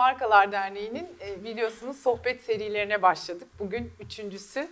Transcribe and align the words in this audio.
Markalar 0.00 0.52
Derneği'nin 0.52 1.08
e, 1.26 1.44
biliyorsunuz 1.44 2.02
sohbet 2.02 2.42
serilerine 2.42 3.02
başladık. 3.02 3.48
Bugün 3.58 3.92
üçüncüsü 4.00 4.68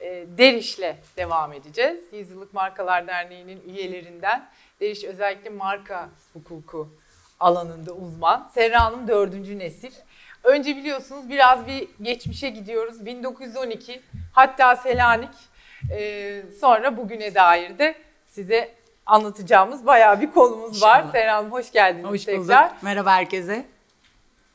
e, 0.00 0.24
Deriş'le 0.38 0.94
devam 1.16 1.52
edeceğiz. 1.52 2.00
Yüzyıllık 2.12 2.54
Markalar 2.54 3.06
Derneği'nin 3.06 3.62
üyelerinden 3.68 4.48
Deriş 4.80 5.04
özellikle 5.04 5.50
marka 5.50 6.08
hukuku 6.32 6.88
alanında 7.40 7.92
uzman. 7.92 8.50
Serra 8.54 8.84
Hanım 8.84 9.08
dördüncü 9.08 9.58
nesil. 9.58 9.92
Önce 10.44 10.76
biliyorsunuz 10.76 11.28
biraz 11.28 11.66
bir 11.66 11.88
geçmişe 12.02 12.50
gidiyoruz. 12.50 13.06
1912 13.06 14.02
hatta 14.32 14.76
Selanik 14.76 15.34
e, 15.92 16.42
sonra 16.60 16.96
bugüne 16.96 17.34
dair 17.34 17.78
de 17.78 17.94
size 18.26 18.74
anlatacağımız 19.06 19.86
bayağı 19.86 20.20
bir 20.20 20.30
konumuz 20.30 20.82
var. 20.82 21.04
Serra 21.12 21.36
Hanım 21.36 21.52
hoş 21.52 21.72
geldiniz 21.72 22.10
Hoş 22.10 22.24
tekrar. 22.24 22.70
bulduk. 22.70 22.82
Merhaba 22.82 23.12
herkese. 23.12 23.77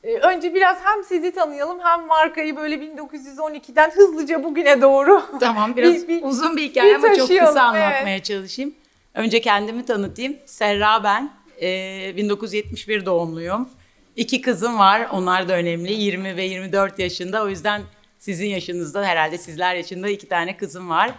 Ee, 0.04 0.18
Önce 0.18 0.54
biraz 0.54 0.78
hem 0.84 1.04
sizi 1.04 1.32
tanıyalım 1.32 1.80
hem 1.84 2.06
markayı 2.08 2.56
böyle 2.56 2.76
1912'den 2.76 3.92
hızlıca 3.92 4.44
bugüne 4.44 4.82
doğru. 4.82 5.24
Tamam 5.40 5.76
biraz 5.76 5.94
Bir- 6.04 6.08
bir- 6.08 6.24
uzun 6.24 6.58
bir 6.58 6.62
hikaye 6.62 6.90
bir 6.90 6.96
ama 6.96 7.16
çok 7.16 7.28
kısa 7.30 7.62
anlatmaya 7.62 8.24
çalışayım. 8.24 8.76
Önce 9.14 9.42
kendimi 9.42 9.86
tanıtayım. 9.86 10.38
Serra 10.46 11.04
ben. 11.04 11.32
Ee, 11.62 12.14
1971 12.18 13.06
doğumluyum. 13.06 13.70
İki 14.16 14.42
kızım 14.42 14.80
var. 14.80 15.08
Onlar 15.12 15.50
da 15.50 15.54
önemli. 15.54 15.94
20 15.94 16.38
ve 16.38 16.44
24 16.44 17.00
yaşında. 17.00 17.44
O 17.44 17.50
yüzden 17.50 17.82
sizin 18.20 18.48
yaşınızda 18.48 19.06
herhalde 19.06 19.38
sizler 19.38 19.76
yaşında 19.76 20.10
iki 20.10 20.28
tane 20.30 20.58
kızım 20.58 20.90
var. 20.90 21.12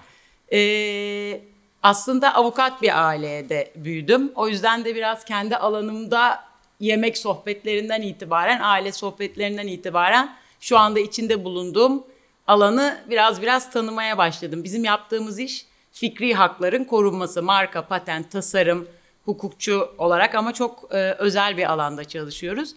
Ee, 0.52 1.40
aslında 1.82 2.34
avukat 2.34 2.82
bir 2.82 3.06
ailede 3.08 3.72
büyüdüm. 3.76 4.32
O 4.34 4.48
yüzden 4.48 4.84
de 4.84 4.94
biraz 4.94 5.24
kendi 5.24 5.56
alanımda 5.56 6.44
yemek 6.84 7.18
sohbetlerinden 7.18 8.02
itibaren, 8.02 8.60
aile 8.62 8.92
sohbetlerinden 8.92 9.66
itibaren 9.66 10.36
şu 10.60 10.78
anda 10.78 11.00
içinde 11.00 11.44
bulunduğum 11.44 12.04
alanı 12.46 12.98
biraz 13.10 13.42
biraz 13.42 13.70
tanımaya 13.70 14.18
başladım. 14.18 14.64
Bizim 14.64 14.84
yaptığımız 14.84 15.38
iş 15.38 15.66
fikri 15.92 16.34
hakların 16.34 16.84
korunması, 16.84 17.42
marka, 17.42 17.86
patent, 17.86 18.30
tasarım, 18.30 18.88
hukukçu 19.24 19.88
olarak 19.98 20.34
ama 20.34 20.52
çok 20.52 20.94
e, 20.94 20.96
özel 21.12 21.56
bir 21.56 21.72
alanda 21.72 22.04
çalışıyoruz. 22.04 22.74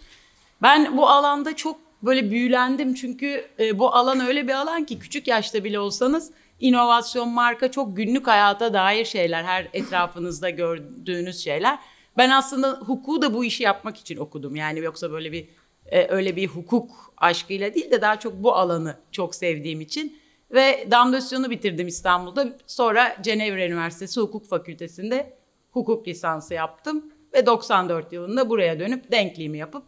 Ben 0.62 0.98
bu 0.98 1.10
alanda 1.10 1.56
çok 1.56 1.80
böyle 2.04 2.32
büyülendim 2.32 2.94
çünkü 2.94 3.48
e, 3.60 3.80
bu 3.80 3.96
alan 3.96 4.28
öyle 4.28 4.48
bir 4.48 4.54
alan 4.54 4.84
ki 4.84 5.00
küçük 5.00 5.28
yaşta 5.28 5.64
bile 5.64 5.80
olsanız 5.80 6.32
inovasyon, 6.60 7.30
marka 7.30 7.72
çok 7.72 7.98
günlük 7.98 8.28
hayata 8.28 8.74
dair 8.74 9.06
şeyler, 9.06 9.44
her 9.44 9.68
etrafınızda 9.74 10.50
gördüğünüz 10.50 11.44
şeyler. 11.44 11.80
Ben 12.18 12.30
aslında 12.30 12.72
hukuku 12.72 13.22
da 13.22 13.34
bu 13.34 13.46
işi 13.46 13.64
yapmak 13.64 13.98
için 13.98 14.18
okudum. 14.18 14.56
Yani 14.56 14.80
yoksa 14.80 15.12
böyle 15.12 15.32
bir 15.32 15.50
e, 15.86 16.08
öyle 16.08 16.36
bir 16.36 16.48
hukuk 16.48 17.14
aşkıyla 17.18 17.74
değil 17.74 17.92
de 17.92 18.02
daha 18.02 18.20
çok 18.20 18.44
bu 18.44 18.56
alanı 18.56 18.98
çok 19.12 19.36
sevdiğim 19.36 19.82
için 19.82 20.20
ve 20.52 20.88
damlasyonu 20.92 21.50
bitirdim 21.50 21.88
İstanbul'da. 21.88 22.58
Sonra 22.68 23.18
Cenevre 23.22 23.68
Üniversitesi 23.68 24.20
Hukuk 24.20 24.48
Fakültesi'nde 24.48 25.38
hukuk 25.72 26.08
lisansı 26.08 26.54
yaptım 26.54 27.14
ve 27.34 27.46
94 27.46 28.14
yılında 28.14 28.50
buraya 28.50 28.80
dönüp 28.80 29.12
denkliğimi 29.12 29.58
yapıp 29.58 29.84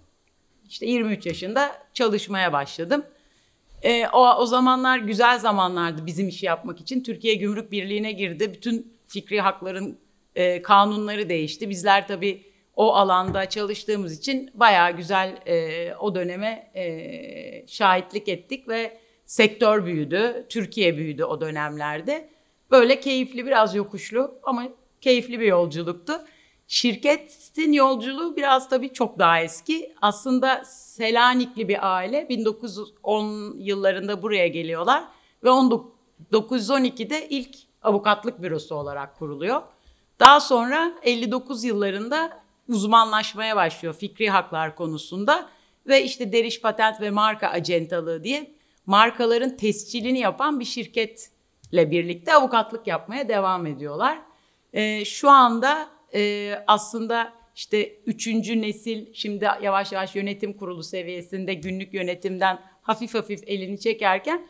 işte 0.70 0.86
23 0.86 1.26
yaşında 1.26 1.72
çalışmaya 1.94 2.54
başladım. 2.54 3.06
E, 3.82 4.08
o, 4.08 4.36
o 4.36 4.46
zamanlar 4.46 4.98
güzel 4.98 5.40
zamanlardı 5.40 6.06
bizim 6.06 6.28
işi 6.28 6.46
yapmak 6.46 6.82
için. 6.82 7.04
Türkiye 7.04 7.36
Gümrük 7.36 7.72
Birliği'ne 7.72 8.12
girdi. 8.12 8.54
Bütün 8.54 8.94
fikri 9.08 9.42
hakların 9.42 10.00
e, 10.40 10.62
kanunları 10.62 11.30
değişti. 11.30 11.70
Bizler 11.70 12.08
tabii 12.08 12.46
o 12.76 12.94
alanda 12.94 13.50
çalıştığımız 13.50 14.20
için 14.20 14.52
bayağı 14.54 14.92
güzel 14.92 15.38
e, 15.46 15.96
o 15.96 16.16
döneme 16.16 16.72
e, 16.76 17.68
şahitlik 17.68 18.28
ettik 18.28 18.68
ve 18.68 18.98
sektör 19.26 19.86
büyüdü. 19.86 20.46
Türkiye 20.50 20.98
büyüdü 20.98 21.24
o 21.24 21.42
dönemlerde. 21.42 22.30
Böyle 22.72 23.00
keyifli 23.00 23.46
biraz 23.46 23.76
yokuşlu 23.76 24.40
ama 24.44 24.68
keyifli 25.02 25.40
bir 25.40 25.46
yolculuktu. 25.46 26.14
Şirketin 26.68 27.72
yolculuğu 27.72 28.36
biraz 28.36 28.70
tabii 28.70 28.94
çok 28.94 29.20
daha 29.20 29.42
eski. 29.42 29.94
Aslında 30.02 30.66
Selanikli 30.66 31.68
bir 31.68 31.96
aile 31.96 32.30
1910 32.30 33.58
yıllarında 33.58 34.22
buraya 34.22 34.48
geliyorlar 34.48 35.04
ve 35.44 35.50
1912'de 35.50 37.30
ilk 37.30 37.56
avukatlık 37.82 38.42
bürosu 38.42 38.76
olarak 38.76 39.18
kuruluyor. 39.20 39.62
Daha 40.20 40.40
sonra 40.40 40.94
59 41.04 41.64
yıllarında 41.64 42.40
uzmanlaşmaya 42.68 43.56
başlıyor 43.56 43.94
fikri 43.94 44.30
haklar 44.30 44.76
konusunda 44.76 45.50
ve 45.88 46.04
işte 46.04 46.32
deriş 46.32 46.62
patent 46.62 47.02
ve 47.02 47.10
marka 47.10 47.48
acentalığı 47.48 48.24
diye 48.24 48.52
markaların 48.86 49.58
tescilini 49.58 50.20
yapan 50.20 50.60
bir 50.60 50.66
şirketle 50.66 51.92
birlikte 51.92 52.34
avukatlık 52.34 52.88
yapmaya 52.88 53.30
devam 53.30 53.66
ediyorlar. 53.66 54.22
Ee, 54.74 55.06
şu 55.06 55.30
anda 55.30 55.90
e, 56.14 56.54
aslında 56.68 57.34
işte 57.56 57.94
üçüncü 58.06 58.62
nesil 58.62 59.14
şimdi 59.14 59.48
yavaş 59.62 59.92
yavaş 59.92 60.16
yönetim 60.16 60.54
kurulu 60.54 60.84
seviyesinde 60.84 61.54
günlük 61.54 61.94
yönetimden 61.94 62.60
hafif 62.82 63.14
hafif 63.14 63.44
elini 63.48 63.80
çekerken 63.80 64.48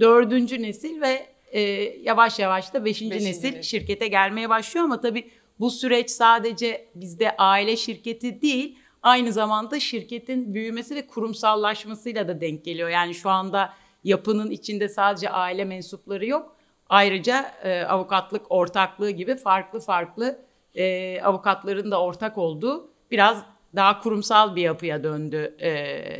dördüncü 0.00 0.62
nesil 0.62 1.00
ve 1.00 1.26
e, 1.52 1.60
yavaş 2.02 2.38
yavaş 2.38 2.74
da 2.74 2.84
beşinci, 2.84 3.10
Beşinci 3.10 3.30
nesil 3.30 3.48
nesil. 3.48 3.62
şirkete 3.62 4.08
gelmeye 4.08 4.48
başlıyor 4.48 4.84
ama 4.84 5.00
tabii 5.00 5.30
bu 5.60 5.70
süreç 5.70 6.10
sadece 6.10 6.88
bizde 6.94 7.36
aile 7.36 7.76
şirketi 7.76 8.42
değil 8.42 8.78
aynı 9.02 9.32
zamanda 9.32 9.80
şirketin 9.80 10.54
büyümesi 10.54 10.94
ve 10.94 11.06
kurumsallaşmasıyla 11.06 12.28
da 12.28 12.40
denk 12.40 12.64
geliyor. 12.64 12.88
Yani 12.88 13.14
şu 13.14 13.30
anda 13.30 13.72
yapının 14.04 14.50
içinde 14.50 14.88
sadece 14.88 15.30
aile 15.30 15.64
mensupları 15.64 16.26
yok. 16.26 16.56
Ayrıca 16.88 17.54
e, 17.62 17.80
avukatlık 17.82 18.42
ortaklığı 18.52 19.10
gibi 19.10 19.36
farklı 19.36 19.80
farklı 19.80 20.38
e, 20.74 21.20
avukatların 21.22 21.90
da 21.90 22.02
ortak 22.02 22.38
olduğu 22.38 22.90
biraz 23.10 23.44
daha 23.76 23.98
kurumsal 23.98 24.56
bir 24.56 24.62
yapıya 24.62 25.04
döndü. 25.04 25.56
E, 25.58 25.68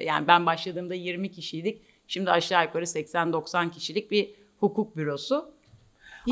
yani 0.02 0.26
ben 0.26 0.46
başladığımda 0.46 0.94
20 0.94 1.30
kişiydik. 1.30 1.82
Şimdi 2.08 2.30
aşağı 2.30 2.64
yukarı 2.64 2.84
80-90 2.84 3.70
kişilik 3.70 4.10
bir 4.10 4.34
hukuk 4.58 4.96
bürosu. 4.96 5.50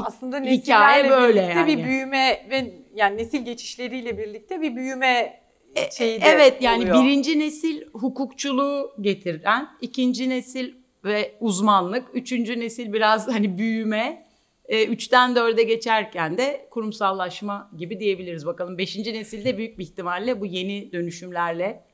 Aslında 0.03 0.41
hikaye 0.41 1.10
böyle 1.10 1.42
birlikte 1.42 1.59
yani. 1.59 1.78
bir 1.78 1.84
büyüme 1.84 2.47
ve 2.50 2.75
yani 2.94 3.16
nesil 3.16 3.44
geçişleriyle 3.44 4.19
birlikte 4.19 4.60
bir 4.60 4.76
büyüme 4.76 5.41
şeyi 5.92 6.20
de 6.20 6.25
Evet 6.26 6.62
yani 6.62 6.82
oluyor. 6.82 7.04
birinci 7.04 7.38
nesil 7.38 7.82
hukukçuluğu 7.92 8.94
getiren, 9.00 9.69
ikinci 9.81 10.28
nesil 10.28 10.75
ve 11.04 11.34
uzmanlık, 11.41 12.06
üçüncü 12.15 12.60
nesil 12.60 12.92
biraz 12.92 13.28
hani 13.28 13.59
büyüme, 13.59 14.26
e, 14.69 14.84
üçten 14.84 15.36
dörde 15.36 15.62
geçerken 15.62 16.38
de 16.38 16.66
kurumsallaşma 16.70 17.70
gibi 17.76 18.00
diyebiliriz. 18.00 18.47
Bakalım 18.47 18.78
beşinci 18.78 19.15
nesilde 19.15 19.59
büyük 19.59 19.78
bir 19.78 19.84
ihtimalle 19.84 20.41
bu 20.41 20.47
yeni 20.47 20.92
dönüşümlerle, 20.92 21.84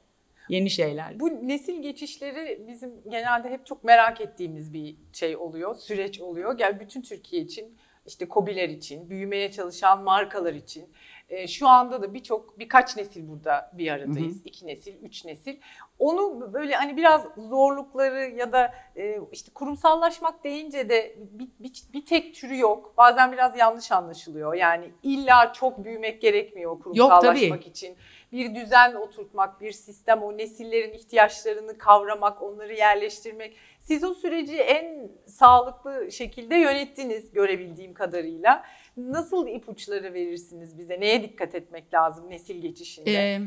yeni 0.48 0.70
şeyler. 0.70 1.20
Bu 1.20 1.48
nesil 1.48 1.82
geçişleri 1.82 2.64
bizim 2.68 3.02
genelde 3.10 3.50
hep 3.50 3.66
çok 3.66 3.84
merak 3.84 4.20
ettiğimiz 4.20 4.72
bir 4.72 4.96
şey 5.12 5.36
oluyor, 5.36 5.74
süreç 5.74 6.20
oluyor. 6.20 6.58
Yani 6.58 6.80
bütün 6.80 7.02
Türkiye 7.02 7.42
için, 7.42 7.76
işte 8.06 8.28
KOBİ'ler 8.28 8.68
için, 8.68 9.10
büyümeye 9.10 9.50
çalışan 9.50 10.02
markalar 10.02 10.54
için. 10.54 10.88
Ee, 11.28 11.46
şu 11.46 11.68
anda 11.68 12.02
da 12.02 12.14
birçok, 12.14 12.58
birkaç 12.58 12.96
nesil 12.96 13.28
burada 13.28 13.70
bir 13.74 13.90
aradayız. 13.90 14.42
İki 14.44 14.66
nesil, 14.66 14.94
üç 15.02 15.24
nesil. 15.24 15.56
Onu 15.98 16.52
böyle 16.52 16.74
hani 16.74 16.96
biraz 16.96 17.26
zorlukları 17.36 18.20
ya 18.20 18.52
da 18.52 18.74
e, 18.96 19.18
işte 19.32 19.50
kurumsallaşmak 19.54 20.44
deyince 20.44 20.88
de 20.88 21.16
bir, 21.18 21.48
bir, 21.60 21.72
bir 21.92 22.06
tek 22.06 22.34
türü 22.34 22.58
yok. 22.58 22.94
Bazen 22.96 23.32
biraz 23.32 23.58
yanlış 23.58 23.92
anlaşılıyor. 23.92 24.54
Yani 24.54 24.90
illa 25.02 25.52
çok 25.52 25.84
büyümek 25.84 26.22
gerekmiyor 26.22 26.80
kurumsallaşmak 26.80 27.66
için 27.66 27.96
bir 28.32 28.54
düzen 28.54 28.94
oturtmak, 28.94 29.60
bir 29.60 29.72
sistem, 29.72 30.22
o 30.22 30.38
nesillerin 30.38 30.92
ihtiyaçlarını 30.92 31.78
kavramak, 31.78 32.42
onları 32.42 32.74
yerleştirmek. 32.74 33.56
Siz 33.80 34.04
o 34.04 34.14
süreci 34.14 34.56
en 34.56 35.12
sağlıklı 35.26 36.12
şekilde 36.12 36.54
yönettiniz 36.54 37.32
görebildiğim 37.32 37.94
kadarıyla. 37.94 38.64
Nasıl 38.96 39.46
ipuçları 39.46 40.14
verirsiniz 40.14 40.78
bize? 40.78 41.00
Neye 41.00 41.22
dikkat 41.22 41.54
etmek 41.54 41.94
lazım 41.94 42.30
nesil 42.30 42.62
geçişinde? 42.62 43.12
Ee, 43.12 43.40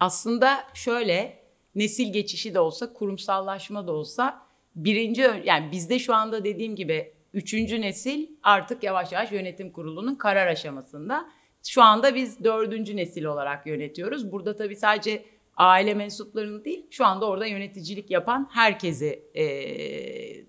aslında 0.00 0.58
şöyle 0.74 1.38
nesil 1.74 2.12
geçişi 2.12 2.54
de 2.54 2.60
olsa 2.60 2.92
kurumsallaşma 2.92 3.86
da 3.86 3.92
olsa 3.92 4.42
birinci 4.74 5.22
yani 5.44 5.72
bizde 5.72 5.98
şu 5.98 6.14
anda 6.14 6.44
dediğim 6.44 6.76
gibi 6.76 7.12
üçüncü 7.34 7.80
nesil 7.80 8.26
artık 8.42 8.82
yavaş 8.82 9.12
yavaş 9.12 9.32
yönetim 9.32 9.72
kurulunun 9.72 10.14
karar 10.14 10.46
aşamasında. 10.46 11.30
Şu 11.68 11.82
anda 11.82 12.14
biz 12.14 12.44
dördüncü 12.44 12.96
nesil 12.96 13.24
olarak 13.24 13.66
yönetiyoruz. 13.66 14.32
Burada 14.32 14.56
tabii 14.56 14.76
sadece 14.76 15.24
aile 15.56 15.94
mensuplarını 15.94 16.64
değil 16.64 16.86
şu 16.90 17.06
anda 17.06 17.26
orada 17.26 17.46
yöneticilik 17.46 18.10
yapan 18.10 18.48
herkesi 18.52 19.22
e, 19.34 19.44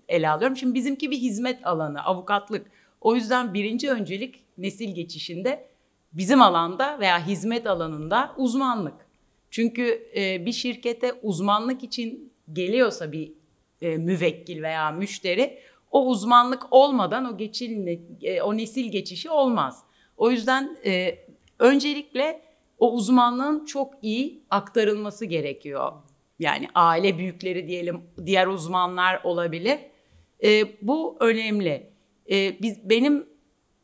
ele 0.08 0.30
alıyorum. 0.30 0.56
Şimdi 0.56 0.74
bizimki 0.74 1.10
bir 1.10 1.18
hizmet 1.18 1.66
alanı 1.66 2.04
avukatlık. 2.04 2.66
O 3.00 3.14
yüzden 3.14 3.54
birinci 3.54 3.90
öncelik 3.90 4.44
nesil 4.58 4.94
geçişinde 4.94 5.68
bizim 6.12 6.42
alanda 6.42 7.00
veya 7.00 7.26
hizmet 7.26 7.66
alanında 7.66 8.34
uzmanlık. 8.36 9.06
Çünkü 9.50 10.08
e, 10.16 10.46
bir 10.46 10.52
şirkete 10.52 11.12
uzmanlık 11.12 11.84
için 11.84 12.32
geliyorsa 12.52 13.12
bir 13.12 13.32
e, 13.82 13.96
müvekkil 13.96 14.62
veya 14.62 14.90
müşteri 14.90 15.58
o 15.90 16.06
uzmanlık 16.06 16.62
olmadan 16.70 17.34
o 17.34 17.36
geçil 17.36 17.98
e, 18.22 18.42
o 18.42 18.56
nesil 18.56 18.92
geçişi 18.92 19.30
olmaz. 19.30 19.84
O 20.22 20.30
yüzden 20.30 20.76
e, 20.84 21.18
öncelikle 21.58 22.40
o 22.78 22.92
uzmanlığın 22.92 23.64
çok 23.64 23.94
iyi 24.02 24.42
aktarılması 24.50 25.24
gerekiyor. 25.24 25.92
Yani 26.38 26.68
aile 26.74 27.18
büyükleri 27.18 27.68
diyelim, 27.68 28.00
diğer 28.26 28.46
uzmanlar 28.46 29.20
olabilir. 29.24 29.78
E, 30.44 30.64
bu 30.82 31.16
önemli. 31.20 31.90
E, 32.30 32.62
biz 32.62 32.90
benim 32.90 33.26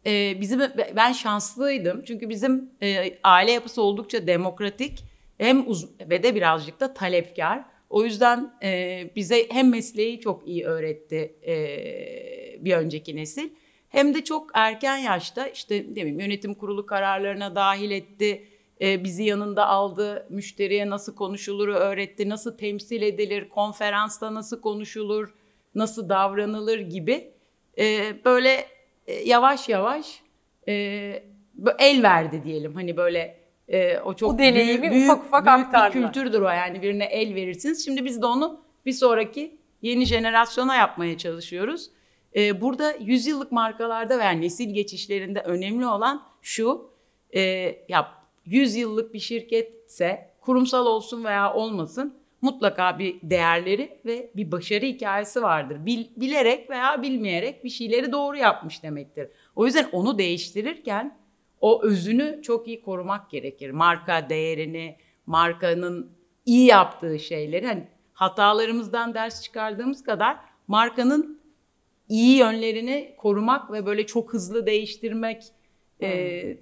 e, 0.07 0.41
bizim 0.41 0.61
ben 0.97 1.13
şanslıydım 1.13 2.03
çünkü 2.03 2.29
bizim 2.29 2.71
e, 2.83 3.19
aile 3.25 3.53
yapısı 3.53 3.83
oldukça 3.83 4.27
demokratik 4.27 5.05
hem 5.39 5.69
uz 5.71 5.89
ve 6.01 6.23
de 6.23 6.35
birazcık 6.35 6.81
da 6.81 6.95
talepkar. 6.95 7.65
O 7.91 8.05
yüzden 8.05 8.55
e, 8.63 9.11
bize 9.17 9.47
hem 9.51 9.71
mesleği 9.71 10.21
çok 10.21 10.49
iyi 10.49 10.65
öğretti 10.65 11.35
e, 11.47 12.65
bir 12.65 12.73
önceki 12.73 13.17
nesil 13.17 13.51
hem 13.89 14.15
de 14.15 14.25
çok 14.25 14.51
erken 14.55 14.97
yaşta 14.97 15.47
işte 15.47 15.97
demeyeyim 15.97 16.21
yönetim 16.21 16.55
kurulu 16.55 16.87
kararlarına 16.87 17.55
dahil 17.55 17.91
etti. 17.91 18.49
E, 18.81 19.05
bizi 19.05 19.23
yanında 19.23 19.67
aldı, 19.67 20.27
müşteriye 20.31 20.91
nasıl 20.91 21.15
konuşulur 21.15 21.69
öğretti, 21.69 22.29
nasıl 22.29 22.57
temsil 22.59 23.03
edilir, 23.03 23.49
konferansta 23.49 24.35
nasıl 24.35 24.61
konuşulur, 24.61 25.35
nasıl 25.75 26.09
davranılır 26.09 26.79
gibi 26.79 27.31
e, 27.79 28.15
böyle 28.25 28.67
e, 29.07 29.15
yavaş 29.15 29.69
yavaş 29.69 30.23
e, 30.69 30.73
el 31.79 32.03
verdi 32.03 32.43
diyelim. 32.45 32.75
Hani 32.75 32.97
böyle 32.97 33.41
e, 33.69 33.99
o 33.99 34.15
çok 34.15 34.35
o 34.35 34.39
deneyimi 34.39 34.83
büyük, 34.83 34.95
büyük, 34.95 35.11
ufak 35.11 35.25
ufak 35.25 35.47
büyük 35.47 35.67
aktardılar. 35.67 35.95
bir 35.95 36.13
kültürdür 36.13 36.41
o 36.41 36.49
yani 36.49 36.83
birine 36.83 37.05
el 37.05 37.35
verirsiniz. 37.35 37.85
Şimdi 37.85 38.05
biz 38.05 38.23
de 38.23 38.27
onu 38.27 38.61
bir 38.87 38.93
sonraki 38.93 39.59
yeni 39.83 40.05
jenerasyona 40.07 40.77
yapmaya 40.77 41.19
çalışıyoruz. 41.19 41.91
E, 42.37 42.61
burada 42.61 42.93
yüzyıllık 42.93 43.53
markalarda 43.53 44.19
veya 44.19 44.31
nesil 44.31 44.75
geçişlerinde 44.75 45.41
önemli 45.41 45.87
olan 45.87 46.23
şu, 46.43 46.91
e, 47.31 47.41
ya 47.89 48.13
100 48.45 48.77
yıllık 48.77 49.15
bir 49.15 49.19
şirketse 49.19 50.31
kurumsal 50.41 50.87
olsun 50.87 51.25
veya 51.25 51.55
olmasın 51.55 52.19
mutlaka 52.43 52.99
bir 52.99 53.17
değerleri 53.23 54.01
ve 54.07 54.31
bir 54.37 54.53
başarı 54.53 54.87
hikayesi 54.87 55.43
vardır. 55.43 55.87
Bil, 55.87 56.07
bilerek 56.17 56.71
veya 56.71 57.03
bilmeyerek 57.03 57.65
bir 57.65 57.71
şeyleri 57.71 58.13
doğru 58.13 58.37
yapmış 58.37 58.83
demektir. 58.83 59.29
O 59.57 59.67
yüzden 59.67 59.89
onu 59.93 60.19
değiştirirken 60.19 61.19
o 61.61 61.83
özünü 61.83 62.41
çok 62.43 62.69
iyi 62.69 62.83
korumak 62.83 63.31
gerekir. 63.31 63.71
Marka 63.71 64.31
değerini, 64.31 64.97
markanın 65.27 66.11
iyi 66.47 66.67
yaptığı 66.67 67.19
şeyleri, 67.19 67.67
hani 67.67 67.89
hatalarımızdan 68.13 69.15
ders 69.15 69.43
çıkardığımız 69.43 70.05
kadar 70.05 70.37
markanın 70.69 71.41
iyi 72.09 72.37
yönlerini 72.37 73.15
korumak 73.19 73.73
ve 73.73 73.87
böyle 73.87 74.07
çok 74.07 74.33
hızlı 74.33 74.67
değiştirmek 74.67 75.43
e, 76.01 76.09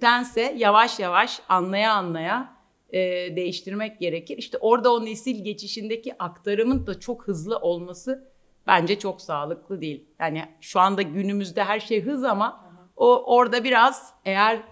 dense 0.01 0.55
yavaş 0.57 0.99
yavaş 0.99 1.41
anlaya 1.49 1.93
anlaya 1.93 2.57
e, 2.89 2.99
değiştirmek 3.35 3.99
gerekir. 3.99 4.37
İşte 4.37 4.57
orada 4.57 4.93
o 4.93 5.05
nesil 5.05 5.43
geçişindeki 5.43 6.23
aktarımın 6.23 6.87
da 6.87 6.99
çok 6.99 7.27
hızlı 7.27 7.57
olması 7.57 8.31
bence 8.67 8.99
çok 8.99 9.21
sağlıklı 9.21 9.81
değil. 9.81 10.05
Yani 10.19 10.45
şu 10.61 10.79
anda 10.79 11.01
günümüzde 11.01 11.63
her 11.63 11.79
şey 11.79 12.01
hız 12.01 12.23
ama 12.23 12.67
o 12.95 13.35
orada 13.35 13.63
biraz 13.63 14.13
eğer 14.25 14.63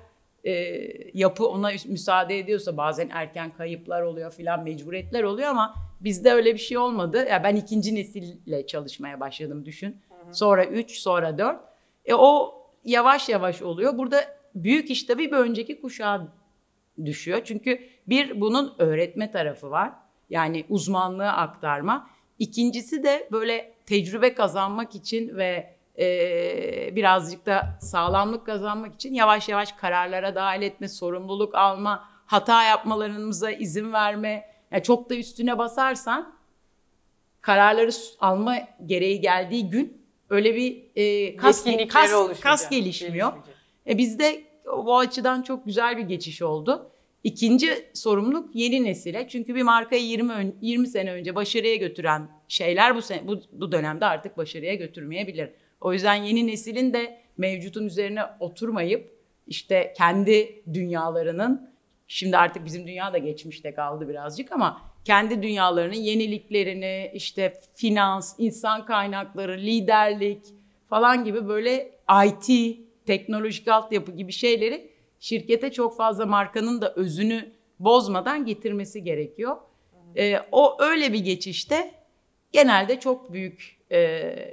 e, 0.44 0.54
yapı 1.14 1.48
ona 1.48 1.72
müsaade 1.88 2.40
ediyorsa 2.40 2.78
bazen 2.78 3.10
erken 3.12 3.54
kayıplar 3.54 4.02
oluyor 4.02 4.32
filan 4.32 4.64
mecburiyetler 4.64 5.24
oluyor 5.24 5.50
ama 5.50 5.74
bizde 6.02 6.32
öyle 6.32 6.54
bir 6.54 6.60
şey 6.60 6.78
olmadı. 6.78 7.26
Ya 7.30 7.44
ben 7.44 7.56
ikinci 7.56 7.96
nesille 7.96 8.68
çalışmaya 8.68 9.20
başladım 9.20 9.66
düşün. 9.66 10.02
Hı 10.10 10.15
Sonra 10.32 10.66
üç, 10.66 11.00
sonra 11.00 11.38
dört. 11.38 11.60
E 12.06 12.14
o 12.14 12.62
yavaş 12.84 13.30
yavaş 13.30 13.62
oluyor. 13.62 13.98
Burada 13.98 14.38
büyük 14.56 14.90
iş 14.90 15.04
tabii 15.04 15.32
bir 15.32 15.38
önceki 15.38 15.82
kuşağa 15.82 16.28
düşüyor. 17.06 17.42
Çünkü 17.46 17.80
bir 18.08 18.42
bunun 18.42 18.76
öğretme 18.78 19.32
tarafı 19.32 19.72
var. 19.72 19.92
Yani 20.30 20.66
uzmanlığı 20.70 21.32
aktarma. 21.32 22.10
İkincisi 22.40 23.04
de 23.04 23.28
böyle 23.32 23.74
tecrübe 23.86 24.34
kazanmak 24.34 24.96
için 24.96 25.38
ve 25.38 25.76
e, 26.00 26.96
birazcık 26.96 27.46
da 27.46 27.78
sağlamlık 27.82 28.46
kazanmak 28.46 28.94
için 28.94 29.14
yavaş 29.14 29.50
yavaş 29.50 29.72
kararlara 29.72 30.36
dahil 30.36 30.62
etme, 30.62 30.88
sorumluluk 30.88 31.56
alma, 31.56 32.10
hata 32.26 32.64
yapmalarımıza 32.64 33.52
izin 33.52 33.94
verme. 33.94 34.50
Yani 34.72 34.84
çok 34.84 35.10
da 35.10 35.16
üstüne 35.16 35.58
basarsan 35.58 36.36
kararları 37.42 37.92
alma 38.20 38.56
gereği 38.86 39.22
geldiği 39.22 39.70
gün 39.70 40.05
öyle 40.30 40.56
bir 40.56 40.84
e, 40.96 41.36
kas, 41.36 41.66
kas, 41.90 42.40
kas 42.40 42.70
gelişmiyor. 42.70 43.34
E, 43.88 43.98
bizde 43.98 44.44
bu 44.66 44.98
açıdan 44.98 45.42
çok 45.42 45.66
güzel 45.66 45.98
bir 45.98 46.04
geçiş 46.04 46.42
oldu. 46.42 46.92
İkinci 47.24 47.86
sorumluluk 47.94 48.56
yeni 48.56 48.84
nesile. 48.84 49.28
Çünkü 49.28 49.56
bir 49.56 49.62
markayı 49.62 50.04
20 50.04 50.54
20 50.62 50.88
sene 50.88 51.12
önce 51.12 51.36
başarıya 51.36 51.76
götüren 51.76 52.30
şeyler 52.48 52.96
bu 52.96 53.02
sene, 53.02 53.28
bu, 53.28 53.42
bu 53.52 53.72
dönemde 53.72 54.06
artık 54.06 54.38
başarıya 54.38 54.76
götürmeyebilir. 54.76 55.50
O 55.82 55.94
yüzden 55.94 56.16
yeni 56.16 56.48
neslin 56.48 56.94
de 56.94 57.18
mevcutun 57.38 57.86
üzerine 57.86 58.22
oturmayıp 58.40 59.16
işte 59.48 59.94
kendi 59.98 60.64
dünyalarının 60.74 61.70
şimdi 62.08 62.38
artık 62.38 62.66
bizim 62.66 62.88
dünya 62.88 63.14
da 63.14 63.18
geçmişte 63.18 63.74
kaldı 63.74 64.10
birazcık 64.10 64.52
ama 64.52 64.82
kendi 65.06 65.44
dünyalarının 65.44 65.96
yeniliklerini 65.96 67.12
işte 67.14 67.54
finans, 67.74 68.36
insan 68.38 68.86
kaynakları, 68.86 69.58
liderlik 69.58 70.42
falan 70.90 71.24
gibi 71.24 71.48
böyle 71.48 71.92
IT, 72.26 72.78
teknolojik 73.06 73.68
altyapı 73.68 74.12
gibi 74.12 74.32
şeyleri 74.32 74.92
şirkete 75.20 75.72
çok 75.72 75.98
fazla 75.98 76.26
markanın 76.26 76.82
da 76.82 76.94
özünü 76.94 77.52
bozmadan 77.80 78.46
getirmesi 78.46 79.04
gerekiyor. 79.04 79.58
Ee, 80.18 80.40
o 80.52 80.78
öyle 80.80 81.14
bir 81.14 81.20
geçişte 81.20 81.92
genelde 82.52 83.00
çok 83.00 83.34
büyük 83.34 83.78
e, 83.92 84.00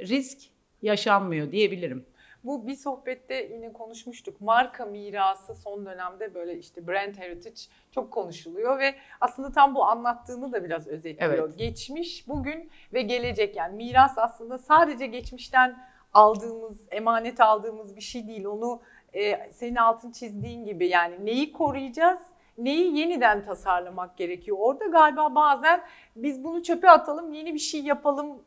risk 0.07 0.39
yaşanmıyor 0.83 1.53
diyebilirim. 1.53 2.07
Bu 2.45 2.67
bir 2.67 2.75
sohbette 2.75 3.35
yine 3.35 3.73
konuşmuştuk. 3.73 4.41
Marka 4.41 4.85
mirası 4.85 5.55
son 5.55 5.87
dönemde 5.87 6.35
böyle 6.35 6.59
işte 6.59 6.87
brand 6.87 7.17
heritage 7.17 7.61
çok 7.91 8.11
konuşuluyor 8.11 8.79
ve 8.79 8.95
aslında 9.21 9.53
tam 9.53 9.75
bu 9.75 9.85
anlattığını 9.85 10.53
da 10.53 10.65
biraz 10.65 10.87
özetliyor. 10.87 11.49
Evet. 11.49 11.59
Geçmiş, 11.59 12.29
bugün 12.29 12.71
ve 12.93 13.03
gelecek 13.03 13.57
yani 13.57 13.77
miras 13.77 14.19
aslında 14.19 14.59
sadece 14.59 15.07
geçmişten 15.07 15.79
aldığımız, 16.15 16.87
emanet 16.91 17.41
aldığımız 17.41 17.97
bir 17.97 18.01
şey 18.01 18.29
değil. 18.29 18.45
Onu 18.45 18.81
e, 19.15 19.51
senin 19.51 19.77
altın 19.77 20.11
çizdiğin 20.11 20.65
gibi 20.65 20.89
yani 20.89 21.27
neyi 21.27 21.53
koruyacağız, 21.53 22.21
neyi 22.59 22.99
yeniden 22.99 23.43
tasarlamak 23.43 24.17
gerekiyor. 24.17 24.57
Orada 24.61 24.87
galiba 24.87 25.35
bazen 25.35 25.83
biz 26.17 26.45
bunu 26.45 26.63
çöpe 26.63 26.91
atalım, 26.91 27.33
yeni 27.33 27.55
bir 27.55 27.59
şey 27.59 27.83
yapalım 27.83 28.43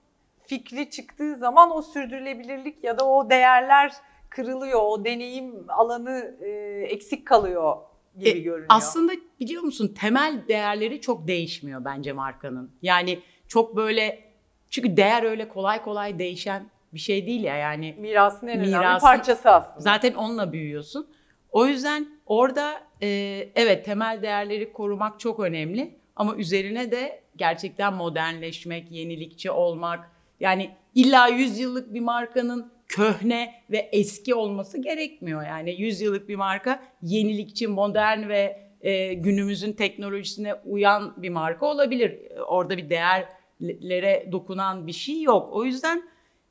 fikri 0.48 0.90
çıktığı 0.90 1.36
zaman 1.36 1.72
o 1.78 1.82
sürdürülebilirlik 1.82 2.84
ya 2.84 3.00
da 3.00 3.08
o 3.08 3.30
değerler 3.30 3.92
kırılıyor, 4.30 4.80
o 4.84 5.06
deneyim 5.06 5.66
alanı 5.70 6.36
e, 6.42 6.50
eksik 6.90 7.28
kalıyor 7.28 7.78
gibi 8.18 8.30
e, 8.30 8.40
görünüyor. 8.40 8.68
Aslında 8.70 9.12
biliyor 9.40 9.64
musun 9.64 9.96
temel 10.00 10.44
değerleri 10.48 11.02
çok 11.02 11.28
değişmiyor 11.28 11.86
bence 11.86 12.14
markanın. 12.14 12.72
Yani 12.82 13.20
çok 13.48 13.76
böyle 13.76 14.24
çünkü 14.70 14.98
değer 14.98 15.24
öyle 15.24 15.48
kolay 15.48 15.84
kolay 15.84 16.20
değişen 16.20 16.70
bir 16.94 17.00
şey 17.00 17.28
değil 17.28 17.44
ya 17.44 17.56
yani. 17.56 17.96
Mirasın 18.00 18.48
en 18.48 18.60
mirasın, 18.60 18.78
önemli 18.78 19.00
parçası 19.00 19.50
aslında. 19.50 19.80
Zaten 19.80 20.14
onunla 20.14 20.54
büyüyorsun. 20.54 21.08
O 21.52 21.66
yüzden 21.66 22.08
orada 22.26 22.74
e, 23.02 23.08
evet 23.56 23.86
temel 23.86 24.22
değerleri 24.22 24.74
korumak 24.74 25.20
çok 25.20 25.40
önemli 25.40 26.00
ama 26.16 26.36
üzerine 26.36 26.92
de 26.92 27.22
gerçekten 27.36 27.94
modernleşmek, 27.94 28.92
yenilikçi 28.92 29.52
olmak, 29.52 30.12
yani 30.40 30.70
illa 30.96 31.28
100 31.28 31.60
yıllık 31.60 31.94
bir 31.94 32.00
markanın 32.00 32.72
köhne 32.88 33.54
ve 33.72 33.90
eski 33.92 34.36
olması 34.36 34.82
gerekmiyor. 34.82 35.44
Yani 35.44 35.82
100 35.82 36.02
yıllık 36.02 36.30
bir 36.30 36.36
marka 36.36 36.84
yenilikçi, 37.02 37.68
modern 37.68 38.30
ve 38.30 38.66
e, 38.82 39.14
günümüzün 39.14 39.74
teknolojisine 39.74 40.54
uyan 40.54 41.14
bir 41.18 41.30
marka 41.30 41.66
olabilir. 41.66 42.20
Orada 42.48 42.78
bir 42.78 42.90
değerlere 42.90 44.30
dokunan 44.32 44.88
bir 44.88 44.94
şey 44.94 45.22
yok. 45.22 45.50
O 45.54 45.66
yüzden 45.66 46.04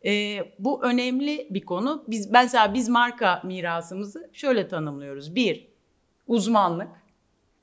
e, 0.04 0.38
bu 0.58 0.84
önemli 0.84 1.46
bir 1.50 1.60
konu. 1.60 2.04
Biz 2.08 2.30
mesela 2.30 2.74
biz 2.74 2.88
marka 2.88 3.42
mirasımızı 3.44 4.30
şöyle 4.32 4.68
tanımlıyoruz. 4.68 5.34
Bir, 5.34 5.68
uzmanlık. 6.26 6.88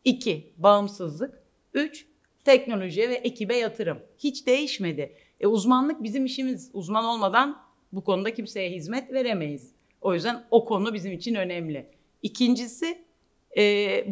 iki 0.06 0.54
bağımsızlık. 0.58 1.42
Üç, 1.74 2.06
teknolojiye 2.46 3.10
ve 3.10 3.16
ekibe 3.16 3.56
yatırım. 3.56 4.00
Hiç 4.18 4.48
değişmedi. 4.48 5.16
E, 5.42 5.48
uzmanlık 5.48 6.04
bizim 6.04 6.26
işimiz. 6.26 6.70
Uzman 6.74 7.06
olmadan 7.06 7.62
bu 7.92 8.04
konuda 8.04 8.34
kimseye 8.34 8.70
hizmet 8.70 9.14
veremeyiz. 9.14 9.72
O 10.02 10.14
yüzden 10.14 10.44
o 10.52 10.66
konu 10.66 10.94
bizim 10.94 11.12
için 11.12 11.36
önemli. 11.36 11.86
İkincisi 12.22 13.02
e, 13.58 13.64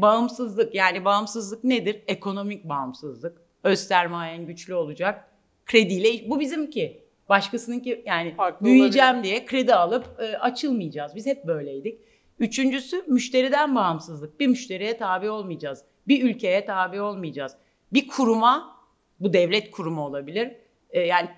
bağımsızlık 0.01 0.75
yani 0.75 1.05
bağımsızlık 1.05 1.63
nedir? 1.63 2.03
Ekonomik 2.07 2.69
bağımsızlık. 2.69 3.41
Öz 3.63 3.79
sermayen 3.79 4.45
güçlü 4.45 4.75
olacak. 4.75 5.29
Krediyle 5.65 6.29
bu 6.29 6.39
bizimki. 6.39 7.03
Başkasınınki 7.29 8.03
yani 8.05 8.35
Farklı 8.35 8.65
büyüyeceğim 8.65 9.09
olabilir. 9.09 9.23
diye 9.23 9.45
kredi 9.45 9.75
alıp 9.75 10.19
e, 10.19 10.37
açılmayacağız. 10.37 11.15
Biz 11.15 11.25
hep 11.25 11.47
böyleydik. 11.47 12.01
Üçüncüsü 12.39 13.03
müşteriden 13.07 13.75
bağımsızlık. 13.75 14.39
Bir 14.39 14.47
müşteriye 14.47 14.97
tabi 14.97 15.29
olmayacağız. 15.29 15.83
Bir 16.07 16.23
ülkeye 16.23 16.65
tabi 16.65 17.01
olmayacağız. 17.01 17.55
Bir 17.93 18.07
kuruma, 18.07 18.79
bu 19.19 19.33
devlet 19.33 19.71
kurumu 19.71 20.05
olabilir. 20.05 20.55
E, 20.89 20.99
yani 20.99 21.29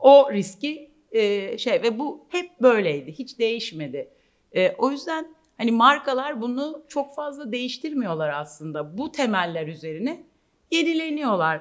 o 0.00 0.32
riski 0.32 0.90
e, 1.12 1.58
şey 1.58 1.82
ve 1.82 1.98
bu 1.98 2.26
hep 2.28 2.50
böyleydi. 2.62 3.12
Hiç 3.12 3.38
değişmedi. 3.38 4.08
E, 4.52 4.72
o 4.78 4.90
yüzden 4.90 5.34
hani 5.58 5.72
markalar 5.72 6.40
bunu 6.40 6.84
çok 6.88 7.14
fazla 7.14 7.52
değiştirmiyorlar 7.52 8.28
aslında. 8.28 8.98
Bu 8.98 9.12
temeller 9.12 9.66
üzerine 9.66 10.22
yenileniyorlar. 10.70 11.60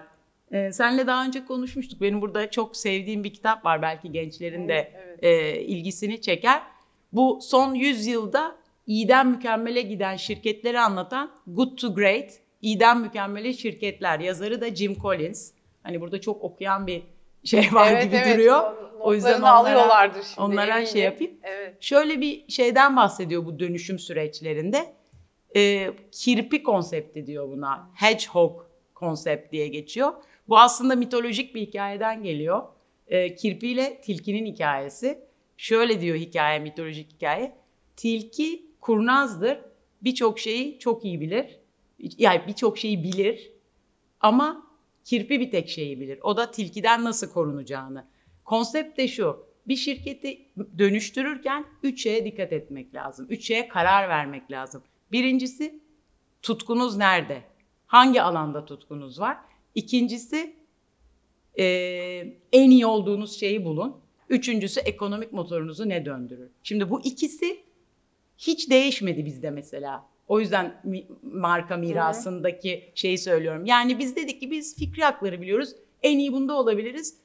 E, 0.52 0.72
senle 0.72 1.08
daha 1.08 1.26
önce 1.26 1.46
konuşmuştuk. 1.46 2.02
Benim 2.02 2.22
burada 2.22 2.52
çok 2.52 2.78
sevdiğim 2.78 3.24
bir 3.24 3.34
kitap 3.34 3.66
var. 3.66 3.82
Belki 3.82 4.12
gençlerin 4.12 4.68
de 4.68 4.92
Evet, 4.96 5.24
e, 5.24 5.62
ilgisini 5.62 6.22
çeker. 6.22 6.62
Bu 7.14 7.40
son 7.42 7.74
100 7.74 8.08
yılda 8.08 8.56
iyiden 8.88 9.28
mükemmele 9.28 9.82
giden 9.82 10.16
şirketleri 10.16 10.80
anlatan 10.80 11.32
Good 11.48 11.78
to 11.78 11.94
Great, 11.94 12.40
iyiden 12.62 12.98
mükemmele 12.98 13.54
şirketler. 13.54 14.20
Yazarı 14.20 14.62
da 14.62 14.76
Jim 14.76 14.96
Collins. 14.96 15.52
Hani 15.84 16.02
burada 16.02 16.22
çok 16.22 16.44
okuyan 16.44 16.88
bir 16.88 17.04
şey 17.44 17.60
var 17.74 17.92
Evet, 17.92 18.04
gibi 18.04 18.16
evet. 18.16 18.34
duruyor. 18.36 18.60
O- 18.60 18.90
O 19.00 19.14
yüzden 19.14 19.40
onlara- 19.42 19.52
alıyorlardır 19.54 20.24
şimdi. 20.24 20.42
onlara 20.42 20.72
eminim. 20.72 20.88
şey 20.88 21.02
yapayım. 21.02 21.34
Evet. 21.44 21.76
Şöyle 21.84 22.22
bir 22.22 22.50
şeyden 22.52 22.96
bahsediyor 22.96 23.46
bu 23.46 23.60
dönüşüm 23.60 24.00
süreçlerinde. 24.00 24.94
Ee, 25.56 25.92
kirpi 26.12 26.64
konsepti 26.64 27.26
diyor 27.28 27.50
buna. 27.50 27.90
Hedgehog 27.96 28.66
konsept 28.96 29.52
diye 29.52 29.68
geçiyor. 29.68 30.14
Bu 30.50 30.60
aslında 30.60 30.96
mitolojik 30.96 31.56
bir 31.56 31.62
hikayeden 31.62 32.24
geliyor. 32.24 32.64
Ee, 33.08 33.36
kirpi 33.36 33.68
ile 33.68 34.02
tilkinin 34.02 34.46
hikayesi. 34.46 35.20
Şöyle 35.58 36.02
diyor 36.02 36.18
hikaye, 36.18 36.60
mitolojik 36.60 37.12
hikaye. 37.14 37.56
Tilki 37.96 38.66
kurnazdır. 38.82 39.60
Birçok 40.02 40.40
şeyi 40.40 40.80
çok 40.80 41.06
iyi 41.06 41.22
bilir. 41.22 41.60
Yani 42.18 42.42
birçok 42.48 42.78
şeyi 42.78 43.04
bilir. 43.04 43.52
Ama 44.22 44.69
kirpi 45.10 45.40
bir 45.40 45.52
tek 45.52 45.70
şeyi 45.70 46.00
bilir. 46.00 46.20
O 46.22 46.38
da 46.38 46.52
tilkiden 46.52 47.04
nasıl 47.04 47.30
korunacağını. 47.32 48.06
Konsept 48.46 48.98
de 48.98 49.08
şu. 49.08 49.46
Bir 49.68 49.76
şirketi 49.76 50.46
dönüştürürken 50.78 51.66
üç 51.84 52.04
şeye 52.04 52.26
dikkat 52.26 52.54
etmek 52.54 52.96
lazım. 52.96 53.28
Üç 53.30 53.48
şeye 53.48 53.68
karar 53.68 54.10
vermek 54.10 54.52
lazım. 54.52 54.84
Birincisi 55.12 55.80
tutkunuz 56.42 56.98
nerede? 56.98 57.44
Hangi 57.88 58.22
alanda 58.22 58.66
tutkunuz 58.66 59.20
var? 59.20 59.38
İkincisi 59.76 60.56
eee, 61.58 62.38
en 62.52 62.72
iyi 62.72 62.86
olduğunuz 62.86 63.40
şeyi 63.40 63.66
bulun. 63.66 63.98
Üçüncüsü 64.30 64.80
ekonomik 64.80 65.34
motorunuzu 65.34 65.90
ne 65.90 66.06
döndürür? 66.06 66.50
Şimdi 66.64 66.90
bu 66.90 67.02
ikisi 67.02 67.60
hiç 68.38 68.70
değişmedi 68.70 69.26
bizde 69.26 69.50
mesela. 69.50 70.06
O 70.30 70.40
yüzden 70.40 70.82
mi- 70.84 71.08
marka 71.24 71.78
mirasındaki 71.78 72.92
şeyi 72.96 73.18
söylüyorum. 73.18 73.66
Yani 73.66 74.00
biz 74.00 74.16
dedik 74.16 74.40
ki 74.40 74.52
biz 74.52 74.76
fikri 74.80 75.04
hakları 75.04 75.42
biliyoruz. 75.42 75.76
En 76.04 76.20
iyi 76.20 76.34
bunda 76.34 76.54
olabiliriz. 76.58 77.18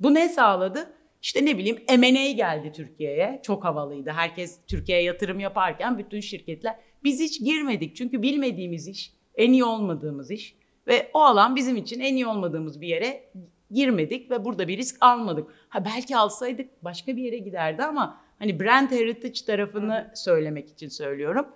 Bu 0.00 0.14
ne 0.14 0.28
sağladı? 0.28 0.92
İşte 1.22 1.44
ne 1.44 1.58
bileyim 1.58 1.78
M&A 1.98 2.30
geldi 2.30 2.72
Türkiye'ye. 2.72 3.40
Çok 3.42 3.64
havalıydı. 3.64 4.10
Herkes 4.10 4.58
Türkiye'ye 4.66 5.04
yatırım 5.04 5.40
yaparken 5.40 5.98
bütün 5.98 6.20
şirketler. 6.20 6.76
Biz 7.04 7.20
hiç 7.20 7.40
girmedik. 7.44 7.96
Çünkü 7.96 8.22
bilmediğimiz 8.22 8.88
iş, 8.88 9.12
en 9.34 9.52
iyi 9.52 9.64
olmadığımız 9.64 10.30
iş. 10.30 10.56
Ve 10.86 11.10
o 11.14 11.20
alan 11.20 11.56
bizim 11.56 11.76
için 11.76 12.00
en 12.00 12.14
iyi 12.14 12.26
olmadığımız 12.26 12.80
bir 12.80 12.88
yere 12.88 13.30
girmedik 13.70 14.30
ve 14.30 14.44
burada 14.44 14.68
bir 14.68 14.78
risk 14.78 14.96
almadık. 15.00 15.50
Ha 15.68 15.84
belki 15.84 16.16
alsaydık 16.16 16.84
başka 16.84 17.16
bir 17.16 17.22
yere 17.22 17.38
giderdi 17.38 17.82
ama 17.82 18.20
hani 18.38 18.60
brand 18.60 18.90
heritage 18.90 19.44
tarafını 19.46 20.10
söylemek 20.14 20.68
için 20.70 20.88
söylüyorum. 20.88 21.46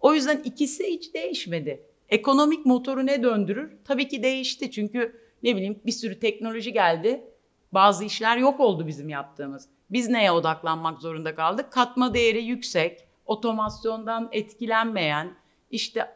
O 0.00 0.14
yüzden 0.14 0.42
ikisi 0.44 0.84
hiç 0.84 1.14
değişmedi. 1.14 1.82
Ekonomik 2.08 2.66
motoru 2.66 3.06
ne 3.06 3.22
döndürür? 3.22 3.72
Tabii 3.84 4.08
ki 4.08 4.22
değişti 4.22 4.70
çünkü 4.70 5.20
ne 5.42 5.56
bileyim 5.56 5.80
bir 5.86 5.92
sürü 5.92 6.20
teknoloji 6.20 6.72
geldi. 6.72 7.24
Bazı 7.72 8.04
işler 8.04 8.36
yok 8.36 8.60
oldu 8.60 8.86
bizim 8.86 9.08
yaptığımız. 9.08 9.68
Biz 9.90 10.08
neye 10.08 10.32
odaklanmak 10.32 11.00
zorunda 11.00 11.34
kaldık? 11.34 11.72
Katma 11.72 12.14
değeri 12.14 12.44
yüksek, 12.44 13.08
otomasyondan 13.26 14.28
etkilenmeyen, 14.32 15.34
işte 15.70 16.06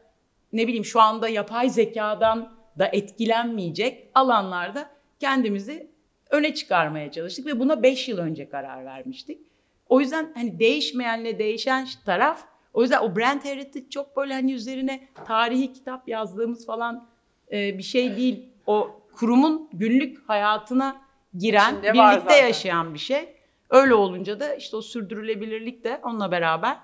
ne 0.52 0.66
bileyim 0.66 0.84
şu 0.84 1.00
anda 1.00 1.28
yapay 1.28 1.68
zekadan 1.68 2.52
da 2.78 2.86
etkilenmeyecek 2.86 4.10
alanlarda 4.14 4.90
kendimizi 5.20 5.90
öne 6.30 6.54
çıkarmaya 6.54 7.10
çalıştık 7.10 7.46
ve 7.46 7.60
buna 7.60 7.82
5 7.82 8.08
yıl 8.08 8.18
önce 8.18 8.48
karar 8.48 8.84
vermiştik. 8.84 9.40
O 9.88 10.00
yüzden 10.00 10.32
hani 10.34 10.58
değişmeyenle 10.58 11.38
değişen 11.38 11.88
taraf 12.06 12.44
o 12.72 12.82
yüzden 12.82 13.02
o 13.02 13.16
brand 13.16 13.44
heritage 13.44 13.88
çok 13.90 14.16
böyle 14.16 14.34
hani 14.34 14.52
üzerine 14.52 15.08
tarihi 15.26 15.72
kitap 15.72 16.08
yazdığımız 16.08 16.66
falan 16.66 17.08
e, 17.52 17.78
bir 17.78 17.82
şey 17.82 18.16
değil. 18.16 18.48
O 18.66 19.00
kurumun 19.12 19.68
günlük 19.72 20.28
hayatına 20.28 21.02
giren, 21.38 21.72
İçinde 21.72 21.92
birlikte 21.92 22.34
yaşayan 22.36 22.94
bir 22.94 22.98
şey. 22.98 23.28
Öyle 23.70 23.94
olunca 23.94 24.40
da 24.40 24.54
işte 24.54 24.76
o 24.76 24.82
sürdürülebilirlik 24.82 25.84
de 25.84 26.00
onunla 26.02 26.30
beraber 26.30 26.76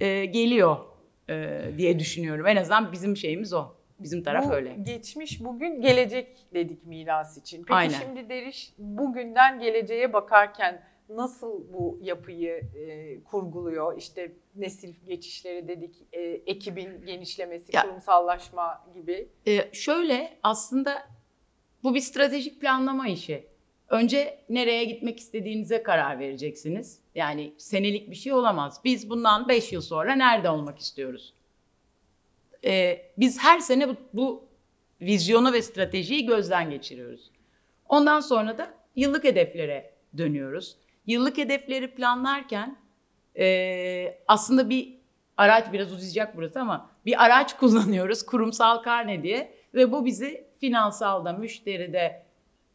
e, 0.00 0.24
geliyor 0.24 0.76
e, 1.28 1.62
diye 1.78 1.98
düşünüyorum. 1.98 2.46
En 2.46 2.56
azından 2.56 2.92
bizim 2.92 3.16
şeyimiz 3.16 3.52
o. 3.52 3.64
Bizim 3.98 4.22
taraf 4.22 4.48
Bu 4.48 4.54
öyle. 4.54 4.76
geçmiş 4.82 5.44
bugün 5.44 5.80
gelecek 5.80 6.38
dedik 6.54 6.86
miras 6.86 7.38
için. 7.38 7.58
Peki 7.58 7.74
Aynen. 7.74 7.98
şimdi 7.98 8.28
Deriş 8.28 8.72
bugünden 8.78 9.60
geleceğe 9.60 10.12
bakarken 10.12 10.82
nasıl 11.16 11.72
bu 11.72 11.98
yapıyı 12.02 12.60
e, 12.76 13.24
kurguluyor? 13.24 13.98
İşte 13.98 14.32
nesil 14.56 14.94
geçişleri 15.06 15.68
dedik, 15.68 15.94
e, 16.12 16.20
ekibin 16.22 17.06
genişlemesi, 17.06 17.76
Ya- 17.76 17.82
kurumsallaşma 17.82 18.84
gibi. 18.94 19.28
Ee, 19.46 19.68
şöyle 19.72 20.38
aslında 20.42 21.08
bu 21.82 21.94
bir 21.94 22.00
stratejik 22.00 22.60
planlama 22.60 23.08
işi. 23.08 23.46
Önce 23.88 24.38
nereye 24.48 24.84
gitmek 24.84 25.18
istediğinize 25.20 25.82
karar 25.82 26.18
vereceksiniz. 26.18 26.98
Yani 27.14 27.52
senelik 27.58 28.10
bir 28.10 28.14
şey 28.16 28.32
olamaz. 28.32 28.80
Biz 28.84 29.10
bundan 29.10 29.48
5 29.48 29.72
yıl 29.72 29.80
sonra 29.80 30.14
nerede 30.14 30.50
olmak 30.50 30.78
istiyoruz? 30.78 31.34
Ee, 32.64 33.02
biz 33.18 33.38
her 33.38 33.58
sene 33.58 33.88
bu, 33.88 33.96
bu 34.12 34.44
vizyonu 35.00 35.52
ve 35.52 35.62
stratejiyi 35.62 36.26
gözden 36.26 36.70
geçiriyoruz. 36.70 37.30
Ondan 37.88 38.20
sonra 38.20 38.58
da 38.58 38.74
yıllık 38.96 39.24
hedeflere 39.24 39.90
dönüyoruz. 40.18 40.76
Yıllık 41.10 41.38
hedefleri 41.38 41.94
planlarken 41.94 42.76
e, 43.38 44.18
aslında 44.28 44.70
bir 44.70 44.94
araç 45.36 45.72
biraz 45.72 45.92
uzayacak 45.92 46.36
burası 46.36 46.60
ama 46.60 46.90
bir 47.06 47.24
araç 47.24 47.56
kullanıyoruz 47.58 48.26
kurumsal 48.26 48.82
karne 48.82 49.22
diye 49.22 49.54
ve 49.74 49.92
bu 49.92 50.04
bizi 50.04 50.46
finansalda, 50.58 51.32
müşteride, 51.32 52.22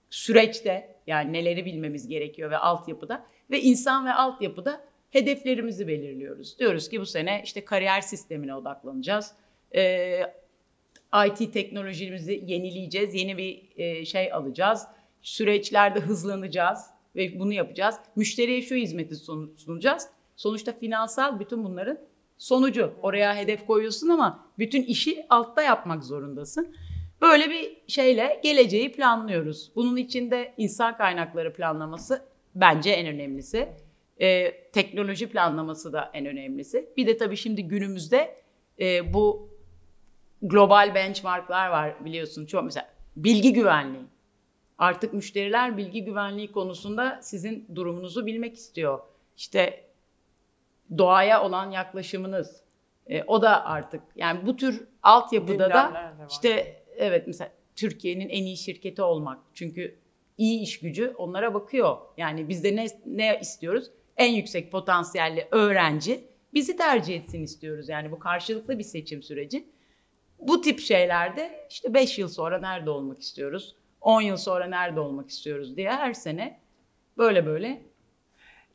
süreçte 0.10 0.96
yani 1.08 1.34
neleri 1.34 1.66
bilmemiz 1.66 2.08
gerekiyor 2.08 2.52
ve 2.52 2.58
altyapıda 2.58 3.26
ve 3.52 3.62
insan 3.62 4.06
ve 4.06 4.14
altyapıda 4.14 4.82
hedeflerimizi 5.12 5.88
belirliyoruz. 5.88 6.60
Diyoruz 6.60 6.90
ki 6.90 7.02
bu 7.02 7.06
sene 7.06 7.42
işte 7.44 7.66
kariyer 7.66 8.02
sistemine 8.02 8.56
odaklanacağız. 8.56 9.32
Ee, 9.76 10.22
IT 11.28 11.54
teknolojimizi 11.54 12.44
yenileyeceğiz. 12.46 13.14
Yeni 13.14 13.38
bir 13.38 13.68
e, 13.78 14.06
şey 14.06 14.34
alacağız. 14.34 14.88
Süreçlerde 15.22 16.00
hızlanacağız 16.00 16.95
ve 17.16 17.40
bunu 17.40 17.54
yapacağız. 17.54 17.96
Müşteriye 18.16 18.62
şu 18.62 18.76
hizmeti 18.76 19.16
sun- 19.16 19.58
sunacağız. 19.58 20.08
Sonuçta 20.36 20.72
finansal 20.74 21.40
bütün 21.40 21.64
bunların 21.64 21.98
sonucu. 22.38 22.94
Oraya 23.02 23.36
hedef 23.36 23.66
koyuyorsun 23.66 24.10
ama 24.10 24.46
bütün 24.60 24.84
işi 24.84 25.26
altta 25.30 25.64
yapmak 25.64 26.04
zorundasın. 26.04 26.76
Böyle 27.22 27.50
bir 27.50 27.78
şeyle 27.88 28.40
geleceği 28.44 28.92
planlıyoruz. 28.92 29.72
Bunun 29.76 29.98
içinde 29.98 30.54
insan 30.58 30.98
kaynakları 30.98 31.54
planlaması 31.54 32.22
bence 32.56 32.90
en 32.92 33.08
önemlisi. 33.08 33.70
Ee, 34.22 34.52
teknoloji 34.72 35.30
planlaması 35.30 35.94
da 35.94 36.10
en 36.14 36.26
önemlisi. 36.26 36.90
Bir 36.98 37.08
de 37.08 37.18
tabii 37.18 37.38
şimdi 37.38 37.64
günümüzde 37.64 38.36
e, 38.80 39.14
bu 39.14 39.50
global 40.42 40.96
benchmarklar 40.96 41.70
var 41.70 42.06
biliyorsun. 42.06 42.46
Çok 42.46 42.64
mesela 42.64 42.90
bilgi 43.16 43.54
güvenliği. 43.54 44.04
Artık 44.78 45.14
müşteriler 45.14 45.78
bilgi 45.78 46.04
güvenliği 46.04 46.52
konusunda 46.52 47.20
sizin 47.22 47.68
durumunuzu 47.76 48.26
bilmek 48.26 48.56
istiyor. 48.56 49.00
İşte 49.38 49.84
doğaya 50.98 51.44
olan 51.44 51.72
yaklaşımınız. 51.72 52.62
e, 53.08 53.24
o 53.24 53.42
da 53.42 53.66
artık 53.66 54.02
yani 54.16 54.46
bu 54.46 54.56
tür 54.56 54.88
altyapıda 55.04 55.70
da 55.70 56.14
işte 56.30 56.82
evet 56.98 57.28
mesela 57.28 57.52
Türkiye'nin 57.76 58.30
en 58.30 58.44
iyi 58.44 58.58
şirketi 58.58 59.02
olmak. 59.02 59.40
Çünkü 59.54 60.00
iyi 60.38 60.62
iş 60.62 60.80
gücü 60.80 61.14
onlara 61.18 61.54
bakıyor. 61.54 61.98
Yani 62.18 62.50
biz 62.50 62.64
de 62.64 62.76
ne, 62.76 62.88
ne 63.06 63.40
istiyoruz? 63.42 63.92
En 64.18 64.34
yüksek 64.34 64.72
potansiyelli 64.72 65.48
öğrenci 65.52 66.28
bizi 66.54 66.78
tercih 66.78 67.16
etsin 67.16 67.44
istiyoruz. 67.44 67.90
Yani 67.90 68.12
bu 68.12 68.20
karşılıklı 68.20 68.80
bir 68.80 68.84
seçim 68.84 69.24
süreci. 69.24 69.66
Bu 70.40 70.62
tip 70.62 70.80
şeylerde 70.80 71.68
işte 71.70 71.94
5 71.94 72.20
yıl 72.20 72.28
sonra 72.28 72.60
nerede 72.60 72.90
olmak 72.90 73.22
istiyoruz? 73.22 73.76
10 74.06 74.22
yıl 74.22 74.38
sonra 74.38 74.66
nerede 74.66 75.00
olmak 75.00 75.30
istiyoruz 75.30 75.78
diye 75.78 75.92
her 75.92 76.14
sene 76.14 76.60
böyle 77.18 77.46
böyle 77.46 77.82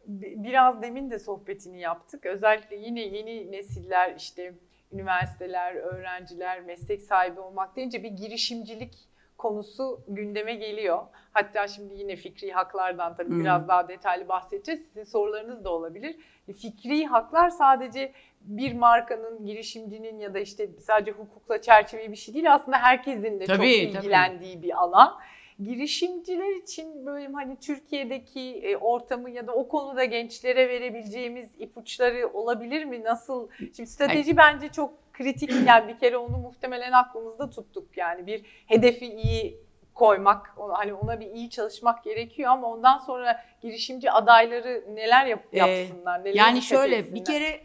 biraz 0.07 0.83
demin 0.83 1.11
de 1.11 1.19
sohbetini 1.19 1.81
yaptık. 1.81 2.27
Özellikle 2.27 2.77
yine 2.77 3.01
yeni 3.01 3.53
nesiller 3.53 4.15
işte 4.17 4.55
üniversiteler, 4.93 5.75
öğrenciler, 5.75 6.61
meslek 6.61 7.03
sahibi 7.03 7.41
olmak 7.41 7.77
deyince 7.77 8.03
bir 8.03 8.11
girişimcilik 8.11 8.95
konusu 9.39 10.05
gündeme 10.09 10.55
geliyor. 10.55 11.03
Hatta 11.33 11.69
şimdi 11.69 11.95
yine 11.95 12.17
fikri 12.17 12.53
haklardan 12.53 13.15
tabii 13.15 13.31
hmm. 13.31 13.41
biraz 13.41 13.69
daha 13.69 13.89
detaylı 13.89 14.29
bahsedeceğiz. 14.29 14.87
Sizin 14.87 15.05
sorularınız 15.05 15.65
da 15.65 15.71
olabilir. 15.71 16.17
E, 16.49 16.53
fikri 16.53 17.07
haklar 17.07 17.51
sadece 17.51 18.13
bir 18.41 18.73
markanın, 18.73 19.47
girişimcinin 19.47 20.19
ya 20.19 20.35
da 20.35 20.39
işte 20.39 20.71
sadece 20.81 21.11
hukukla 21.11 21.61
çerçeveli 21.61 22.11
bir 22.11 22.17
şey 22.17 22.35
değil. 22.35 22.55
Aslında 22.55 22.79
herkesin 22.79 23.41
de 23.41 23.45
tabii, 23.45 23.57
çok 23.57 23.67
ilgilendiği 23.67 24.55
tabii. 24.55 24.63
bir 24.63 24.83
alan 24.83 25.21
girişimciler 25.65 26.63
için 26.63 27.07
böyle 27.07 27.33
hani 27.33 27.57
Türkiye'deki 27.57 28.41
e, 28.41 28.77
ortamı 28.77 29.31
ya 29.31 29.47
da 29.47 29.53
o 29.53 29.69
konuda 29.69 30.05
gençlere 30.05 30.69
verebileceğimiz 30.69 31.55
ipuçları 31.59 32.29
olabilir 32.33 32.85
mi? 32.85 33.05
Nasıl? 33.05 33.49
Şimdi 33.59 33.87
strateji 33.87 34.37
bence 34.37 34.69
çok 34.69 35.13
kritik. 35.13 35.51
Yani 35.67 35.89
bir 35.89 35.99
kere 35.99 36.17
onu 36.17 36.39
muhtemelen 36.39 36.93
aklımızda 36.93 37.51
tuttuk. 37.51 37.97
Yani 37.97 38.27
bir 38.27 38.45
hedefi 38.67 39.07
iyi 39.07 39.61
koymak, 39.95 40.55
hani 40.73 40.95
ona 40.95 41.21
bir 41.21 41.27
iyi 41.27 41.51
çalışmak 41.51 42.05
gerekiyor 42.05 42.51
ama 42.51 42.73
ondan 42.73 42.99
sonra 42.99 43.45
girişimci 43.63 44.11
adayları 44.11 44.85
neler 44.95 45.27
yap, 45.27 45.45
ee, 45.53 45.59
yapsınlar? 45.59 46.25
Neler 46.25 46.35
yani 46.35 46.63
şöyle 46.63 46.97
etsinler? 46.97 47.21
bir 47.21 47.25
kere 47.25 47.61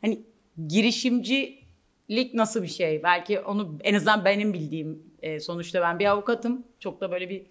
hani 0.00 0.22
girişimcilik 0.68 2.34
nasıl 2.34 2.62
bir 2.62 2.68
şey? 2.68 3.02
Belki 3.02 3.40
onu 3.40 3.78
en 3.84 3.94
azından 3.94 4.24
benim 4.24 4.52
bildiğim 4.52 5.02
e, 5.22 5.40
sonuçta 5.40 5.82
ben 5.82 5.98
bir 5.98 6.06
avukatım. 6.06 6.64
Çok 6.78 7.00
da 7.00 7.10
böyle 7.10 7.28
bir 7.28 7.46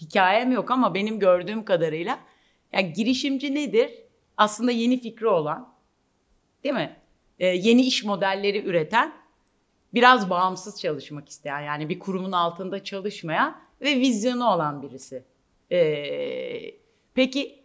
hikayem 0.00 0.52
yok 0.52 0.70
ama 0.70 0.94
benim 0.94 1.18
gördüğüm 1.18 1.64
kadarıyla 1.64 2.18
yani 2.72 2.92
girişimci 2.92 3.54
nedir? 3.54 3.90
Aslında 4.36 4.70
yeni 4.70 5.00
fikri 5.00 5.26
olan, 5.28 5.74
değil 6.64 6.74
mi? 6.74 6.96
E, 7.38 7.46
yeni 7.46 7.82
iş 7.82 8.04
modelleri 8.04 8.64
üreten, 8.64 9.12
biraz 9.94 10.30
bağımsız 10.30 10.80
çalışmak 10.80 11.28
isteyen 11.28 11.60
yani 11.60 11.88
bir 11.88 11.98
kurumun 11.98 12.32
altında 12.32 12.84
çalışmayan 12.84 13.60
ve 13.80 13.96
vizyonu 13.96 14.50
olan 14.50 14.82
birisi. 14.82 15.24
E, 15.72 15.80
peki 17.14 17.62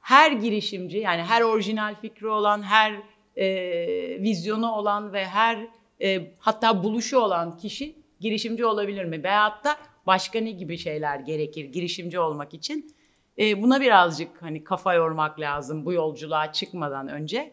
her 0.00 0.32
girişimci 0.32 0.98
yani 0.98 1.22
her 1.22 1.42
orijinal 1.42 1.94
fikri 1.94 2.28
olan, 2.28 2.62
her 2.62 3.02
e, 3.36 3.46
vizyonu 4.22 4.72
olan 4.72 5.12
ve 5.12 5.26
her 5.26 5.66
e, 6.02 6.32
hatta 6.38 6.84
buluşu 6.84 7.18
olan 7.18 7.56
kişi 7.56 7.96
girişimci 8.20 8.66
olabilir 8.66 9.04
mi? 9.04 9.24
Veyahut 9.24 9.64
da 9.64 9.76
başka 10.06 10.40
ne 10.40 10.50
gibi 10.50 10.78
şeyler 10.78 11.20
gerekir 11.20 11.64
girişimci 11.64 12.18
olmak 12.18 12.54
için? 12.54 12.94
E, 13.38 13.62
buna 13.62 13.80
birazcık 13.80 14.42
hani 14.42 14.64
kafa 14.64 14.94
yormak 14.94 15.40
lazım 15.40 15.84
bu 15.84 15.92
yolculuğa 15.92 16.52
çıkmadan 16.52 17.08
önce. 17.08 17.52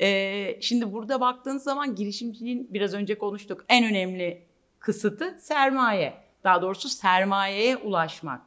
E, 0.00 0.58
şimdi 0.60 0.92
burada 0.92 1.20
baktığınız 1.20 1.62
zaman 1.62 1.94
girişimciliğin 1.94 2.68
biraz 2.70 2.94
önce 2.94 3.18
konuştuk 3.18 3.64
en 3.68 3.84
önemli 3.84 4.42
kısıtı 4.78 5.36
sermaye. 5.40 6.14
Daha 6.44 6.62
doğrusu 6.62 6.88
sermayeye 6.88 7.76
ulaşmak. 7.76 8.40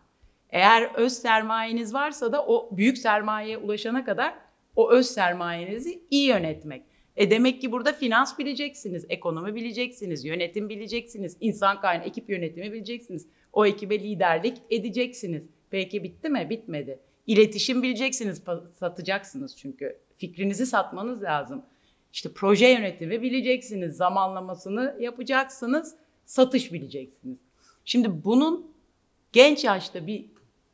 Eğer 0.50 0.92
öz 0.96 1.14
sermayeniz 1.14 1.94
varsa 1.94 2.32
da 2.32 2.46
o 2.46 2.70
büyük 2.78 2.98
sermayeye 2.98 3.58
ulaşana 3.58 4.06
kadar 4.06 4.34
o 4.78 4.92
öz 4.92 5.08
sermayenizi 5.08 6.02
iyi 6.10 6.28
yönetmek. 6.28 6.84
E 7.16 7.32
demek 7.32 7.62
ki 7.62 7.72
burada 7.72 7.94
finans 7.94 8.40
bileceksiniz, 8.40 9.06
ekonomi 9.10 9.56
bileceksiniz, 9.56 10.26
yönetim 10.26 10.70
bileceksiniz, 10.70 11.38
insan 11.40 11.82
kaynağı, 11.82 12.06
ekip 12.06 12.30
yönetimi 12.30 12.72
bileceksiniz. 12.72 13.28
O 13.54 13.66
ekibe 13.66 14.00
liderlik 14.00 14.58
edeceksiniz. 14.70 15.44
Peki 15.70 16.04
bitti 16.04 16.30
mi? 16.30 16.48
Bitmedi. 16.50 17.00
İletişim 17.28 17.84
bileceksiniz, 17.84 18.44
satacaksınız 18.74 19.58
çünkü. 19.58 20.00
Fikrinizi 20.18 20.66
satmanız 20.66 21.24
lazım. 21.24 21.66
İşte 22.14 22.30
proje 22.36 22.68
yönetimi 22.68 23.22
bileceksiniz, 23.22 23.96
zamanlamasını 23.96 24.98
yapacaksınız, 25.00 25.96
satış 26.26 26.74
bileceksiniz. 26.74 27.38
Şimdi 27.86 28.24
bunun 28.24 28.72
genç 29.32 29.64
yaşta 29.64 30.08
bir 30.08 30.26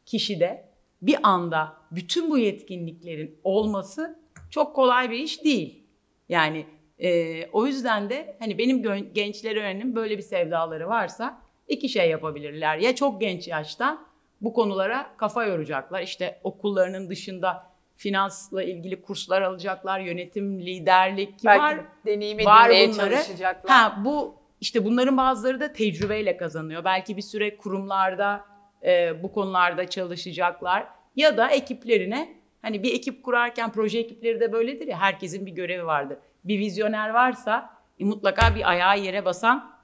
kişide 0.05 0.69
bir 1.01 1.17
anda 1.23 1.77
bütün 1.95 2.29
bu 2.29 2.37
yetkinliklerin 2.37 3.39
olması 3.43 4.19
çok 4.49 4.75
kolay 4.75 5.11
bir 5.11 5.19
iş 5.19 5.43
değil. 5.43 5.83
Yani 6.29 6.65
e, 6.99 7.45
o 7.47 7.65
yüzden 7.65 8.09
de 8.09 8.35
hani 8.39 8.57
benim 8.57 8.83
gençlere 9.13 9.59
önerim 9.59 9.95
böyle 9.95 10.17
bir 10.17 10.23
sevdaları 10.23 10.87
varsa 10.89 11.41
iki 11.67 11.89
şey 11.89 12.09
yapabilirler. 12.09 12.77
Ya 12.77 12.95
çok 12.95 13.21
genç 13.21 13.47
yaştan 13.47 14.05
bu 14.41 14.53
konulara 14.53 15.09
kafa 15.17 15.45
yoracaklar. 15.45 16.01
İşte 16.01 16.39
okullarının 16.43 17.09
dışında 17.09 17.73
finansla 17.95 18.63
ilgili 18.63 19.01
kurslar 19.01 19.41
alacaklar, 19.41 19.99
yönetim, 19.99 20.59
liderlik 20.59 21.33
Belki 21.45 21.61
var. 21.61 21.79
deneyim 22.05 22.45
var 22.45 22.69
bunları. 22.69 23.15
çalışacaklar. 23.15 23.71
Ha 23.71 24.01
bu 24.05 24.35
işte 24.61 24.85
bunların 24.85 25.17
bazıları 25.17 25.59
da 25.59 25.73
tecrübeyle 25.73 26.37
kazanıyor. 26.37 26.83
Belki 26.83 27.17
bir 27.17 27.21
süre 27.21 27.57
kurumlarda 27.57 28.45
e, 28.83 29.23
bu 29.23 29.31
konularda 29.31 29.89
çalışacaklar 29.89 30.87
ya 31.15 31.37
da 31.37 31.49
ekiplerine 31.49 32.43
Hani 32.63 32.83
bir 32.83 32.93
ekip 32.93 33.23
kurarken 33.23 33.71
proje 33.71 33.99
ekipleri 33.99 34.39
de 34.39 34.51
böyledir 34.51 34.87
ya 34.87 34.99
herkesin 34.99 35.45
bir 35.45 35.51
görevi 35.51 35.85
vardır. 35.85 36.17
Bir 36.43 36.59
vizyoner 36.59 37.09
varsa 37.09 37.69
e, 37.99 38.05
mutlaka 38.05 38.55
bir 38.55 38.69
ayağı 38.69 38.99
yere 38.99 39.25
basan, 39.25 39.77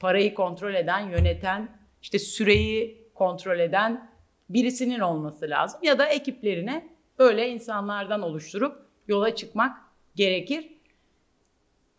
parayı 0.00 0.34
kontrol 0.34 0.74
eden, 0.74 1.00
yöneten, 1.00 1.68
işte 2.02 2.18
süreyi 2.18 3.08
kontrol 3.14 3.58
eden 3.58 4.10
birisinin 4.50 5.00
olması 5.00 5.50
lazım. 5.50 5.80
Ya 5.82 5.98
da 5.98 6.06
ekiplerine 6.06 6.88
böyle 7.18 7.48
insanlardan 7.48 8.22
oluşturup 8.22 8.86
yola 9.08 9.34
çıkmak 9.34 9.76
gerekir. 10.14 10.68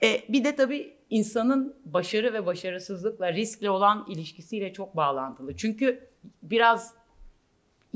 E, 0.04 0.22
bir 0.30 0.44
de 0.44 0.56
tabii 0.56 0.94
insanın 1.10 1.76
başarı 1.86 2.34
ve 2.34 2.46
başarısızlıkla, 2.46 3.34
riskle 3.34 3.70
olan 3.70 4.06
ilişkisiyle 4.10 4.74
çok 4.74 4.96
bağlantılı. 4.96 5.56
Çünkü 5.56 6.10
biraz 6.44 6.95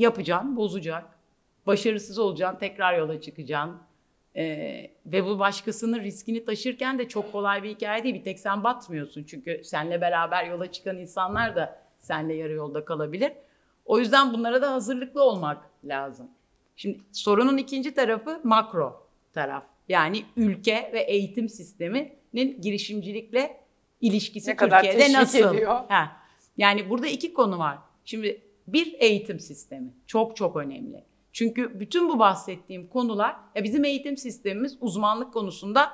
yapacaksın, 0.01 0.57
bozacak, 0.57 1.05
başarısız 1.67 2.19
olacaksın, 2.19 2.59
tekrar 2.59 2.97
yola 2.97 3.21
çıkacaksın. 3.21 3.77
Ee, 4.35 4.91
ve 5.05 5.25
bu 5.25 5.39
başkasının 5.39 5.99
riskini 5.99 6.45
taşırken 6.45 6.99
de 6.99 7.07
çok 7.07 7.31
kolay 7.31 7.63
bir 7.63 7.69
hikaye 7.69 8.03
değil. 8.03 8.15
Bir 8.15 8.23
tek 8.23 8.39
sen 8.39 8.63
batmıyorsun 8.63 9.23
çünkü 9.23 9.62
seninle 9.63 10.01
beraber 10.01 10.45
yola 10.45 10.71
çıkan 10.71 10.97
insanlar 10.97 11.55
da 11.55 11.81
seninle 11.99 12.33
yarı 12.33 12.53
yolda 12.53 12.85
kalabilir. 12.85 13.31
O 13.85 13.99
yüzden 13.99 14.33
bunlara 14.33 14.62
da 14.62 14.71
hazırlıklı 14.71 15.23
olmak 15.23 15.57
lazım. 15.83 16.27
Şimdi 16.75 16.99
sorunun 17.12 17.57
ikinci 17.57 17.93
tarafı 17.93 18.41
makro 18.43 19.07
taraf. 19.33 19.63
Yani 19.89 20.25
ülke 20.38 20.89
ve 20.93 20.99
eğitim 20.99 21.49
sisteminin 21.49 22.62
girişimcilikle 22.62 23.57
ilişkisi 24.01 24.51
ne 24.51 24.55
Türkiye'de 24.55 25.13
nasıl? 25.13 25.63
Ha. 25.63 26.12
Yani 26.57 26.89
burada 26.89 27.07
iki 27.07 27.33
konu 27.33 27.59
var. 27.59 27.77
Şimdi 28.05 28.41
bir 28.73 28.95
eğitim 28.99 29.39
sistemi 29.39 29.93
çok 30.08 30.36
çok 30.36 30.55
önemli. 30.55 31.03
Çünkü 31.34 31.79
bütün 31.79 32.10
bu 32.10 32.19
bahsettiğim 32.19 32.88
konular 32.88 33.36
ya 33.55 33.63
bizim 33.63 33.86
eğitim 33.86 34.17
sistemimiz 34.17 34.77
uzmanlık 34.82 35.34
konusunda 35.34 35.91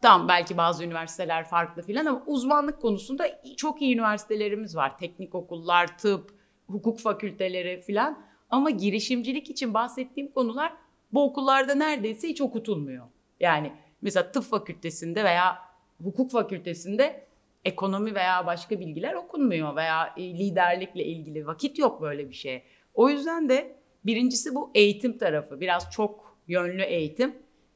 tam 0.00 0.28
belki 0.28 0.56
bazı 0.56 0.84
üniversiteler 0.84 1.48
farklı 1.48 1.82
filan 1.82 2.06
ama 2.06 2.22
uzmanlık 2.26 2.82
konusunda 2.82 3.42
çok 3.56 3.82
iyi 3.82 3.94
üniversitelerimiz 3.94 4.76
var. 4.76 4.98
Teknik 4.98 5.34
okullar, 5.34 5.98
tıp, 5.98 6.34
hukuk 6.66 7.00
fakülteleri 7.00 7.80
filan. 7.80 8.22
Ama 8.50 8.70
girişimcilik 8.70 9.50
için 9.50 9.74
bahsettiğim 9.74 10.32
konular 10.32 10.72
bu 11.12 11.24
okullarda 11.24 11.74
neredeyse 11.74 12.28
hiç 12.28 12.40
okutulmuyor. 12.40 13.06
Yani 13.40 13.72
mesela 14.02 14.32
tıp 14.32 14.44
fakültesinde 14.44 15.24
veya 15.24 15.58
hukuk 16.02 16.30
fakültesinde 16.30 17.26
ekonomi 17.64 18.14
veya 18.14 18.46
başka 18.46 18.80
bilgiler 18.80 19.14
okunmuyor 19.14 19.76
veya 19.76 20.14
liderlikle 20.18 21.04
ilgili 21.04 21.46
vakit 21.46 21.78
yok 21.78 22.02
böyle 22.02 22.28
bir 22.28 22.34
şeye. 22.34 22.62
O 22.94 23.08
yüzden 23.08 23.48
de 23.48 23.82
Birincisi 24.04 24.54
bu 24.54 24.70
eğitim 24.74 25.18
tarafı. 25.18 25.60
Biraz 25.60 25.90
çok 25.90 26.38
yönlü 26.48 26.82
eğitim 26.82 27.34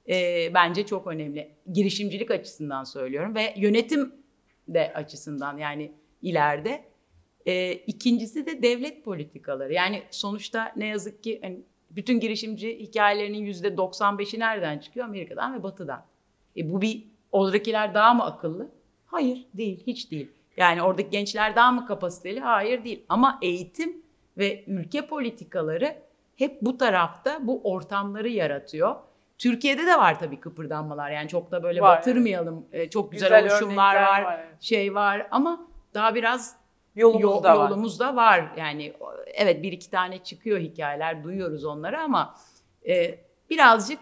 e, 0.09 0.49
bence 0.55 0.87
çok 0.87 1.07
önemli. 1.07 1.57
Girişimcilik 1.73 2.31
açısından 2.31 2.85
söylüyorum 2.85 3.35
ve 3.35 3.55
yönetim 3.57 4.15
de 4.69 4.93
açısından 4.95 5.59
yani 5.59 5.93
ileride. 6.23 6.85
E, 7.47 7.73
ikincisi 7.73 8.47
de 8.47 8.63
devlet 8.63 9.05
politikaları. 9.05 9.73
Yani 9.73 10.03
sonuçta 10.11 10.73
ne 10.77 10.87
yazık 10.87 11.23
ki 11.23 11.39
hani 11.43 11.61
bütün 11.91 12.21
girişimci 12.21 12.79
hikayelerinin 12.79 13.39
yüzde 13.39 13.69
95'i 13.69 14.41
nereden 14.41 14.79
çıkıyor? 14.79 15.07
Amerika'dan 15.07 15.59
ve 15.59 15.63
Batı'dan. 15.63 16.05
E, 16.57 16.73
bu 16.73 16.83
bir 16.83 17.05
oradakiler 17.33 17.95
daha 17.95 18.15
mı 18.15 18.25
akıllı? 18.25 18.71
Hayır 19.07 19.47
değil, 19.55 19.83
hiç 19.87 20.11
değil. 20.11 20.31
Yani 20.57 20.83
oradaki 20.83 21.11
gençler 21.11 21.57
daha 21.57 21.73
mı 21.73 21.87
kapasiteli? 21.87 22.41
Hayır 22.41 22.85
değil. 22.85 23.05
Ama 23.09 23.39
eğitim 23.43 24.03
ve 24.39 24.65
ülke 24.67 25.07
politikaları 25.07 25.97
hep 26.37 26.63
bu 26.63 26.79
tarafta 26.79 27.47
bu 27.47 27.61
ortamları 27.65 28.29
yaratıyor. 28.29 28.97
Türkiye'de 29.39 29.87
de 29.87 29.97
var 29.99 30.19
tabii 30.19 30.41
kıpırdanmalar. 30.41 31.11
Yani 31.11 31.29
çok 31.29 31.51
da 31.51 31.63
böyle 31.63 31.81
Var, 31.81 31.99
batırmayalım. 31.99 32.67
Ee, 32.73 32.91
çok 32.91 33.13
güzel, 33.13 33.29
Güzel 33.43 33.53
oluşumlar 33.53 33.95
örnekler 33.95 34.23
var, 34.23 34.39
evet. 34.39 34.63
şey 34.63 34.95
var 34.95 35.27
ama 35.31 35.67
daha 35.95 36.15
biraz 36.15 36.57
Yolumuz 36.97 37.23
yol- 37.23 37.43
da 37.43 37.59
var. 37.59 37.71
yolumuz 37.71 38.01
da 38.01 38.17
var. 38.17 38.53
Yani 38.57 38.93
evet 39.35 39.63
bir 39.63 39.73
iki 39.73 39.91
tane 39.91 40.19
çıkıyor 40.19 40.59
hikayeler, 40.59 41.25
duyuyoruz 41.25 41.65
onları 41.65 42.01
ama 42.01 42.35
e, 42.89 43.19
birazcık 43.51 43.99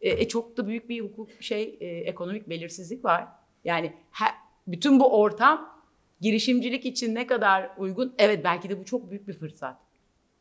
e, 0.00 0.08
e, 0.10 0.28
çok 0.28 0.56
da 0.56 0.66
büyük 0.66 0.88
bir 0.88 1.00
hukuk 1.00 1.28
şey 1.40 1.76
e, 1.80 1.86
ekonomik 1.86 2.48
belirsizlik 2.48 3.04
var. 3.04 3.26
Yani 3.64 3.86
he- 4.12 4.45
bütün 4.66 5.00
bu 5.00 5.20
ortam 5.20 5.82
girişimcilik 6.20 6.86
için 6.86 7.14
ne 7.14 7.26
kadar 7.26 7.70
uygun? 7.78 8.14
Evet 8.18 8.44
belki 8.44 8.68
de 8.68 8.80
bu 8.80 8.84
çok 8.84 9.10
büyük 9.10 9.28
bir 9.28 9.32
fırsat. 9.32 9.76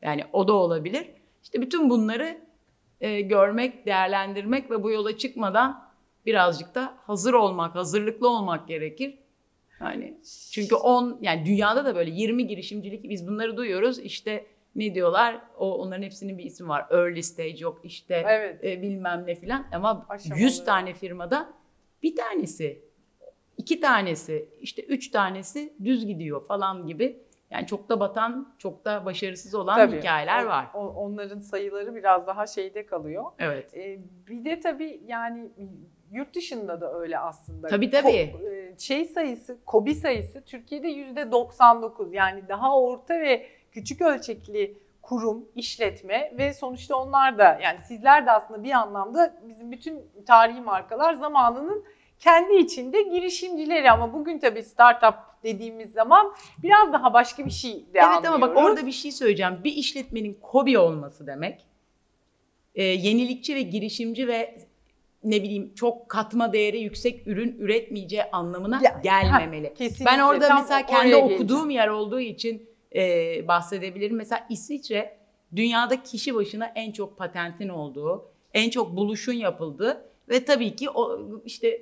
Yani 0.01 0.23
o 0.33 0.47
da 0.47 0.53
olabilir. 0.53 1.07
İşte 1.43 1.61
bütün 1.61 1.89
bunları 1.89 2.37
e, 3.01 3.21
görmek, 3.21 3.85
değerlendirmek 3.85 4.71
ve 4.71 4.83
bu 4.83 4.91
yola 4.91 5.17
çıkmadan 5.17 5.85
birazcık 6.25 6.75
da 6.75 6.97
hazır 7.07 7.33
olmak, 7.33 7.75
hazırlıklı 7.75 8.29
olmak 8.29 8.67
gerekir. 8.67 9.17
Yani 9.81 10.17
çünkü 10.51 10.75
10 10.75 11.17
yani 11.21 11.45
dünyada 11.45 11.85
da 11.85 11.95
böyle 11.95 12.11
20 12.11 12.47
girişimcilik 12.47 13.09
biz 13.09 13.27
bunları 13.27 13.57
duyuyoruz. 13.57 13.99
İşte 13.99 14.45
ne 14.75 14.95
diyorlar? 14.95 15.41
O 15.57 15.77
onların 15.77 16.03
hepsinin 16.03 16.37
bir 16.37 16.43
ismi 16.43 16.67
var. 16.67 16.85
Early 16.91 17.23
stage 17.23 17.57
yok 17.57 17.81
işte 17.83 18.23
Evet. 18.27 18.63
e, 18.63 18.81
bilmem 18.81 19.23
ne 19.27 19.35
filan 19.35 19.67
ama 19.73 20.05
Aşamaları. 20.09 20.43
100 20.43 20.65
tane 20.65 20.93
firmada 20.93 21.53
bir 22.03 22.15
tanesi, 22.15 22.81
iki 23.65 23.79
tanesi, 23.79 24.49
işte 24.61 24.83
üç 24.83 25.11
tanesi 25.11 25.73
düz 25.83 26.05
gidiyor 26.07 26.45
falan 26.45 26.87
gibi. 26.87 27.19
Yani 27.49 27.67
çok 27.67 27.89
da 27.89 27.99
batan, 27.99 28.53
çok 28.57 28.85
da 28.85 29.05
başarısız 29.05 29.55
olan 29.55 29.75
Tabii. 29.75 29.97
hikayeler 29.97 30.43
O- 30.43 30.47
var. 30.47 30.67
o- 30.73 30.87
onların 30.87 31.39
sayıları 31.39 31.95
biraz 31.95 32.27
daha 32.27 32.47
şeyde 32.47 32.85
kalıyor. 32.85 33.23
Evet. 33.39 33.73
Ee, 33.77 33.99
bir 34.27 34.45
de 34.45 34.59
tabii 34.59 35.01
yani 35.05 35.49
yurt 36.11 36.35
dışında 36.35 36.81
da 36.81 36.99
öyle 36.99 37.19
aslında. 37.19 37.67
Tabii, 37.67 37.89
tabii. 37.89 38.07
Ko- 38.09 38.73
e, 38.73 38.77
şey 38.79 39.05
sayısı, 39.05 39.57
KOBİ 39.65 39.95
sayısı 39.95 40.41
Türkiye'de 40.45 40.87
yüzde 40.87 41.31
99. 41.31 42.13
Yani 42.13 42.47
daha 42.49 42.79
orta 42.79 43.19
ve 43.19 43.45
küçük 43.71 44.01
ölçekli 44.01 44.77
kurum, 45.01 45.45
işletme 45.55 46.31
ve 46.37 46.53
sonuçta 46.53 46.95
onlar 46.95 47.37
da 47.37 47.59
yani 47.63 47.79
sizler 47.87 48.25
de 48.25 48.31
aslında 48.31 48.63
bir 48.63 48.71
anlamda 48.71 49.33
bizim 49.47 49.71
bütün 49.71 50.01
tarihi 50.27 50.61
markalar 50.61 51.13
zamanının 51.13 51.83
kendi 52.19 52.55
içinde 52.55 53.01
girişimcileri 53.01 53.91
ama 53.91 54.13
bugün 54.13 54.39
tabii 54.39 54.63
startup 54.63 55.15
dediğimiz 55.43 55.91
zaman 55.91 56.33
biraz 56.63 56.93
daha 56.93 57.13
başka 57.13 57.45
bir 57.45 57.51
şey 57.51 57.73
de 57.73 57.79
Evet 57.93 58.25
ama 58.27 58.41
bak 58.41 58.49
anlıyoruz. 58.49 58.71
orada 58.71 58.87
bir 58.87 58.91
şey 58.91 59.11
söyleyeceğim. 59.11 59.53
Bir 59.63 59.73
işletmenin 59.73 60.37
kobi 60.41 60.77
olması 60.77 61.27
demek 61.27 61.65
e, 62.75 62.83
yenilikçi 62.83 63.55
ve 63.55 63.61
girişimci 63.61 64.27
ve 64.27 64.57
ne 65.23 65.43
bileyim 65.43 65.73
çok 65.75 66.09
katma 66.09 66.53
değeri 66.53 66.79
yüksek 66.79 67.27
ürün 67.27 67.55
üretmeyeceği 67.59 68.23
anlamına 68.31 68.79
Ya- 68.83 68.99
gelmemeli. 69.03 69.67
Ha, 69.67 69.73
kesinlikle. 69.73 70.05
Ben 70.05 70.19
orada 70.19 70.47
Tam 70.47 70.61
mesela 70.61 70.85
kendi 70.85 71.09
geleceğim. 71.09 71.33
okuduğum 71.35 71.69
yer 71.69 71.87
olduğu 71.87 72.19
için 72.19 72.69
e, 72.95 73.47
bahsedebilirim. 73.47 74.15
Mesela 74.17 74.47
İsviçre 74.49 75.17
dünyada 75.55 76.03
kişi 76.03 76.35
başına 76.35 76.65
en 76.75 76.91
çok 76.91 77.17
patentin 77.17 77.69
olduğu, 77.69 78.25
en 78.53 78.69
çok 78.69 78.95
buluşun 78.95 79.33
yapıldığı 79.33 80.05
ve 80.29 80.45
tabii 80.45 80.75
ki 80.75 80.89
o 80.89 81.19
işte 81.45 81.81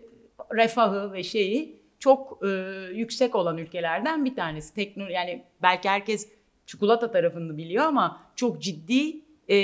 refahı 0.52 1.14
ve 1.14 1.24
şeyi 1.24 1.84
çok 2.00 2.40
e, 2.44 2.48
yüksek 2.94 3.36
olan 3.36 3.58
ülkelerden 3.58 4.26
bir 4.26 4.36
tanesi. 4.36 4.76
Tekno 4.76 5.08
yani 5.08 5.44
belki 5.62 5.90
herkes 5.90 6.30
çikolata 6.66 7.12
tarafını 7.12 7.58
biliyor 7.58 7.86
ama 7.86 8.22
çok 8.36 8.62
ciddi 8.62 9.24
e, 9.50 9.58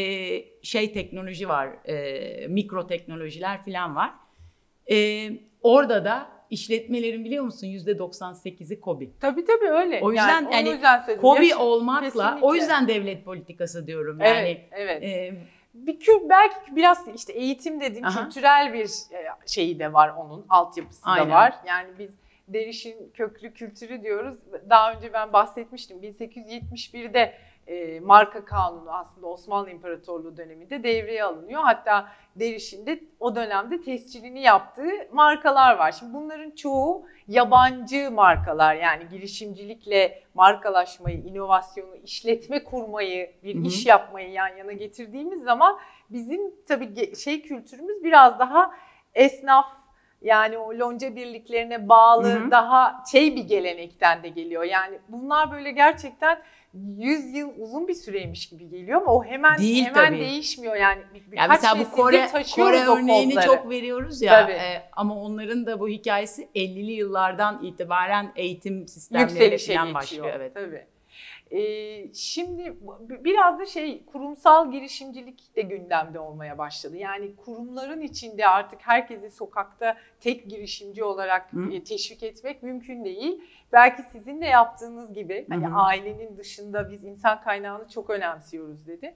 şey 0.62 0.94
teknoloji 0.94 1.50
var, 1.50 1.70
e, 1.86 2.48
mikro 2.48 2.88
teknolojiler 2.88 3.64
falan 3.64 3.96
var. 3.96 4.12
E, 4.92 5.30
orada 5.62 6.06
da 6.06 6.30
işletmelerin 6.50 7.26
biliyor 7.26 7.44
musun 7.44 7.68
%98'i 7.68 8.80
KOBİ. 8.80 9.12
Tabii 9.20 9.46
tabii 9.46 9.70
öyle. 9.70 10.00
O 10.02 10.12
yüzden 10.12 10.46
onu 10.46 10.54
yani 10.54 10.70
yüzden. 10.70 11.18
KOBİ 11.22 11.56
olmakla 11.56 12.06
kesinlikle. 12.06 12.46
o 12.46 12.56
yüzden 12.56 12.88
devlet 12.88 13.26
politikası 13.26 13.88
diyorum 13.88 14.20
yani. 14.20 14.38
evet, 14.38 14.68
evet. 14.72 15.04
e, 15.04 15.34
bir 15.88 16.00
kü- 16.00 16.30
belki 16.30 16.76
biraz 16.76 17.08
işte 17.16 17.34
eğitim 17.34 17.82
dediğim 17.82 18.06
Aha. 18.06 18.24
kültürel 18.24 18.74
bir 18.74 18.90
e, 19.12 19.28
şeyi 19.46 19.80
de 19.80 19.94
var 19.94 20.14
onun, 20.18 20.46
altyapısı 20.50 21.02
Aynen. 21.10 21.30
da 21.30 21.34
var. 21.34 21.56
Yani 21.68 21.90
biz 22.00 22.20
derişin 22.48 23.12
köklü 23.14 23.54
kültürü 23.54 24.04
diyoruz. 24.04 24.40
Daha 24.70 24.94
önce 24.94 25.14
ben 25.14 25.34
bahsetmiştim. 25.34 26.02
1871'de 26.02 27.34
e, 27.70 28.00
marka 28.00 28.46
kanunu 28.46 28.92
aslında 28.92 29.28
Osmanlı 29.28 29.70
İmparatorluğu 29.70 30.38
döneminde 30.38 30.84
devreye 30.84 31.24
alınıyor. 31.24 31.62
Hatta 31.64 32.08
derişin 32.36 32.86
de 32.86 33.00
o 33.20 33.36
dönemde 33.36 33.82
tescilini 33.82 34.42
yaptığı 34.42 34.92
markalar 35.12 35.78
var. 35.78 35.92
Şimdi 35.92 36.14
bunların 36.14 36.52
çoğu 36.52 37.06
yabancı 37.28 38.12
markalar 38.12 38.76
yani 38.76 39.08
girişimcilikle 39.10 40.24
markalaşmayı, 40.34 41.18
inovasyonu, 41.18 41.96
işletme 41.96 42.64
kurmayı, 42.64 43.32
bir 43.44 43.56
Hı 43.56 43.60
hı. 43.60 43.64
iş 43.64 43.86
yapmayı 43.86 44.32
yan 44.32 44.58
yana 44.58 44.72
getirdiğimiz 44.72 45.44
zaman 45.44 45.80
bizim 46.10 46.42
tabii 46.68 47.16
şey 47.16 47.42
kültürümüz 47.42 48.04
biraz 48.04 48.40
daha 48.40 48.72
esnaf 49.14 49.80
yani 50.22 50.58
o 50.58 50.80
lonca 50.80 51.16
birliklerine 51.16 51.90
bağlı 51.90 52.30
Hı 52.30 52.46
hı. 52.46 52.52
daha 52.52 53.04
şey 53.12 53.36
bir 53.36 53.44
gelenekten 53.44 54.24
de 54.24 54.30
geliyor. 54.30 54.64
Yani 54.64 55.00
bunlar 55.08 55.52
böyle 55.52 55.72
gerçekten 55.72 56.40
100 56.74 57.36
yıl 57.36 57.50
uzun 57.60 57.88
bir 57.88 57.94
süreymiş 57.94 58.50
gibi 58.50 58.70
geliyor 58.70 59.02
ama 59.02 59.14
o 59.14 59.24
hemen 59.24 59.58
Değil 59.58 59.86
hemen 59.86 60.10
tabii. 60.12 60.20
değişmiyor 60.20 60.76
yani. 60.76 61.02
Bir, 61.14 61.20
Ya 61.20 61.32
birkaç 61.32 61.50
mesela 61.50 61.80
bu 61.80 61.92
Kore, 61.92 62.28
Kore 62.56 62.80
örneğini 62.80 63.34
kodları. 63.34 63.46
çok 63.46 63.70
veriyoruz 63.70 64.22
ya 64.22 64.42
Tabii. 64.42 64.52
e, 64.52 64.90
ama 64.92 65.16
onların 65.22 65.66
da 65.66 65.80
bu 65.80 65.90
hikayesi 65.90 66.48
50'li 66.56 66.92
yıllardan 66.92 67.64
itibaren 67.64 68.32
eğitim 68.36 68.88
sistemleri 68.88 69.32
yükselişe 69.32 69.76
falan 69.76 69.94
başlıyor. 69.94 70.34
Evet. 70.36 70.54
Tabii. 70.54 70.86
Ee, 71.52 72.14
şimdi 72.14 72.78
biraz 73.00 73.60
da 73.60 73.66
şey 73.66 74.06
kurumsal 74.06 74.72
girişimcilik 74.72 75.56
de 75.56 75.62
gündemde 75.62 76.20
olmaya 76.20 76.58
başladı. 76.58 76.98
Yani 76.98 77.36
kurumların 77.36 78.02
içinde 78.02 78.48
artık 78.48 78.80
herkesi 78.82 79.30
sokakta 79.30 79.98
tek 80.20 80.50
girişimci 80.50 81.04
olarak 81.04 81.54
Hı. 81.54 81.72
e, 81.74 81.84
teşvik 81.84 82.24
etmek 82.24 82.64
mümkün 82.64 83.06
değil. 83.06 83.42
Belki 83.74 84.04
sizin 84.04 84.42
de 84.42 84.46
yaptığınız 84.46 85.14
gibi 85.14 85.46
hani 85.50 85.66
Hı 85.66 85.70
hı. 85.70 85.76
ailenin 85.76 86.38
dışında 86.38 86.92
biz 86.92 87.04
insan 87.04 87.42
kaynağını 87.42 87.88
çok 87.90 88.10
önemsiyoruz 88.10 88.88
dedi. 88.88 89.16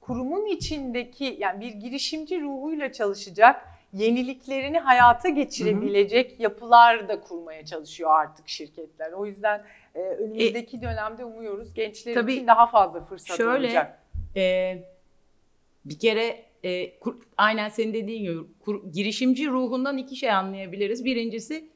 Kurumun 0.00 0.46
içindeki 0.46 1.36
yani 1.38 1.60
bir 1.60 1.72
girişimci 1.72 2.40
ruhuyla 2.40 2.92
çalışacak 2.92 3.66
yeniliklerini 3.92 4.78
hayata 4.78 5.28
geçirebilecek 5.28 6.40
yapılar 6.40 7.08
da 7.08 7.20
kurmaya 7.20 7.64
çalışıyor 7.64 8.10
artık 8.10 8.48
şirketler. 8.48 9.12
O 9.12 9.26
yüzden 9.26 9.62
e, 9.94 10.00
önümüzdeki 10.00 10.82
dönemde 10.82 11.24
umuyoruz 11.24 11.74
gençler 11.74 12.14
Tabii 12.14 12.34
için 12.34 12.46
daha 12.46 12.66
fazla 12.66 13.04
fırsat 13.04 13.36
şöyle, 13.36 13.66
olacak. 13.66 14.02
E, 14.36 14.76
bir 15.84 15.98
kere 15.98 16.42
e, 16.62 16.98
kur- 16.98 17.22
aynen 17.36 17.68
senin 17.68 17.94
dediğin 17.94 18.22
gibi 18.22 18.38
kur- 18.60 18.92
girişimci 18.92 19.48
ruhundan 19.48 19.98
iki 19.98 20.16
şey 20.16 20.30
anlayabiliriz. 20.30 21.04
Birincisi 21.04 21.70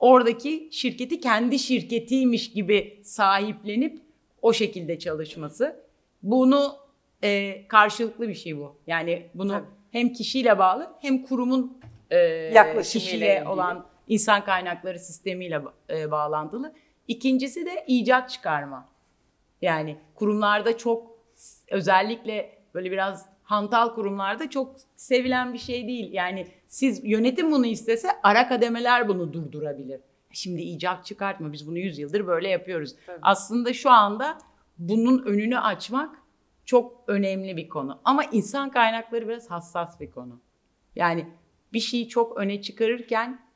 oradaki 0.00 0.68
şirketi 0.72 1.20
kendi 1.20 1.58
şirketiymiş 1.58 2.52
gibi 2.52 3.00
sahiplenip 3.04 4.00
o 4.42 4.52
şekilde 4.52 4.98
çalışması. 4.98 5.76
Bunu 6.22 6.76
e, 7.24 7.62
karşılıklı 7.68 8.28
bir 8.28 8.34
şey 8.34 8.58
bu. 8.58 8.76
Yani 8.86 9.26
bunu 9.34 9.52
Tabii. 9.52 9.66
hem 9.92 10.12
kişiyle 10.12 10.58
bağlı 10.58 10.92
hem 11.00 11.22
kurumun 11.22 11.78
e, 12.10 12.16
Yaklaşımıyla 12.54 13.52
olan 13.52 13.86
insan 14.08 14.44
kaynakları 14.44 14.98
sistemiyle 14.98 15.62
e, 15.90 16.10
bağlantılı. 16.10 16.74
İkincisi 17.08 17.66
de 17.66 17.84
icat 17.86 18.30
çıkarma. 18.30 18.88
Yani 19.62 19.96
kurumlarda 20.14 20.78
çok 20.78 21.18
özellikle 21.70 22.58
böyle 22.74 22.90
biraz 22.90 23.26
hantal 23.42 23.94
kurumlarda 23.94 24.50
çok 24.50 24.76
sevilen 24.96 25.52
bir 25.52 25.58
şey 25.58 25.86
değil. 25.86 26.12
Yani 26.12 26.46
siz 26.68 27.00
yönetim 27.04 27.52
bunu 27.52 27.66
istese 27.66 28.08
ara 28.22 28.48
kademeler 28.48 29.08
bunu 29.08 29.32
durdurabilir. 29.32 30.00
Şimdi 30.32 30.62
icat 30.62 31.04
çıkartma 31.04 31.52
biz 31.52 31.66
bunu 31.66 31.78
100 31.78 31.98
yıldır 31.98 32.26
böyle 32.26 32.48
yapıyoruz. 32.48 32.94
Tabii. 33.06 33.18
Aslında 33.22 33.72
şu 33.72 33.90
anda 33.90 34.38
bunun 34.78 35.22
önünü 35.22 35.58
açmak 35.58 36.18
çok 36.64 37.04
önemli 37.06 37.56
bir 37.56 37.68
konu. 37.68 38.00
Ama 38.04 38.24
insan 38.24 38.70
kaynakları 38.70 39.28
biraz 39.28 39.50
hassas 39.50 40.00
bir 40.00 40.10
konu. 40.10 40.40
Yani 40.96 41.26
bir 41.72 41.80
şeyi 41.80 42.08
çok 42.08 42.36
öne 42.36 42.62
çıkarırken 42.62 43.46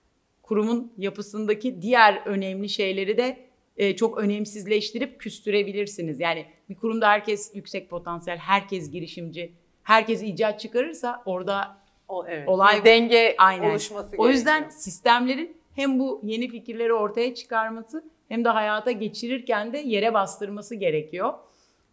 kurumun 0.42 0.92
yapısındaki 0.98 1.82
diğer 1.82 2.22
önemli 2.26 2.68
şeyleri 2.68 3.18
de 3.18 3.50
e, 3.76 3.96
çok 3.96 4.18
önemsizleştirip 4.18 5.20
küstürebilirsiniz. 5.20 6.20
Yani 6.20 6.46
bir 6.68 6.74
kurumda 6.74 7.08
herkes 7.08 7.54
yüksek 7.54 7.90
potansiyel, 7.90 8.38
herkes 8.38 8.90
girişimci, 8.90 9.52
herkes 9.82 10.22
icat 10.22 10.60
çıkarırsa 10.60 11.22
orada 11.26 11.79
O, 12.10 12.26
evet. 12.28 12.48
olay- 12.48 12.80
bir 12.80 12.84
denge 12.84 13.34
Aynen. 13.38 13.70
oluşması 13.70 14.16
o 14.18 14.28
yüzden 14.28 14.58
gerekiyor. 14.58 14.80
sistemlerin 14.80 15.56
hem 15.74 15.98
bu 15.98 16.20
yeni 16.24 16.48
fikirleri 16.48 16.92
ortaya 16.92 17.34
çıkarması 17.34 18.04
hem 18.28 18.44
de 18.44 18.48
hayata 18.48 18.90
geçirirken 18.90 19.72
de 19.72 19.78
yere 19.78 20.14
bastırması 20.14 20.74
gerekiyor. 20.74 21.34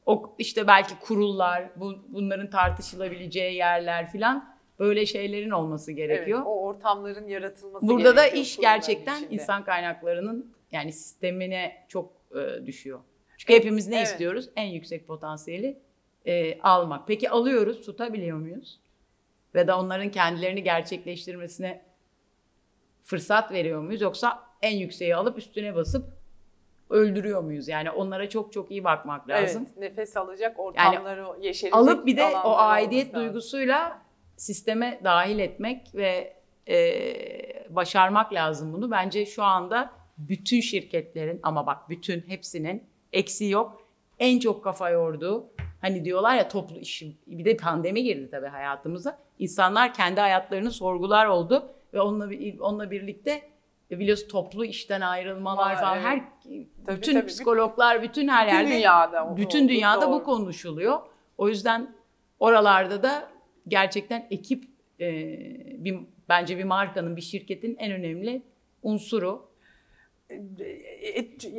O 0.06 0.36
işte 0.38 0.67
belki 0.67 0.99
kurullar, 0.99 1.69
bu, 1.75 1.93
bunların 2.08 2.49
tartışılabileceği 2.49 3.56
yerler 3.56 4.12
filan 4.12 4.58
böyle 4.80 5.06
şeylerin 5.06 5.49
olması 5.49 5.91
gerekiyor. 5.91 6.38
Evet, 6.38 6.47
o 6.47 6.62
ortamların 6.62 7.27
yaratılması 7.27 7.88
Burada 7.88 8.15
da 8.15 8.21
gerekiyor 8.21 8.43
iş 8.43 8.56
kurumların 8.56 8.75
gerçekten 8.75 9.17
içinde. 9.17 9.34
insan 9.34 9.63
kaynaklarının 9.63 10.53
yani 10.71 10.91
sistemine 10.93 11.86
çok 11.88 12.12
e, 12.36 12.65
düşüyor. 12.65 12.99
Çünkü 13.38 13.53
hepimiz 13.53 13.88
ne 13.88 13.97
Evet. 13.97 14.08
istiyoruz? 14.08 14.49
En 14.56 14.65
yüksek 14.65 15.08
potansiyeli 15.08 15.77
e, 16.25 16.60
almak. 16.62 17.08
Peki 17.08 17.30
alıyoruz, 17.30 17.86
tutabiliyor 17.86 18.38
muyuz? 18.38 18.80
Ve 19.58 19.67
de 19.67 19.74
onların 19.74 20.12
kendilerini 20.12 20.63
gerçekleştirmesine 20.63 21.82
fırsat 23.04 23.52
veriyor 23.52 23.82
muyuz? 23.82 24.02
Yoksa 24.02 24.43
en 24.62 24.78
yükseği 24.78 25.15
alıp 25.15 25.38
üstüne 25.38 25.76
basıp 25.76 26.06
öldürüyor 26.89 27.41
muyuz? 27.41 27.67
Yani 27.67 27.91
onlara 27.91 28.30
çok 28.30 28.54
çok 28.54 28.72
iyi 28.72 28.84
bakmak 28.84 29.30
lazım. 29.30 29.67
Evet, 29.67 29.78
nefes 29.78 30.17
alacak 30.17 30.60
ortamları 30.60 31.26
yeşerecek 31.41 31.76
Alıp 31.76 32.06
bir 32.06 32.17
de 32.17 32.26
o 32.26 32.56
aidiyet 32.58 33.13
duygusuyla 33.13 34.02
sisteme 34.36 35.00
dahil 35.04 35.39
etmek 35.39 35.96
ve 35.96 36.34
e, 36.67 36.76
başarmak 37.70 38.34
lazım 38.34 38.74
bunu. 38.74 38.91
Bence 38.91 39.26
şu 39.26 39.43
anda 39.43 39.91
bütün 40.17 40.62
şirketlerin 40.62 41.39
ama 41.43 41.67
bak 41.67 41.89
bütün 41.89 42.22
hepsinin 42.28 42.84
eksiği 43.13 43.52
yok. 43.52 43.88
En 44.20 44.39
çok 44.39 44.63
kafa 44.63 44.89
yorduğu 44.89 45.50
hani 45.82 46.06
diyorlar 46.06 46.36
ya 46.36 46.48
toplu 46.48 46.78
iş 46.78 47.04
bir 47.28 47.46
de 47.46 47.58
pandemi 47.58 48.04
girdi 48.04 48.30
tabii 48.32 48.48
hayatımıza. 48.48 49.18
İnsanlar 49.40 49.94
kendi 49.94 50.20
hayatlarını 50.22 50.72
sorgular 50.72 51.26
oldu 51.26 51.70
ve 51.94 52.02
onunla 52.02 52.30
onunla 52.60 52.92
birlikte 52.92 53.42
e, 53.92 54.00
biliyorsun 54.00 54.28
toplu 54.30 54.66
işten 54.66 55.02
ayrılmalar 55.02 55.72
Var, 55.72 55.80
falan 55.82 55.96
evet. 55.98 56.06
her 56.06 56.22
Tabii, 56.86 56.98
bütün 56.98 57.13
tabii. 57.13 57.28
psikologlar 57.28 58.04
bütün 58.04 58.28
her 58.28 58.48
Bütün 58.48 58.58
yerde 58.58 58.72
dünyada 58.76 59.26
o- 59.28 59.38
bütün 59.38 59.70
dünyada 59.70 60.08
bu 60.10 60.12
doğru. 60.13 60.24
konuşuluyor. 60.24 61.00
O 61.38 61.50
yüzden 61.50 61.96
oralarda 62.40 63.04
da 63.04 63.28
gerçekten 63.68 64.28
ekip 64.32 64.63
e, 65.00 65.06
bir 65.84 65.98
bence 66.30 66.58
bir 66.58 66.63
markanın, 66.63 67.16
bir 67.16 67.22
şirketin 67.22 67.76
en 67.80 67.92
önemli 67.92 68.42
unsuru. 68.84 69.46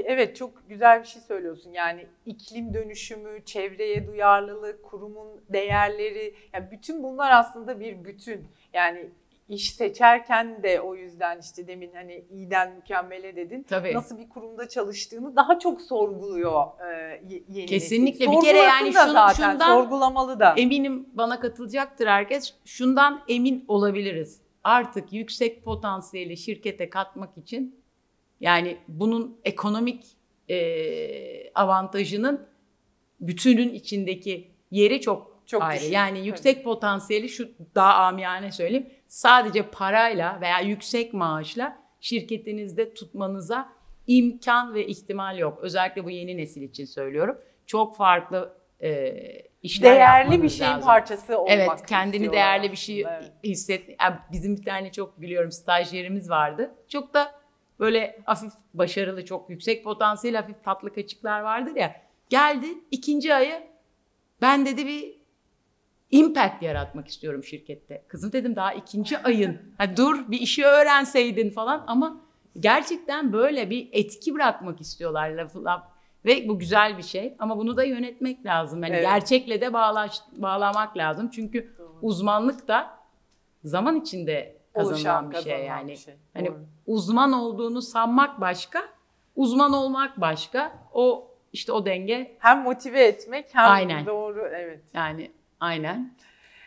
Evet 0.05 0.37
çok 0.37 0.69
güzel 0.69 1.01
bir 1.03 1.07
şey 1.07 1.23
söylüyorsun. 1.23 1.71
Yani 1.71 2.07
iklim 2.27 2.75
dönüşümü, 2.75 3.45
çevreye 3.45 4.07
duyarlılık, 4.07 4.85
kurumun 4.85 5.29
değerleri, 5.49 6.35
yani 6.55 6.71
bütün 6.71 7.03
bunlar 7.03 7.33
aslında 7.33 7.81
bir 7.81 8.05
bütün. 8.05 8.45
Yani 8.73 9.09
iş 9.49 9.75
seçerken 9.75 10.63
de 10.63 10.81
o 10.81 10.95
yüzden 10.95 11.39
işte 11.41 11.67
demin 11.67 11.91
hani 11.95 12.25
iyiden 12.31 12.73
mükemmele 12.75 13.37
dedin. 13.37 13.63
Tabii. 13.63 13.95
Nasıl 13.95 14.19
bir 14.19 14.29
kurumda 14.29 14.69
çalıştığını 14.69 15.37
daha 15.37 15.59
çok 15.59 15.81
sorguluyor 15.81 16.65
e, 16.93 17.21
ye- 17.29 17.43
yeni 17.49 17.67
Kesinlikle. 17.67 18.27
nesil. 18.27 18.37
Bir 18.39 18.45
kere 18.47 18.59
yani 18.59 18.89
şun- 18.89 19.13
zaten, 19.13 19.51
şundan- 19.53 19.75
sorgulamalı 19.83 20.41
da. 20.41 20.55
Eminim 20.57 21.09
bana 21.13 21.41
katılacaktır 21.41 22.07
herkes. 22.07 22.55
Şundan 22.65 23.21
emin 23.29 23.65
olabiliriz. 23.69 24.41
Artık 24.65 25.13
yüksek 25.13 25.65
potansiyeli 25.65 26.37
şirkete 26.37 26.91
katmak 26.91 27.39
için 27.39 27.81
yani 28.40 28.77
bunun 28.88 29.40
ekonomik 29.44 30.05
e, 30.51 31.51
avantajının 31.55 32.46
bütünün 33.20 33.74
içindeki 33.74 34.51
yeri 34.70 35.01
çok, 35.01 35.42
Çok 35.46 35.62
ayrı. 35.62 35.81
düşük, 35.81 35.92
Yani 35.92 36.27
yüksek 36.27 36.64
potansiyeli 36.64 37.29
şu 37.29 37.48
daha 37.74 37.94
amiyane 37.94 38.53
söyleyeyim. 38.53 38.87
Sadece 39.09 39.62
parayla 39.62 40.38
veya 40.40 40.61
yüksek 40.61 41.14
maaşla 41.14 41.79
şirketinizde 42.01 42.94
tutmanıza 42.94 43.68
imkan 44.07 44.74
ve 44.74 44.87
ihtimal 44.87 45.38
yok. 45.38 45.59
Özellikle 45.62 46.05
bu 46.05 46.11
yeni 46.11 46.37
nesil 46.37 46.62
için 46.62 46.85
söylüyorum. 46.85 47.38
Çok 47.66 47.96
farklı 47.96 48.59
e, 48.83 49.14
işler 49.62 49.94
Değerli 49.94 50.42
bir 50.42 50.48
şeyin 50.48 50.70
lazım. 50.70 50.85
parçası 50.87 51.38
olmak 51.38 51.51
Evet, 51.53 51.87
kendini 51.87 52.33
değerli 52.33 52.72
bir 52.72 52.77
şey 52.77 53.07
aslında, 53.07 53.18
evet. 53.20 53.33
hisset. 53.44 53.88
Yani 54.01 54.16
bizim 54.33 54.57
bir 54.57 54.62
tane 54.64 54.92
çok 54.92 55.20
biliyorum 55.20 55.53
stajyerimiz 55.53 56.31
vardı. 56.31 56.74
Çok 56.88 57.14
da 57.14 57.33
böyle 57.81 58.21
hafif 58.25 58.53
başarılı, 58.75 59.25
çok 59.25 59.51
yüksek 59.51 59.85
potansiyel, 59.85 60.37
hafif 60.37 60.64
tatlı 60.64 60.95
kaçıklar 60.95 61.41
vardır 61.41 61.77
ya. 61.77 62.03
Geldi 62.29 62.67
ikinci 62.91 63.35
ayı 63.35 63.62
ben 64.41 64.67
dedi 64.67 64.87
bir 64.87 65.19
impact 66.11 66.62
yaratmak 66.62 67.09
istiyorum 67.09 67.45
şirkette. 67.45 68.05
Kızım 68.09 68.33
dedim 68.33 68.57
daha 68.57 68.73
ikinci 68.73 69.19
ayın. 69.19 69.59
Ha, 69.79 69.97
dur 69.97 70.31
bir 70.31 70.41
işi 70.41 70.64
öğrenseydin 70.64 71.51
falan 71.51 71.85
ama 71.87 72.21
gerçekten 72.61 73.33
böyle 73.33 73.71
bir 73.71 73.88
etki 73.93 74.35
bırakmak 74.35 74.81
istiyorlar 74.81 75.31
lafı 75.31 75.64
laf. 75.64 75.85
Ve 76.25 76.49
bu 76.49 76.59
güzel 76.59 76.99
bir 76.99 77.03
şey 77.03 77.35
ama 77.38 77.59
bunu 77.59 77.77
da 77.77 77.85
yönetmek 77.85 78.47
lazım. 78.47 78.83
Yani 78.83 78.93
Evet. 78.95 79.03
gerçekle 79.05 79.61
de 79.61 79.73
bağlaş, 79.73 80.21
bağlamak 80.33 80.97
lazım. 80.97 81.31
Çünkü 81.31 81.75
Doğru. 81.79 81.99
uzmanlık 82.03 82.69
da 82.69 82.99
zaman 83.64 83.97
içinde 83.97 84.58
kazanılan 84.79 85.25
Oluşan, 85.25 85.31
bir 85.31 85.37
şey 85.37 85.45
kazanılan 85.45 85.79
yani. 85.79 85.91
bir 85.91 85.97
şey. 85.97 86.14
Hani 86.35 86.47
Doğru. 86.47 86.61
uzman 86.87 87.33
olduğunu 87.33 87.83
sanmak 87.83 88.41
başka, 88.41 88.83
uzman 89.37 89.73
olmak 89.73 90.21
başka. 90.21 90.73
O 90.93 91.31
işte 91.53 91.73
o 91.73 91.87
denge 91.87 92.37
Hem 92.38 92.62
motive 92.62 93.05
etmek 93.05 93.47
hem 93.53 93.71
Aynen. 93.71 94.07
doğru 94.07 94.49
evet. 94.55 94.81
yani 94.95 95.31
aynen. 95.61 96.14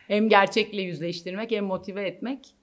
Hem 0.08 0.28
gerçekle 0.28 0.82
yüzleştirmek 0.82 1.50
hem 1.50 1.64
motive 1.64 2.06
etmek 2.06 2.54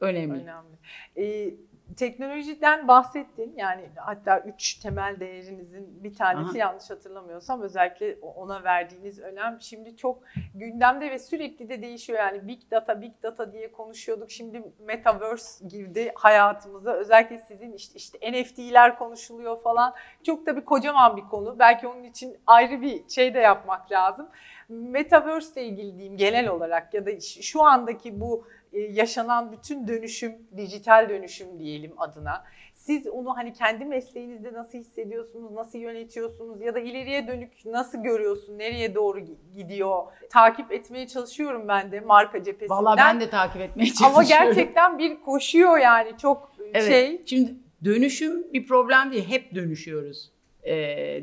önemli. 0.00 0.42
Önemli. 0.42 0.76
Ee, 1.16 1.54
teknolojiden 1.96 2.88
bahsettin. 2.88 3.54
Yani 3.56 3.88
hatta 3.96 4.40
üç 4.40 4.74
temel 4.74 5.20
değerinizin 5.20 6.04
bir 6.04 6.14
tanesi 6.14 6.50
Aha. 6.50 6.58
yanlış 6.58 6.90
hatırlamıyorsam 6.90 7.62
özellikle 7.62 8.16
ona 8.22 8.64
verdiğiniz 8.64 9.20
önem 9.20 9.58
şimdi 9.60 9.96
çok 9.96 10.22
gündemde 10.54 11.10
ve 11.10 11.18
sürekli 11.18 11.68
de 11.68 11.82
değişiyor. 11.82 12.18
Yani 12.18 12.48
big 12.48 12.70
data, 12.70 13.00
big 13.00 13.12
data 13.22 13.52
diye 13.52 13.72
konuşuyorduk. 13.72 14.30
Şimdi 14.30 14.62
metaverse 14.78 15.68
girdi 15.68 16.12
hayatımıza. 16.14 16.92
Özellikle 16.92 17.38
sizin 17.38 17.72
işte, 17.72 17.94
işte 17.96 18.32
NFT'ler 18.32 18.98
konuşuluyor 18.98 19.62
falan. 19.62 19.94
Çok 20.22 20.46
da 20.46 20.56
bir 20.56 20.64
kocaman 20.64 21.16
bir 21.16 21.22
konu. 21.22 21.58
Belki 21.58 21.88
onun 21.88 22.02
için 22.02 22.36
ayrı 22.46 22.80
bir 22.80 23.08
şey 23.08 23.34
de 23.34 23.38
yapmak 23.38 23.92
lazım. 23.92 24.28
Metaverse 24.68 25.62
ile 25.62 25.68
ilgili 25.68 25.98
diyeyim 25.98 26.16
genel 26.16 26.48
olarak 26.48 26.94
ya 26.94 27.06
da 27.06 27.10
şu 27.20 27.62
andaki 27.62 28.20
bu 28.20 28.46
yaşanan 28.72 29.52
bütün 29.52 29.88
dönüşüm, 29.88 30.32
dijital 30.56 31.08
dönüşüm 31.08 31.58
diyelim 31.58 31.92
adına. 31.96 32.44
Siz 32.74 33.06
onu 33.06 33.36
hani 33.36 33.52
kendi 33.52 33.84
mesleğinizde 33.84 34.52
nasıl 34.52 34.78
hissediyorsunuz, 34.78 35.52
nasıl 35.52 35.78
yönetiyorsunuz 35.78 36.60
ya 36.60 36.74
da 36.74 36.78
ileriye 36.78 37.26
dönük 37.26 37.52
nasıl 37.64 38.02
görüyorsun, 38.02 38.58
nereye 38.58 38.94
doğru 38.94 39.20
gi- 39.20 39.52
gidiyor? 39.54 40.02
Takip 40.30 40.72
etmeye 40.72 41.06
çalışıyorum 41.06 41.68
ben 41.68 41.92
de 41.92 42.00
marka 42.00 42.44
cephesinden. 42.44 42.76
Vallahi 42.76 42.96
ben 42.98 43.20
de 43.20 43.30
takip 43.30 43.62
etmeye 43.62 43.86
çalışıyorum. 43.86 44.14
Ama 44.14 44.22
gerçekten 44.22 44.98
bir 44.98 45.20
koşuyor 45.20 45.78
yani 45.78 46.12
çok 46.18 46.52
evet. 46.74 46.86
şey 46.88 47.22
Şimdi 47.26 47.54
dönüşüm 47.84 48.52
bir 48.52 48.66
problem 48.66 49.12
değil. 49.12 49.28
Hep 49.28 49.54
dönüşüyoruz. 49.54 50.32
Ee, 50.62 50.72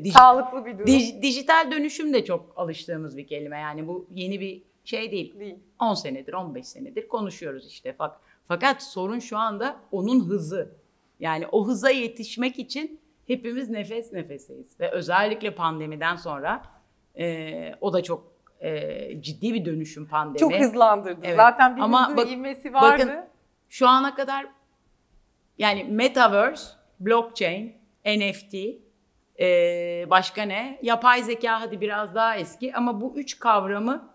dij- 0.04 0.12
sağlıklı 0.12 0.66
bir 0.66 0.78
durum 0.78 0.86
dij- 0.86 1.22
dijital 1.22 1.70
dönüşüm 1.70 2.12
de 2.14 2.24
çok 2.24 2.52
alıştığımız 2.56 3.16
bir 3.16 3.26
kelime. 3.26 3.58
Yani 3.58 3.88
bu 3.88 4.06
yeni 4.10 4.40
bir 4.40 4.62
şey 4.90 5.10
değil. 5.12 5.40
değil. 5.40 5.56
10 5.80 5.94
senedir, 5.94 6.32
15 6.32 6.66
senedir 6.68 7.08
konuşuyoruz 7.08 7.66
işte. 7.66 7.90
Fak- 7.90 8.16
Fakat 8.48 8.82
sorun 8.82 9.18
şu 9.18 9.38
anda 9.38 9.76
onun 9.92 10.20
hızı. 10.28 10.74
Yani 11.20 11.46
o 11.52 11.66
hıza 11.66 11.90
yetişmek 11.90 12.58
için 12.58 13.00
hepimiz 13.26 13.70
nefes 13.70 14.12
nefeseyiz. 14.12 14.80
Ve 14.80 14.90
özellikle 14.90 15.54
pandemiden 15.54 16.16
sonra 16.16 16.62
e, 17.18 17.74
o 17.80 17.92
da 17.92 18.02
çok 18.02 18.32
e, 18.60 19.22
ciddi 19.22 19.54
bir 19.54 19.64
dönüşüm 19.64 20.06
pandemi. 20.08 20.38
Çok 20.38 20.54
hızlandırdı. 20.54 21.20
Evet. 21.24 21.36
Zaten 21.36 21.76
bir 21.76 21.80
Ama 21.80 22.06
hızlı 22.08 22.16
bak- 22.16 22.30
ivmesi 22.30 22.72
vardı. 22.74 23.02
bakın, 23.06 23.24
Şu 23.68 23.88
ana 23.88 24.14
kadar 24.14 24.46
yani 25.58 25.84
metaverse, 25.84 26.64
blockchain, 27.00 27.74
NFT, 28.06 28.54
e, 29.40 29.46
başka 30.10 30.42
ne? 30.42 30.78
Yapay 30.82 31.22
zeka 31.22 31.60
hadi 31.60 31.80
biraz 31.80 32.14
daha 32.14 32.36
eski 32.36 32.74
ama 32.74 33.00
bu 33.00 33.12
üç 33.16 33.38
kavramı 33.38 34.10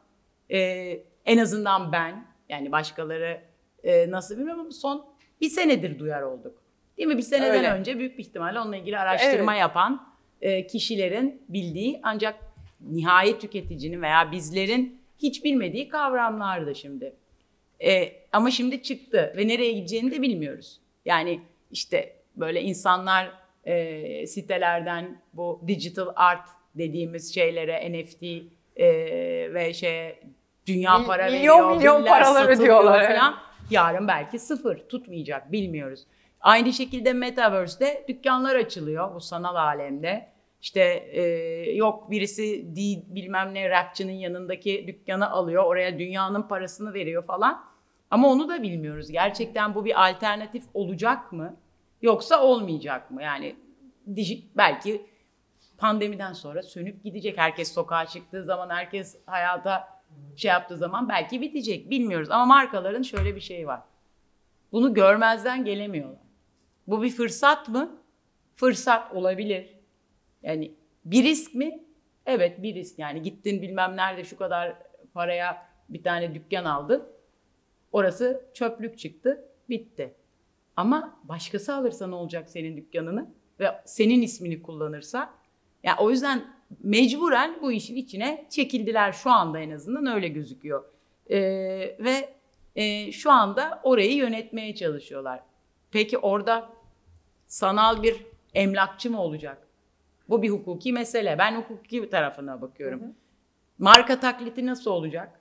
e, 0.51 0.99
en 1.25 1.37
azından 1.37 1.91
ben 1.91 2.25
yani 2.49 2.71
başkaları 2.71 3.41
e, 3.83 4.11
nasıl 4.11 4.37
bilmiyorum 4.37 4.61
ama 4.61 4.71
son 4.71 5.05
bir 5.41 5.49
senedir 5.49 5.99
duyar 5.99 6.21
olduk. 6.21 6.61
Değil 6.97 7.07
mi? 7.07 7.17
Bir 7.17 7.21
seneden 7.21 7.55
Öyle. 7.55 7.71
önce 7.71 7.99
büyük 7.99 8.17
bir 8.17 8.23
ihtimalle 8.23 8.59
onunla 8.59 8.77
ilgili 8.77 8.99
araştırma 8.99 9.53
Evet. 9.53 9.61
yapan 9.61 10.07
e, 10.41 10.67
kişilerin 10.67 11.41
bildiği 11.49 11.99
ancak 12.03 12.35
nihayet 12.81 13.41
tüketicinin 13.41 14.01
veya 14.01 14.31
bizlerin 14.31 15.01
hiç 15.17 15.43
bilmediği 15.43 15.89
kavramlardı 15.89 16.75
şimdi. 16.75 17.15
E, 17.85 18.11
ama 18.31 18.51
şimdi 18.51 18.83
çıktı 18.83 19.33
ve 19.37 19.47
nereye 19.47 19.71
gideceğini 19.71 20.11
de 20.11 20.21
bilmiyoruz. 20.21 20.81
Yani 21.05 21.39
işte 21.71 22.15
böyle 22.35 22.61
insanlar 22.61 23.31
e, 23.63 24.27
sitelerden 24.27 25.21
bu 25.33 25.61
digital 25.67 26.07
art 26.15 26.49
dediğimiz 26.75 27.35
şeylere 27.35 27.91
NFT 27.91 28.23
e, 28.75 28.87
ve 29.53 29.73
şey 29.73 30.19
dünya 30.67 30.97
Mil- 30.97 31.05
para 31.05 31.25
milyon 31.25 31.39
veriyor, 31.39 31.77
milyon 31.77 32.01
biller 32.01 32.19
paralar 32.19 32.49
ödüyorlar, 32.49 33.07
falan. 33.07 33.35
Yarın 33.69 34.07
belki 34.07 34.39
sıfır 34.39 34.77
tutmayacak 34.77 35.51
bilmiyoruz. 35.51 36.07
Aynı 36.41 36.73
şekilde 36.73 37.13
Metaverse'de 37.13 38.05
dükkanlar 38.07 38.55
açılıyor 38.55 39.15
bu 39.15 39.21
sanal 39.21 39.55
alemde. 39.55 40.27
İşte 40.61 40.81
e, 41.11 41.21
yok 41.71 42.11
birisi 42.11 42.75
değil 42.75 43.03
bilmem 43.07 43.53
ne 43.53 43.69
rapçinin 43.69 44.13
yanındaki 44.13 44.87
dükkanı 44.87 45.31
alıyor 45.31 45.63
oraya 45.63 45.99
dünyanın 45.99 46.41
parasını 46.41 46.93
veriyor 46.93 47.23
falan. 47.23 47.63
Ama 48.11 48.27
onu 48.27 48.49
da 48.49 48.63
bilmiyoruz. 48.63 49.11
Gerçekten 49.11 49.75
bu 49.75 49.85
bir 49.85 50.09
alternatif 50.09 50.63
olacak 50.73 51.31
mı? 51.31 51.55
Yoksa 52.01 52.41
olmayacak 52.41 53.11
mı? 53.11 53.23
Yani 53.23 53.55
belki 54.57 55.05
pandemiden 55.77 56.33
sonra 56.33 56.63
sönüp 56.63 57.03
gidecek. 57.03 57.37
Herkes 57.37 57.73
sokağa 57.73 58.05
çıktığı 58.05 58.43
zaman, 58.43 58.69
herkes 58.69 59.17
hayata 59.25 59.95
şey 60.35 60.49
yaptığı 60.49 60.77
zaman 60.77 61.09
belki 61.09 61.41
bitecek. 61.41 61.89
Bilmiyoruz. 61.89 62.31
Ama 62.31 62.45
markaların 62.45 63.01
şöyle 63.01 63.35
bir 63.35 63.41
şeyi 63.41 63.67
var. 63.67 63.81
Bunu 64.71 64.93
görmezden 64.93 65.65
gelemiyorlar. 65.65 66.19
Bu 66.87 67.03
bir 67.03 67.09
fırsat 67.09 67.69
mı? 67.69 68.01
Fırsat 68.55 69.13
olabilir. 69.13 69.69
Yani 70.43 70.71
bir 71.05 71.23
risk 71.23 71.55
mi? 71.55 71.83
Evet 72.25 72.63
bir 72.63 72.75
risk. 72.75 72.99
Yani 72.99 73.21
gittin 73.21 73.61
bilmem 73.61 73.95
nerede 73.95 74.23
şu 74.23 74.37
kadar 74.37 74.75
paraya 75.13 75.67
bir 75.89 76.03
tane 76.03 76.35
dükkan 76.35 76.65
aldın. 76.65 77.03
Orası 77.91 78.45
çöplük 78.53 78.99
çıktı. 78.99 79.45
Bitti. 79.69 80.13
Ama 80.77 81.19
başkası 81.23 81.75
alırsa 81.75 82.07
ne 82.07 82.15
olacak 82.15 82.49
senin 82.49 82.77
dükkanını? 82.77 83.29
Ve 83.59 83.81
senin 83.85 84.21
ismini 84.21 84.61
kullanırsa? 84.61 85.33
Yani 85.85 85.99
o 85.99 86.11
yüzden 86.11 86.45
mecburen 86.83 87.61
bu 87.61 87.71
işin 87.71 87.95
içine 87.95 88.45
çekildiler 88.49 89.11
şu 89.11 89.31
anda 89.31 89.59
en 89.59 89.71
azından 89.71 90.05
öyle 90.05 90.27
gözüküyor. 90.27 90.83
Ee, 91.29 91.37
ve 91.99 92.35
e, 92.75 93.11
şu 93.11 93.31
anda 93.31 93.79
orayı 93.83 94.15
yönetmeye 94.15 94.75
çalışıyorlar. 94.75 95.39
Peki 95.91 96.17
orada 96.17 96.69
sanal 97.47 98.03
bir 98.03 98.25
emlakçı 98.53 99.11
mı 99.11 99.21
olacak? 99.21 99.67
Bu 100.29 100.41
bir 100.41 100.49
hukuki 100.49 100.93
mesele. 100.93 101.37
Ben 101.37 101.55
hukuki 101.55 102.09
tarafına 102.09 102.61
bakıyorum. 102.61 103.01
Hı 103.01 103.05
hı. 103.05 103.13
Marka 103.79 104.19
taklidi 104.19 104.65
nasıl 104.65 104.91
olacak? 104.91 105.39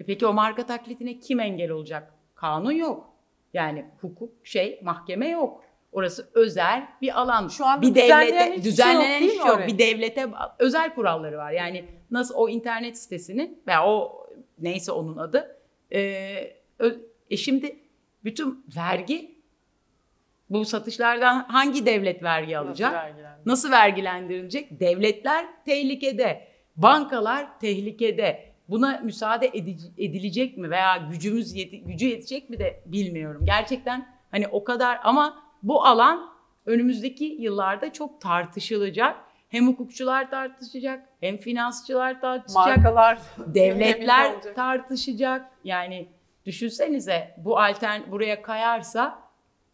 E 0.00 0.04
peki 0.04 0.26
o 0.26 0.32
marka 0.32 0.66
taklidine 0.66 1.18
kim 1.18 1.40
engel 1.40 1.70
olacak? 1.70 2.14
Kanun 2.34 2.72
yok. 2.72 3.10
Yani 3.54 3.86
hukuk 4.00 4.46
şey 4.46 4.80
mahkeme 4.82 5.28
yok. 5.28 5.64
Orası 5.94 6.28
özel 6.34 6.88
bir 7.02 7.20
alan. 7.20 7.48
Şu 7.48 7.66
anda 7.66 7.82
bir 7.82 7.94
devlete 7.94 8.40
hiçbir 8.40 8.54
şey 8.54 8.64
düzenlenen 8.64 9.14
hiçbir 9.14 9.26
mi 9.26 9.30
şey 9.30 9.38
yok. 9.38 9.56
oraya? 9.56 9.66
Bir 9.66 9.78
devlete 9.78 10.26
özel 10.58 10.94
kuralları 10.94 11.38
var. 11.38 11.52
Yani 11.52 11.84
nasıl 12.10 12.34
o 12.34 12.48
internet 12.48 12.98
sitesinin 12.98 13.62
veya 13.66 13.86
o 13.86 14.26
neyse 14.58 14.92
onun 14.92 15.16
adı. 15.16 15.56
E, 15.92 16.00
e 17.30 17.36
şimdi 17.36 17.76
bütün 18.24 18.64
vergi 18.76 19.34
bu 20.50 20.64
satışlardan 20.64 21.44
hangi 21.48 21.86
devlet 21.86 22.22
vergi 22.22 22.58
alacak? 22.58 22.92
Nasıl? 22.92 23.22
Nasıl 23.46 23.70
vergilendirilecek? 23.70 24.80
Devletler 24.80 25.46
tehlikede, 25.64 26.48
bankalar 26.76 27.60
tehlikede. 27.60 28.54
Buna 28.68 29.00
müsaade 29.04 29.46
edilecek 29.98 30.56
mi 30.56 30.70
veya 30.70 30.96
gücümüz 30.96 31.54
yeti- 31.54 31.84
gücü 31.84 32.06
yetecek 32.06 32.50
mi 32.50 32.58
de 32.58 32.82
bilmiyorum. 32.86 33.42
Gerçekten 33.46 34.08
hani 34.30 34.48
o 34.48 34.64
kadar 34.64 35.00
ama 35.02 35.43
bu 35.64 35.84
alan 35.84 36.30
önümüzdeki 36.66 37.24
yıllarda 37.24 37.92
çok 37.92 38.20
tartışılacak. 38.20 39.16
Hem 39.48 39.68
hukukçular 39.68 40.30
tartışacak, 40.30 41.08
hem 41.20 41.36
finansçılar 41.36 42.20
tartışacak, 42.20 42.76
Markalar 42.76 43.18
devletler 43.38 44.54
tartışacak. 44.54 45.50
Yani 45.64 46.08
düşünsenize 46.46 47.34
bu 47.36 47.58
altern 47.58 48.00
buraya 48.10 48.42
kayarsa 48.42 49.18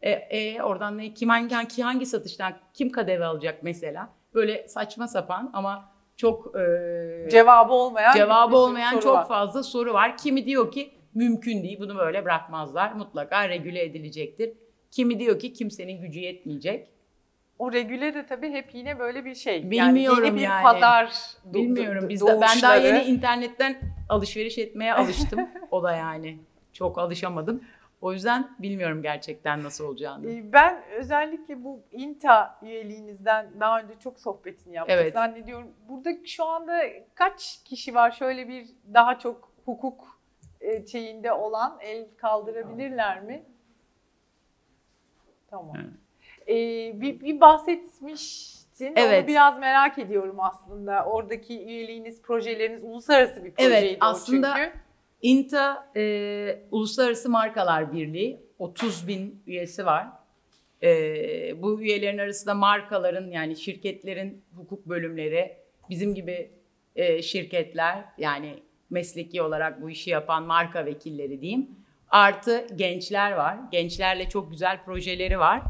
e, 0.02 0.10
e, 0.10 0.62
oradan 0.62 0.98
ne 0.98 1.14
kim 1.14 1.28
hangi 1.28 1.82
hangi, 1.82 2.06
satıştan 2.06 2.52
kim 2.74 2.92
kadeve 2.92 3.24
alacak 3.24 3.62
mesela? 3.62 4.08
Böyle 4.34 4.68
saçma 4.68 5.08
sapan 5.08 5.50
ama 5.52 5.92
çok 6.16 6.56
e, 6.56 7.28
cevabı 7.30 7.72
olmayan 7.72 8.14
cevabı 8.14 8.56
olmayan 8.56 9.00
çok 9.00 9.14
var. 9.14 9.28
fazla 9.28 9.62
soru 9.62 9.92
var. 9.92 10.16
Kimi 10.16 10.46
diyor 10.46 10.72
ki 10.72 10.94
mümkün 11.14 11.62
değil 11.62 11.80
bunu 11.80 11.98
böyle 11.98 12.24
bırakmazlar. 12.24 12.92
Mutlaka 12.92 13.48
regüle 13.48 13.84
edilecektir. 13.84 14.52
Kimi 14.90 15.18
diyor 15.18 15.38
ki 15.38 15.52
kimsenin 15.52 16.00
gücü 16.00 16.20
yetmeyecek. 16.20 16.88
O 17.58 17.72
regüle 17.72 18.14
de 18.14 18.26
tabii 18.26 18.50
hep 18.50 18.74
yine 18.74 18.98
böyle 18.98 19.24
bir 19.24 19.34
şey. 19.34 19.70
Bilmiyorum 19.70 20.24
yani. 20.24 20.26
Yeni 20.26 20.36
bir 20.36 20.40
yani. 20.40 20.62
pazar 20.62 21.12
Bilmiyorum. 21.44 22.08
Biz 22.08 22.26
de, 22.26 22.40
ben 22.40 22.62
daha 22.62 22.76
yeni 22.76 23.02
internetten 23.02 23.76
alışveriş 24.08 24.58
etmeye 24.58 24.94
alıştım. 24.94 25.48
o 25.70 25.82
da 25.82 25.92
yani 25.92 26.38
çok 26.72 26.98
alışamadım. 26.98 27.64
O 28.00 28.12
yüzden 28.12 28.50
bilmiyorum 28.58 29.02
gerçekten 29.02 29.62
nasıl 29.62 29.84
olacağını. 29.84 30.30
Ee, 30.30 30.52
Ben 30.52 30.82
özellikle 30.98 31.64
bu 31.64 31.82
INTA 31.92 32.58
üyeliğinizden 32.62 33.50
daha 33.60 33.80
önce 33.80 33.94
çok 33.98 34.20
sohbetini 34.20 34.74
yaptık. 34.74 34.96
Evet. 35.00 35.12
Zannediyorum 35.12 35.68
burada 35.88 36.10
şu 36.24 36.44
anda 36.44 36.82
kaç 37.14 37.60
kişi 37.64 37.94
var 37.94 38.10
şöyle 38.10 38.48
bir 38.48 38.66
daha 38.94 39.18
çok 39.18 39.52
hukuk 39.64 40.20
e, 40.60 40.86
şeyinde 40.86 41.32
olan 41.32 41.78
el 41.80 42.06
kaldırabilirler 42.16 43.22
mi? 43.22 43.44
Tamam. 45.50 45.76
Evet. 45.76 45.90
Ee, 46.48 47.00
bir, 47.00 47.20
bir 47.20 47.40
bahsetmiştin. 47.40 48.92
Evet. 48.96 49.22
Onu 49.22 49.28
biraz 49.28 49.58
merak 49.58 49.98
ediyorum 49.98 50.36
aslında. 50.40 51.04
Oradaki 51.04 51.64
üyeliğiniz, 51.64 52.22
projeleriniz 52.22 52.84
uluslararası 52.84 53.44
bir 53.44 53.50
projeydi 53.50 53.74
Evet, 53.86 53.96
aslında- 54.00 54.54
çünkü. 54.56 54.72
INTA 55.22 55.90
e, 55.96 56.62
Uluslararası 56.70 57.30
Markalar 57.30 57.92
Birliği 57.92 58.40
30 58.58 59.08
bin 59.08 59.42
üyesi 59.46 59.86
var. 59.86 60.06
E, 60.82 61.62
bu 61.62 61.80
üyelerin 61.80 62.18
arasında 62.18 62.54
markaların 62.54 63.30
yani 63.30 63.56
şirketlerin 63.56 64.42
hukuk 64.56 64.86
bölümleri, 64.86 65.56
bizim 65.90 66.14
gibi 66.14 66.50
e, 66.96 67.22
şirketler 67.22 68.04
yani 68.18 68.62
mesleki 68.90 69.42
olarak 69.42 69.82
bu 69.82 69.90
işi 69.90 70.10
yapan 70.10 70.42
marka 70.42 70.86
vekilleri 70.86 71.40
diyeyim. 71.40 71.70
Artı 72.10 72.66
gençler 72.76 73.32
var. 73.32 73.56
Gençlerle 73.70 74.28
çok 74.28 74.50
güzel 74.50 74.84
projeleri 74.84 75.38
var. 75.38 75.62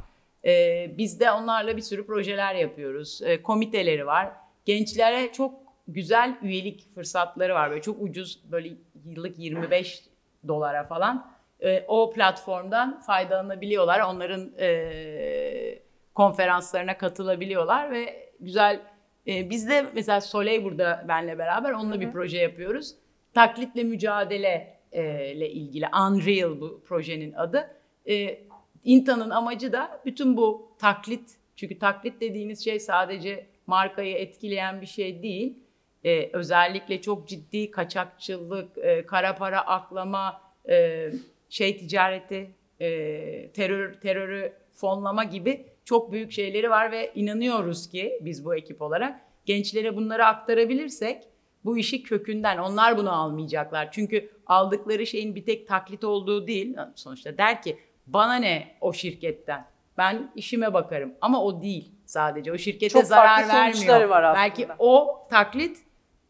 E, 0.44 0.86
biz 0.98 1.20
de 1.20 1.30
onlarla 1.30 1.76
bir 1.76 1.82
sürü 1.82 2.06
projeler 2.06 2.54
yapıyoruz. 2.54 3.22
E, 3.22 3.42
komiteleri 3.42 4.06
var. 4.06 4.32
Gençlere 4.64 5.32
çok 5.32 5.54
güzel 5.88 6.38
üyelik 6.42 6.94
fırsatları 6.94 7.54
var. 7.54 7.70
Böyle 7.70 7.82
çok 7.82 8.02
ucuz 8.02 8.40
böyle 8.52 8.72
yıllık 9.04 9.38
25 9.38 10.04
dolara 10.48 10.84
falan 10.84 11.32
e, 11.60 11.84
o 11.88 12.12
platformdan 12.12 13.00
faydalanabiliyorlar. 13.00 14.00
Onların 14.00 14.52
e, 14.58 15.78
konferanslarına 16.14 16.98
katılabiliyorlar 16.98 17.90
ve 17.90 18.32
güzel 18.40 18.80
e, 19.26 19.50
biz 19.50 19.68
de 19.68 19.86
mesela 19.94 20.20
Soleil 20.20 20.64
burada 20.64 21.04
benle 21.08 21.38
beraber 21.38 21.70
onunla 21.70 21.94
Hı 21.94 21.96
hı. 21.96 22.00
bir 22.00 22.12
proje 22.12 22.38
yapıyoruz. 22.38 22.94
Taklitle 23.34 23.84
mücadele 23.84 24.79
ile 24.92 25.50
ilgili 25.50 25.86
Unreal 25.86 26.60
bu 26.60 26.82
projenin 26.84 27.32
adı. 27.32 27.70
E, 28.08 28.38
İnta'nın 28.84 29.30
amacı 29.30 29.72
da 29.72 30.00
bütün 30.06 30.36
bu 30.36 30.72
taklit 30.78 31.36
çünkü 31.56 31.78
taklit 31.78 32.20
dediğiniz 32.20 32.64
şey 32.64 32.80
sadece 32.80 33.46
markayı 33.66 34.16
etkileyen 34.16 34.80
bir 34.80 34.86
şey 34.86 35.22
değil. 35.22 35.58
E, 36.04 36.30
özellikle 36.32 37.00
çok 37.00 37.28
ciddi 37.28 37.70
kaçakçılık, 37.70 38.78
e, 38.78 39.06
kara 39.06 39.34
para 39.34 39.66
aklama, 39.66 40.42
e, 40.68 41.08
şey 41.48 41.76
ticareti, 41.76 42.50
e, 42.80 43.50
terör 43.52 43.92
terörü 43.92 44.52
fonlama 44.72 45.24
gibi 45.24 45.66
çok 45.84 46.12
büyük 46.12 46.32
şeyleri 46.32 46.70
var 46.70 46.92
ve 46.92 47.12
inanıyoruz 47.14 47.88
ki 47.88 48.18
biz 48.20 48.44
bu 48.44 48.54
ekip 48.56 48.82
olarak 48.82 49.20
gençlere 49.46 49.96
bunları 49.96 50.26
aktarabilirsek 50.26 51.22
bu 51.64 51.78
işi 51.78 52.02
kökünden 52.02 52.58
onlar 52.58 52.96
bunu 52.96 53.12
almayacaklar. 53.12 53.92
Çünkü 53.92 54.30
aldıkları 54.46 55.06
şeyin 55.06 55.34
bir 55.34 55.44
tek 55.44 55.68
taklit 55.68 56.04
olduğu 56.04 56.46
değil. 56.46 56.76
Sonuçta 56.94 57.38
der 57.38 57.62
ki 57.62 57.78
bana 58.06 58.34
ne 58.34 58.76
o 58.80 58.92
şirketten? 58.92 59.66
Ben 59.98 60.30
işime 60.34 60.74
bakarım 60.74 61.12
ama 61.20 61.44
o 61.44 61.62
değil 61.62 61.92
sadece. 62.04 62.52
O 62.52 62.58
şirkete 62.58 62.88
Çok 62.88 63.04
zarar 63.04 63.48
vermiyor. 63.48 64.08
var 64.08 64.22
aslında. 64.22 64.42
Belki 64.44 64.68
o 64.78 65.26
taklit 65.30 65.78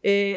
e, 0.03 0.33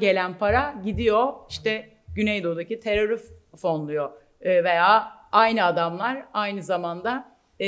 gelen 0.00 0.38
para 0.38 0.74
gidiyor 0.84 1.32
işte 1.48 1.88
Güneydoğu'daki 2.14 2.80
terörü 2.80 3.20
fonluyor 3.56 4.10
E, 4.40 4.64
veya 4.64 5.12
aynı 5.32 5.64
adamlar 5.64 6.24
aynı 6.34 6.62
zamanda 6.62 7.32
e, 7.60 7.66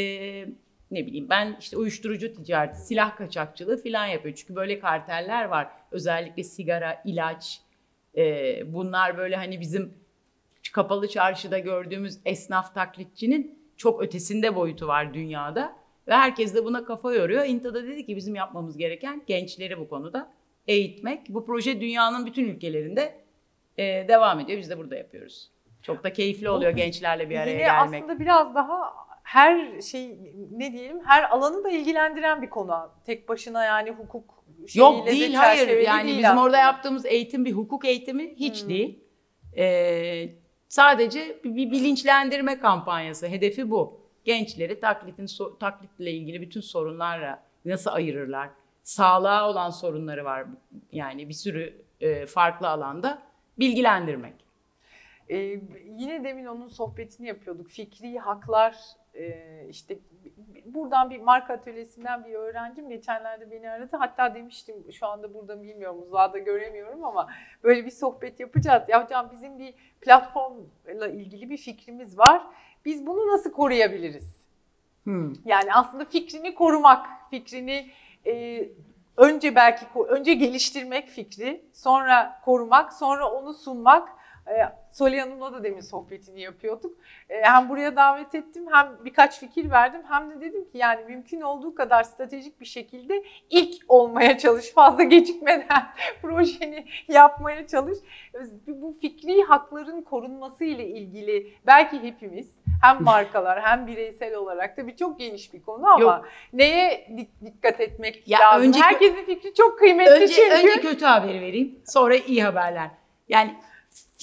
ne 0.95 1.07
bileyim 1.07 1.27
ben 1.31 1.57
işte 1.61 1.77
uyuşturucu 1.77 2.35
ticareti, 2.35 2.79
silah 2.79 3.17
kaçakçılığı 3.17 3.83
falan 3.83 4.07
yapıyor. 4.07 4.35
Çünkü 4.35 4.57
böyle 4.57 4.79
karteller 4.79 5.45
var. 5.45 5.69
Özellikle 5.91 6.45
sigara, 6.45 7.03
ilaç 7.05 7.61
e, 8.17 8.73
bunlar 8.73 9.17
böyle 9.19 9.37
hani 9.37 9.61
bizim 9.61 9.95
kapalı 10.73 11.09
çarşıda 11.09 11.59
gördüğümüz 11.59 12.19
esnaf 12.25 12.75
taklitçinin 12.75 13.59
çok 13.77 14.03
ötesinde 14.03 14.55
boyutu 14.57 14.87
var 14.87 15.15
dünyada. 15.15 15.77
Ve 16.09 16.15
herkes 16.15 16.55
de 16.55 16.65
buna 16.65 16.85
kafa 16.85 17.15
yoruyor. 17.15 17.45
İNTA 17.45 17.75
da 17.75 17.85
dedi 17.85 18.07
ki 18.07 18.17
bizim 18.17 18.35
yapmamız 18.35 18.77
gereken 18.77 19.23
gençleri 19.27 19.79
bu 19.79 19.89
konuda 19.89 20.33
eğitmek. 20.69 21.29
Bu 21.29 21.47
proje 21.47 21.81
dünyanın 21.81 22.27
bütün 22.27 22.49
ülkelerinde 22.49 23.15
e, 23.79 24.09
devam 24.09 24.41
ediyor. 24.41 24.59
Biz 24.59 24.71
de 24.71 24.79
burada 24.79 24.97
yapıyoruz. 24.97 25.51
Çok 25.83 26.05
da 26.05 26.13
keyifli 26.13 26.51
oluyor 26.51 26.71
gençlerle 26.71 27.31
bir 27.31 27.37
araya 27.37 27.51
Yine 27.51 27.63
gelmek. 27.63 28.03
aslında 28.03 28.21
biraz 28.21 28.55
daha 28.55 28.95
her 29.25 29.81
şey 29.81 30.19
ne 30.51 30.73
diyelim 30.73 31.01
her 31.05 31.31
alanı 31.31 31.65
da 31.65 31.71
ilgilendiren 31.71 32.43
bir 32.43 32.51
konu. 32.51 32.91
Tek 33.07 33.29
başına 33.29 33.65
yani 33.65 33.91
hukuk 33.91 34.45
Yok 34.75 34.95
şeyiyle 34.95 35.07
de 35.07 35.11
değil 35.11 35.35
hayır 35.35 35.69
yani 35.81 36.07
değil 36.07 36.19
bizim 36.19 36.31
orada 36.31 36.41
aslında. 36.43 36.57
yaptığımız 36.59 37.07
eğitim 37.07 37.45
bir 37.45 37.53
hukuk 37.53 37.85
eğitimi 37.85 38.35
hiç 38.37 38.63
Hmm. 38.63 38.69
değil. 38.69 38.99
Ee, 39.57 40.29
Sadece 40.69 41.39
bir, 41.45 41.71
bilinçlendirme 41.71 42.59
kampanyası. 42.59 43.27
Hedefi 43.29 43.71
bu. 43.71 44.01
Gençleri 44.25 44.81
taklitin 44.81 45.27
taklitle 45.61 46.11
ilgili 46.11 46.41
bütün 46.41 46.61
sorunlarla 46.61 47.43
nasıl 47.65 47.91
ayırırlar? 47.91 48.51
Sağlığa 48.83 49.51
olan 49.51 49.71
sorunları 49.71 50.25
var. 50.25 50.47
Yani 50.93 51.29
bir 51.29 51.35
sürü 51.35 51.83
e, 52.01 52.27
farklı 52.27 52.69
alanda 52.69 53.23
bilgilendirmek. 53.59 54.35
Ee, 55.29 55.37
yine 55.87 56.25
demin 56.25 56.47
onun 56.47 56.69
sohbetini 56.69 57.27
yapıyorduk. 57.27 57.69
Fikri 57.69 58.19
haklar 58.19 58.77
e, 59.15 59.67
işte 59.69 59.99
buradan 60.65 61.11
bir 61.11 61.21
marka 61.21 61.55
atölyesinden 61.55 62.25
bir 62.25 62.35
öğrencim 62.35 62.89
geçenlerde 62.89 63.51
beni 63.51 63.71
aradı. 63.71 63.97
Hatta 63.97 64.35
demiştim 64.35 64.93
şu 64.93 65.07
anda 65.07 65.35
burada 65.35 65.63
bilmiyorum 65.63 66.03
uzağda 66.03 66.39
göremiyorum 66.39 67.05
ama 67.05 67.29
böyle 67.63 67.87
bir 67.87 67.91
sohbet 67.91 68.41
yapacağız. 68.41 68.83
Ya 68.89 69.05
hocam 69.05 69.29
bizim 69.33 69.59
bir 69.59 69.75
platformla 70.01 71.09
ilgili 71.09 71.51
bir 71.51 71.57
fikrimiz 71.57 72.19
var. 72.19 72.43
Biz 72.85 73.07
bunu 73.07 73.33
nasıl 73.33 73.53
koruyabiliriz? 73.53 74.45
Hmm. 75.05 75.33
Yani 75.45 75.75
aslında 75.75 76.05
fikrini 76.05 76.55
korumak, 76.55 77.07
fikrini 77.31 77.91
e, 78.27 78.65
önce 79.17 79.55
belki 79.55 79.87
önce 80.09 80.35
geliştirmek 80.35 81.09
fikri, 81.09 81.65
sonra 81.73 82.41
korumak, 82.45 82.93
sonra 82.93 83.31
onu 83.31 83.55
sunmak. 83.55 84.09
E, 84.47 84.84
Soli 84.95 85.21
Hanım'la 85.21 85.53
da 85.53 85.65
demin 85.65 85.81
sohbetini 85.81 86.41
yapıyorduk. 86.41 86.97
E, 87.29 87.43
hem 87.43 87.69
buraya 87.69 87.97
davet 87.97 88.35
ettim 88.35 88.65
hem 88.73 89.05
birkaç 89.05 89.41
fikir 89.41 89.71
verdim 89.71 90.01
hem 90.09 90.31
de 90.31 90.41
dedim 90.41 90.65
ki 90.65 90.79
yani 90.79 91.05
mümkün 91.05 91.41
olduğu 91.41 91.75
kadar 91.75 92.03
stratejik 92.03 92.61
bir 92.61 92.67
şekilde 92.67 93.25
ilk 93.51 93.75
olmaya 93.89 94.39
çalış. 94.39 94.73
Fazla 94.73 95.03
gecikmeden 95.03 95.87
projeni 96.23 96.87
yapmaya 97.09 97.67
çalış. 97.67 97.99
Bu 98.67 98.97
fikri 99.01 99.43
hakların 99.43 100.03
korunması 100.03 100.65
ile 100.65 100.87
ilgili 100.87 101.53
belki 101.67 102.03
hepimiz 102.03 102.61
hem 102.83 103.03
markalar 103.05 103.63
hem 103.63 103.87
bireysel 103.87 104.35
olarak 104.35 104.77
da 104.77 104.87
bir 104.87 104.97
çok 104.97 105.19
geniş 105.19 105.53
bir 105.53 105.63
konu 105.63 105.87
ama 105.87 106.03
Yok. 106.03 106.29
neye 106.53 107.09
dikkat 107.45 107.81
etmek 107.81 108.29
ya 108.29 108.41
lazım? 108.41 108.69
Önce, 108.69 108.81
Herkesin 108.81 109.25
fikri 109.25 109.55
çok 109.55 109.79
kıymetli 109.79 110.13
önce, 110.13 110.29
çünkü. 110.29 110.55
Önce 110.55 110.81
kötü 110.81 111.05
haberi 111.05 111.41
vereyim 111.41 111.79
sonra 111.85 112.15
iyi 112.15 112.45
haberler. 112.45 112.91
Yani 113.29 113.55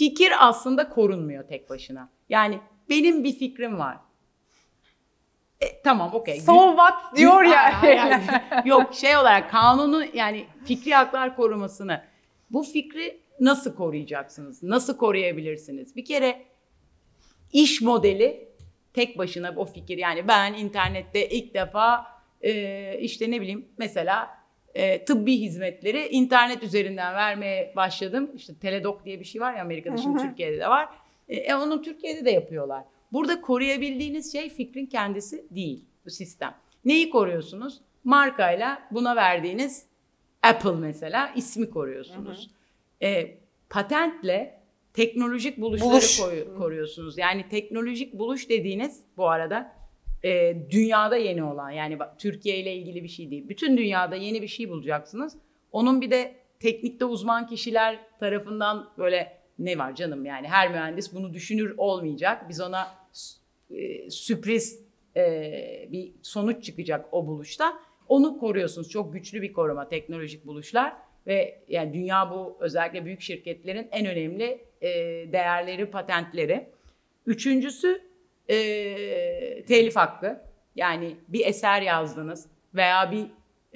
fikir 0.01 0.31
aslında 0.39 0.89
korunmuyor 0.89 1.47
tek 1.47 1.69
başına. 1.69 2.09
Yani 2.29 2.59
benim 2.89 3.23
bir 3.23 3.33
fikrim 3.33 3.79
var. 3.79 3.97
E, 5.59 5.81
tamam 5.81 6.13
okey. 6.13 6.39
So 6.39 6.69
what 6.69 7.15
diyor 7.15 7.43
ya. 7.43 7.71
Yani. 7.83 8.23
Yok 8.65 8.95
şey 8.95 9.17
olarak 9.17 9.51
kanunu 9.51 10.03
yani 10.13 10.45
fikri 10.65 10.93
haklar 10.93 11.35
korumasını 11.35 12.03
bu 12.49 12.63
fikri 12.63 13.21
nasıl 13.39 13.75
koruyacaksınız? 13.75 14.63
Nasıl 14.63 14.97
koruyabilirsiniz? 14.97 15.95
Bir 15.95 16.05
kere 16.05 16.45
iş 17.53 17.81
modeli 17.81 18.47
tek 18.93 19.17
başına 19.17 19.53
o 19.55 19.65
fikir 19.65 19.97
yani 19.97 20.27
ben 20.27 20.53
internette 20.53 21.29
ilk 21.29 21.53
defa 21.53 22.05
e, 22.41 22.99
işte 22.99 23.31
ne 23.31 23.41
bileyim 23.41 23.67
mesela 23.77 24.40
e, 24.76 25.05
tıbbi 25.05 25.39
hizmetleri 25.39 26.07
internet 26.07 26.63
üzerinden 26.63 27.13
vermeye 27.13 27.74
başladım. 27.76 28.32
İşte 28.36 28.53
Teledoc 28.55 29.05
diye 29.05 29.19
bir 29.19 29.26
şey 29.26 29.41
var 29.41 29.53
ya 29.53 29.61
Amerika'da 29.61 29.97
şimdi 29.97 30.22
Türkiye'de 30.22 30.59
de 30.59 30.67
var. 30.67 30.89
E, 31.30 31.36
e, 31.36 31.55
onu 31.55 31.82
Türkiye'de 31.82 32.26
de 32.26 32.32
yapıyorlar. 32.32 32.84
Burada 33.11 33.41
koruyabildiğiniz 33.41 34.32
şey 34.32 34.49
fikrin 34.49 34.86
kendisi 34.86 35.45
değil 35.51 35.86
bu 36.05 36.09
sistem. 36.09 36.55
Neyi 36.86 37.09
koruyorsunuz? 37.09 37.82
Markayla 38.03 38.82
buna 38.91 39.15
verdiğiniz 39.15 39.86
Apple 40.43 40.72
mesela 40.72 41.32
ismi 41.36 41.69
koruyorsunuz. 41.69 42.49
E, 43.01 43.38
patentle 43.69 44.61
teknolojik 44.93 45.57
buluşları 45.61 45.91
Buluş. 45.91 46.57
koruyorsunuz. 46.57 47.17
Yani 47.17 47.49
teknolojik 47.49 48.13
buluş 48.13 48.49
dediğiniz 48.49 49.03
bu 49.17 49.30
arada 49.30 49.80
e, 50.24 50.57
dünyada 50.69 51.17
yeni 51.17 51.43
olan 51.43 51.72
yani 51.72 51.97
Türkiye 52.17 52.57
ile 52.57 52.76
ilgili 52.76 53.03
bir 53.03 53.09
şey 53.09 53.32
değil. 53.32 53.49
Bütün 53.49 53.78
dünyada 53.78 54.15
yeni 54.15 54.41
bir 54.41 54.47
şey 54.47 54.69
bulacaksınız. 54.69 55.38
Onun 55.72 56.01
bir 56.01 56.11
de 56.11 56.36
teknikte 56.59 57.05
uzman 57.05 57.47
kişiler 57.47 57.99
tarafından 58.19 58.89
böyle 58.97 59.38
ne 59.59 59.78
var 59.78 59.95
canım 59.95 60.26
yani 60.26 60.47
her 60.47 60.72
mühendis 60.72 61.13
bunu 61.13 61.34
düşünür 61.34 61.74
olmayacak. 61.78 62.49
Biz 62.49 62.61
ona 62.61 62.88
e, 63.72 64.09
sürpriz 64.09 64.84
e, 65.15 65.88
bir 65.91 66.11
sonuç 66.22 66.63
çıkacak 66.63 67.05
o 67.11 67.28
buluşta. 67.28 67.74
Onu 68.07 68.38
koruyorsunuz. 68.38 68.89
Çok 68.89 69.13
güçlü 69.13 69.41
bir 69.41 69.53
koruma 69.53 69.88
teknolojik 69.88 70.45
buluşlar 70.45 70.93
ve 71.28 71.59
yani 71.67 71.93
dünya 71.93 72.32
bu 72.32 72.57
özellikle 72.59 73.05
büyük 73.05 73.22
şirketlerin 73.22 73.88
en 73.91 74.05
önemli 74.05 74.65
e, 74.82 74.89
değerleri, 75.32 75.86
patentleri. 75.86 76.67
Üçüncüsü 77.26 78.01
e, 78.51 79.65
telif 79.65 79.95
hakkı. 79.95 80.41
Yani 80.75 81.15
bir 81.27 81.45
eser 81.45 81.81
yazdınız 81.81 82.47
veya 82.75 83.11
bir 83.11 83.27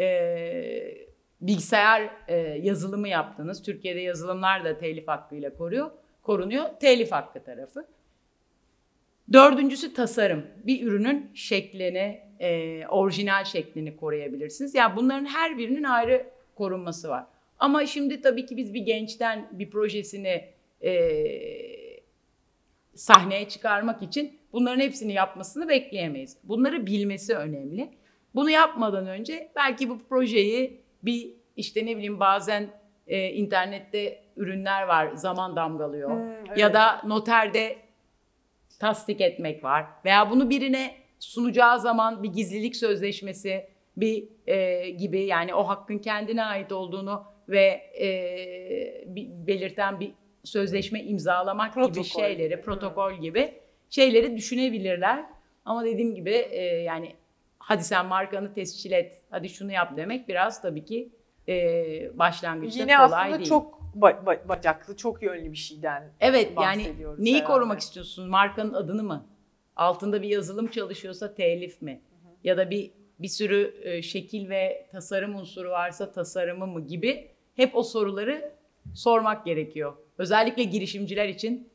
e, 0.03 1.07
bilgisayar 1.41 2.09
e, 2.28 2.36
yazılımı 2.38 3.07
yaptınız. 3.07 3.63
Türkiye'de 3.63 3.99
yazılımlar 3.99 4.65
da 4.65 4.78
telif 4.78 5.07
hakkıyla 5.07 5.53
koruyor, 5.53 5.91
korunuyor. 6.21 6.65
Telif 6.80 7.11
hakkı 7.11 7.43
tarafı. 7.43 7.88
Dördüncüsü 9.34 9.93
tasarım. 9.93 10.45
Bir 10.63 10.88
ürünün 10.88 11.32
şeklini, 11.34 12.21
e, 12.39 12.82
orijinal 12.88 13.43
şeklini 13.43 13.97
koruyabilirsiniz. 13.97 14.76
Yani 14.76 14.95
bunların 14.95 15.26
her 15.26 15.57
birinin 15.57 15.84
ayrı 15.84 16.26
korunması 16.55 17.09
var. 17.09 17.26
Ama 17.59 17.86
şimdi 17.86 18.21
tabii 18.21 18.45
ki 18.45 18.57
biz 18.57 18.73
bir 18.73 18.82
gençten 18.82 19.49
bir 19.51 19.69
projesini 19.69 20.45
e, 20.82 20.93
sahneye 22.95 23.49
çıkarmak 23.49 24.01
için 24.01 24.39
bunların 24.56 24.80
hepsini 24.80 25.14
yapmasını 25.14 25.70
bekleyemeyiz. 25.70 26.38
Bunları 26.43 26.86
bilmesi 26.86 27.36
önemli. 27.36 27.89
Bunu 28.36 28.49
yapmadan 28.49 29.08
önce 29.08 29.51
belki 29.56 29.89
bu 29.89 29.99
projeyi 30.10 30.82
bir 31.03 31.34
işte 31.56 31.86
ne 31.86 31.95
bileyim 31.95 32.20
bazen 32.20 32.70
e, 33.08 33.30
internette 33.30 34.24
ürünler 34.38 34.84
var 34.84 35.12
zaman 35.14 35.56
damgalıyor 35.56 36.10
hmm, 36.10 36.30
evet. 36.47 36.58
ya 36.58 36.74
da 36.74 37.01
noterde 37.06 37.76
tasdik 38.80 39.22
etmek 39.22 39.64
var 39.64 39.86
veya 40.06 40.30
bunu 40.30 40.49
birine 40.49 40.95
sunacağı 41.20 41.80
zaman 41.80 42.24
bir 42.24 42.30
gizlilik 42.30 42.76
sözleşmesi 42.76 43.68
bir 43.97 44.28
e, 44.47 44.89
gibi 44.89 45.26
yani 45.26 45.53
o 45.53 45.68
hakkın 45.68 45.97
kendine 45.97 46.43
ait 46.43 46.72
olduğunu 46.72 47.24
ve 47.49 47.66
e, 47.99 48.08
belirten 49.47 49.99
bir 49.99 50.12
sözleşme 50.43 51.03
imzalamak 51.03 51.74
protokol. 51.74 51.93
gibi 51.93 52.03
şeyleri, 52.03 52.62
protokol 52.62 53.14
gibi 53.14 53.53
şeyleri 53.90 54.38
düşünebilirler. 54.38 55.26
Ama 55.66 55.86
dediğim 55.86 56.16
gibi 56.16 56.32
e, 56.32 56.64
yani 56.64 57.16
hadi 57.60 57.84
sen 57.84 58.06
markanı 58.06 58.54
tescil 58.54 58.92
et, 58.92 59.22
hadi 59.30 59.50
şunu 59.50 59.72
yap 59.72 59.98
demek 59.98 60.28
biraz 60.28 60.62
tabii 60.62 60.86
ki 60.86 61.10
e, 61.48 62.18
başlangıçta 62.20 62.84
Yine 62.84 62.96
kolay 62.96 63.10
değil. 63.10 63.26
Yine 63.28 63.36
aslında 63.36 63.44
çok 63.44 63.82
ba- 64.00 64.48
bacaklı, 64.50 64.98
çok 64.98 65.24
yönlü 65.24 65.52
bir 65.52 65.58
şeyden 65.58 66.12
Evet 66.20 66.52
yani 66.62 66.94
neyi 67.18 67.36
herhalde. 67.36 67.54
korumak 67.54 67.80
istiyorsun? 67.80 68.30
Markanın 68.30 68.74
adını 68.74 69.04
mı? 69.04 69.26
Altında 69.76 70.22
bir 70.22 70.28
yazılım 70.30 70.68
çalışıyorsa 70.68 71.34
telif 71.34 71.82
mi? 71.82 71.92
Hı 71.92 72.30
hı. 72.30 72.34
Ya 72.44 72.58
da 72.58 72.70
bir 72.70 72.92
bir 73.20 73.28
sürü 73.28 73.76
e, 73.84 74.02
şekil 74.02 74.50
ve 74.50 74.88
tasarım 74.92 75.36
unsuru 75.36 75.70
varsa 75.70 76.12
tasarımı 76.12 76.68
mı 76.68 76.88
gibi 76.88 77.32
hep 77.56 77.76
o 77.76 77.84
soruları 77.84 78.52
sormak 78.94 79.46
gerekiyor. 79.46 79.94
Özellikle 80.18 80.64
girişimciler 80.64 81.30
için 81.30 81.70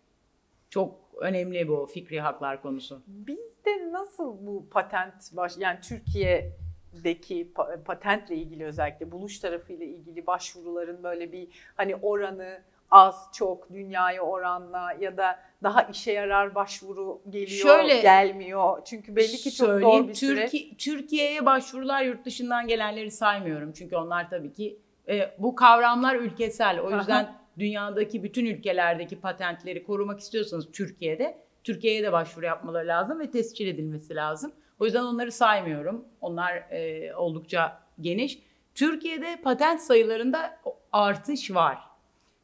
çok 0.70 0.94
önemli 1.20 1.68
bu 1.68 1.86
fikri 1.86 2.20
haklar 2.20 2.62
konusu. 2.62 3.02
Bizde 3.06 3.92
nasıl 3.92 4.46
bu 4.46 4.68
patent 4.70 5.36
baş 5.36 5.52
yani 5.58 5.78
Türkiye'deki 5.80 7.52
patentle 7.84 8.36
ilgili 8.36 8.64
özellikle 8.64 9.12
buluş 9.12 9.38
tarafıyla 9.38 9.86
ilgili 9.86 10.26
başvuruların 10.26 11.02
böyle 11.02 11.32
bir 11.32 11.48
hani 11.76 11.96
oranı 11.96 12.60
az 12.90 13.28
çok 13.34 13.72
dünyaya 13.72 14.22
oranla 14.22 14.92
ya 15.00 15.16
da 15.16 15.38
daha 15.62 15.82
işe 15.82 16.12
yarar 16.12 16.54
başvuru 16.54 17.22
geliyor 17.28 17.66
Şöyle, 17.66 18.00
gelmiyor. 18.00 18.78
Çünkü 18.84 19.16
belli 19.16 19.36
ki 19.36 19.54
çok 19.54 19.80
zor 19.80 20.08
bir. 20.08 20.14
Türkiye, 20.14 20.76
Türkiye'ye 20.76 21.46
başvurular 21.46 22.02
yurt 22.02 22.24
dışından 22.24 22.66
gelenleri 22.66 23.10
saymıyorum. 23.10 23.72
Çünkü 23.72 23.96
onlar 23.96 24.30
tabii 24.30 24.52
ki 24.52 24.78
e, 25.08 25.34
bu 25.38 25.54
kavramlar 25.54 26.16
ülkesel. 26.16 26.80
O 26.80 26.96
yüzden 26.96 27.39
dünyadaki 27.60 28.22
bütün 28.22 28.46
ülkelerdeki 28.46 29.20
patentleri 29.20 29.84
korumak 29.84 30.20
istiyorsanız 30.20 30.72
Türkiye'de 30.72 31.38
Türkiye'ye 31.64 32.02
de 32.02 32.12
başvuru 32.12 32.46
yapmaları 32.46 32.88
lazım 32.88 33.20
ve 33.20 33.30
tescil 33.30 33.66
edilmesi 33.66 34.14
lazım. 34.14 34.52
O 34.78 34.84
yüzden 34.84 35.02
onları 35.02 35.32
saymıyorum. 35.32 36.04
Onlar 36.20 36.52
e, 36.52 37.14
oldukça 37.14 37.82
geniş. 38.00 38.38
Türkiye'de 38.74 39.40
patent 39.42 39.80
sayılarında 39.80 40.60
artış 40.92 41.50
var. 41.50 41.78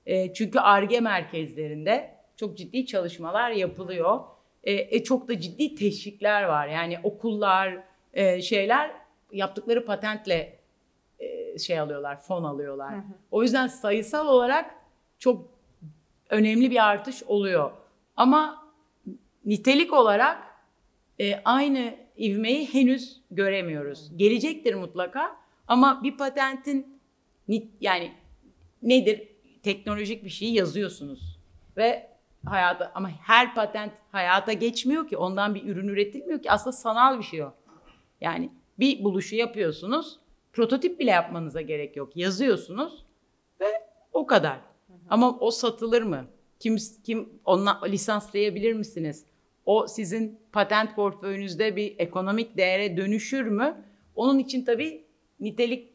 E, 0.06 0.34
çünkü 0.34 0.58
ARGE 0.58 1.00
merkezlerinde 1.00 2.14
çok 2.36 2.56
ciddi 2.56 2.86
çalışmalar 2.86 3.50
yapılıyor. 3.50 4.20
E, 4.64 4.72
e, 4.72 5.04
çok 5.04 5.28
da 5.28 5.40
ciddi 5.40 5.74
teşvikler 5.74 6.42
var. 6.42 6.68
Yani 6.68 6.98
okullar, 7.02 7.78
e, 8.14 8.42
şeyler 8.42 8.90
yaptıkları 9.32 9.84
patentle 9.84 10.58
e, 11.18 11.58
şey 11.58 11.80
alıyorlar, 11.80 12.20
fon 12.20 12.44
alıyorlar. 12.44 12.94
Hı 12.94 12.98
hı. 12.98 13.02
O 13.30 13.42
yüzden 13.42 13.66
sayısal 13.66 14.26
olarak 14.28 14.74
çok 15.18 15.48
önemli 16.30 16.70
bir 16.70 16.86
artış 16.88 17.22
oluyor. 17.22 17.70
Ama 18.16 18.66
nitelik 19.44 19.92
olarak 19.92 20.42
e, 21.20 21.42
aynı 21.44 21.94
ivmeyi 22.18 22.74
henüz 22.74 23.20
göremiyoruz. 23.30 24.16
Gelecektir 24.16 24.74
mutlaka 24.74 25.36
ama 25.68 26.02
bir 26.02 26.16
patentin 26.16 27.00
yani 27.80 28.12
nedir? 28.82 29.28
Teknolojik 29.62 30.24
bir 30.24 30.30
şeyi 30.30 30.54
yazıyorsunuz 30.54 31.38
ve 31.76 32.10
hayata 32.46 32.92
ama 32.94 33.10
her 33.10 33.54
patent 33.54 33.92
hayata 34.12 34.52
geçmiyor 34.52 35.08
ki 35.08 35.16
ondan 35.16 35.54
bir 35.54 35.64
ürün 35.64 35.88
üretilmiyor 35.88 36.42
ki 36.42 36.50
aslında 36.50 36.72
sanal 36.72 37.18
bir 37.18 37.24
şey 37.24 37.42
o. 37.42 37.52
Yani 38.20 38.50
bir 38.78 39.04
buluşu 39.04 39.36
yapıyorsunuz 39.36 40.18
prototip 40.52 41.00
bile 41.00 41.10
yapmanıza 41.10 41.60
gerek 41.60 41.96
yok 41.96 42.16
yazıyorsunuz 42.16 43.04
ve 43.60 43.66
o 44.12 44.26
kadar. 44.26 44.60
Ama 45.10 45.38
o 45.38 45.50
satılır 45.50 46.02
mı? 46.02 46.24
Kim 46.60 46.76
kim 47.04 47.28
onunla 47.44 47.84
lisanslayabilir 47.84 48.72
misiniz? 48.72 49.24
O 49.66 49.86
sizin 49.86 50.40
patent 50.52 50.94
portföyünüzde 50.96 51.76
bir 51.76 51.94
ekonomik 51.98 52.56
değere 52.56 52.96
dönüşür 52.96 53.46
mü? 53.46 53.84
Onun 54.14 54.38
için 54.38 54.64
tabii 54.64 55.04
nitelik 55.40 55.92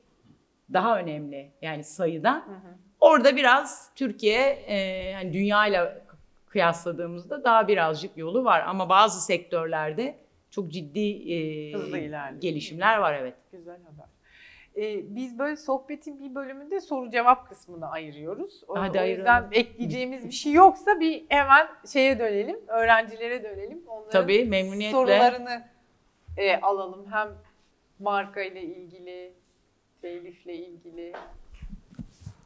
daha 0.74 1.00
önemli 1.00 1.52
yani 1.62 1.84
sayıdan. 1.84 2.46
Orada 3.00 3.36
biraz 3.36 3.92
Türkiye 3.96 4.64
e, 4.68 4.76
yani 5.10 5.34
dünyayla 5.34 6.02
kıyasladığımızda 6.48 7.44
daha 7.44 7.68
birazcık 7.68 8.18
yolu 8.18 8.44
var 8.44 8.64
ama 8.68 8.90
bazı 8.90 9.26
sektörlerde 9.26 10.16
çok 10.50 10.72
ciddi 10.72 11.34
e, 11.34 11.72
gelişimler 12.40 12.98
var 12.98 13.14
evet. 13.14 13.36
Güzel 13.52 13.80
haber. 13.84 14.11
Ee, 14.78 15.16
biz 15.16 15.40
böyle 15.40 15.56
sohbetin 15.58 16.20
bir 16.20 16.36
bölümünde 16.36 16.82
soru 16.82 17.12
cevap 17.12 17.50
kısmını 17.50 17.90
ayırıyoruz. 17.92 18.64
O, 18.68 18.80
Hadi 18.80 18.98
o 18.98 19.02
ayıralım. 19.02 19.18
yüzden 19.18 19.48
ekleyeceğimiz 19.60 20.26
bir 20.26 20.32
şey 20.32 20.54
yoksa 20.54 21.00
bir 21.00 21.24
hemen 21.30 21.68
şeye 21.94 22.20
dönelim, 22.20 22.58
öğrencilere 22.68 23.44
dönelim. 23.44 23.82
Onların 23.88 24.12
Tabii 24.12 24.46
memnuniyetle. 24.46 24.92
sorularını 24.98 25.64
e, 26.38 26.56
alalım. 26.58 27.06
Hem 27.12 27.28
marka 28.00 28.42
ile 28.42 28.62
ilgili, 28.64 29.34
telifle 30.02 30.56
ilgili. 30.56 31.14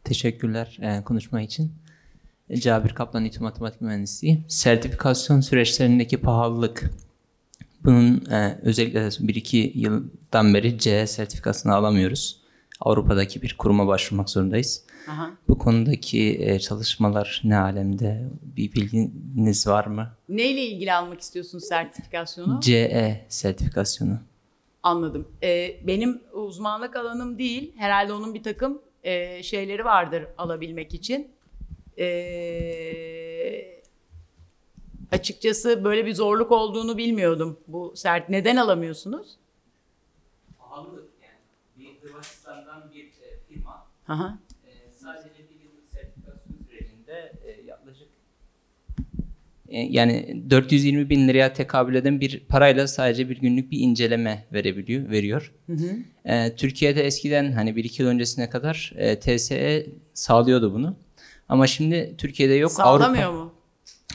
Teşekkürler 0.03 0.79
e, 0.81 1.03
konuşma 1.03 1.41
için. 1.41 1.71
Cabir 2.53 2.89
Kaplan 2.95 3.25
İTÜ 3.25 3.43
Matematik 3.43 3.81
Mühendisliği. 3.81 4.43
Sertifikasyon 4.47 5.39
süreçlerindeki 5.41 6.21
pahalılık. 6.21 6.83
Bunun 7.85 8.25
e, 8.31 8.59
özellikle 8.63 8.99
1-2 8.99 9.71
yıldan 9.75 10.53
beri 10.53 10.79
CE 10.79 11.07
sertifikasını 11.07 11.75
alamıyoruz. 11.75 12.41
Avrupa'daki 12.79 13.41
bir 13.41 13.55
kuruma 13.57 13.87
başvurmak 13.87 14.29
zorundayız. 14.29 14.85
Aha. 15.09 15.31
Bu 15.47 15.57
konudaki 15.57 16.37
e, 16.41 16.59
çalışmalar 16.59 17.41
ne 17.43 17.57
alemde? 17.57 18.29
Bir 18.41 18.73
bilginiz 18.73 19.67
var 19.67 19.85
mı? 19.85 20.11
Neyle 20.29 20.65
ilgili 20.65 20.93
almak 20.93 21.21
istiyorsunuz 21.21 21.63
sertifikasyonu? 21.63 22.59
CE 22.59 23.25
sertifikasyonu. 23.29 24.19
Anladım. 24.83 25.27
Ee, 25.43 25.75
benim 25.87 26.21
uzmanlık 26.33 26.95
alanım 26.95 27.39
değil. 27.39 27.73
Herhalde 27.77 28.13
onun 28.13 28.33
bir 28.33 28.43
takım 28.43 28.81
e, 29.03 29.43
şeyleri 29.43 29.85
vardır 29.85 30.23
alabilmek 30.37 30.93
için. 30.93 31.27
Ee, 31.99 33.74
açıkçası 35.15 35.83
böyle 35.83 36.05
bir 36.05 36.13
zorluk 36.13 36.51
olduğunu 36.51 36.97
bilmiyordum. 36.97 37.59
Bu 37.67 37.93
sert 37.95 38.29
neden 38.29 38.55
alamıyorsunuz? 38.55 39.27
Pahalılık 40.59 41.09
yani. 41.21 41.39
Bir 41.79 42.01
Hırvatistan'dan 42.01 42.91
bir 42.93 43.03
e, 43.05 43.39
firma 43.49 43.87
Aha. 44.07 44.37
Ee, 44.65 44.91
sadece 45.03 45.29
bir 45.29 45.63
yıllık 45.63 45.89
sertifikasyon 45.93 46.57
sürecinde 46.69 47.33
e, 47.45 47.61
yaklaşık 47.67 48.07
e, 49.69 49.79
yani 49.79 50.43
420 50.49 51.09
bin 51.09 51.27
liraya 51.27 51.53
tekabül 51.53 51.95
eden 51.95 52.21
bir 52.21 52.39
parayla 52.39 52.87
sadece 52.87 53.29
bir 53.29 53.37
günlük 53.37 53.71
bir 53.71 53.79
inceleme 53.79 54.45
verebiliyor, 54.53 55.09
veriyor. 55.09 55.53
Hı 55.67 55.73
hı. 55.73 55.95
E, 56.25 56.55
Türkiye'de 56.55 57.03
eskiden 57.03 57.51
hani 57.51 57.69
1-2 57.69 58.01
yıl 58.01 58.09
öncesine 58.09 58.49
kadar 58.49 58.93
e, 58.95 59.19
TSE 59.19 59.85
sağlıyordu 60.13 60.73
bunu. 60.73 60.95
Ama 61.49 61.67
şimdi 61.67 62.15
Türkiye'de 62.17 62.53
yok. 62.53 62.71
Sağlamıyor 62.71 63.23
Avrupa, 63.23 63.43
mu? 63.43 63.54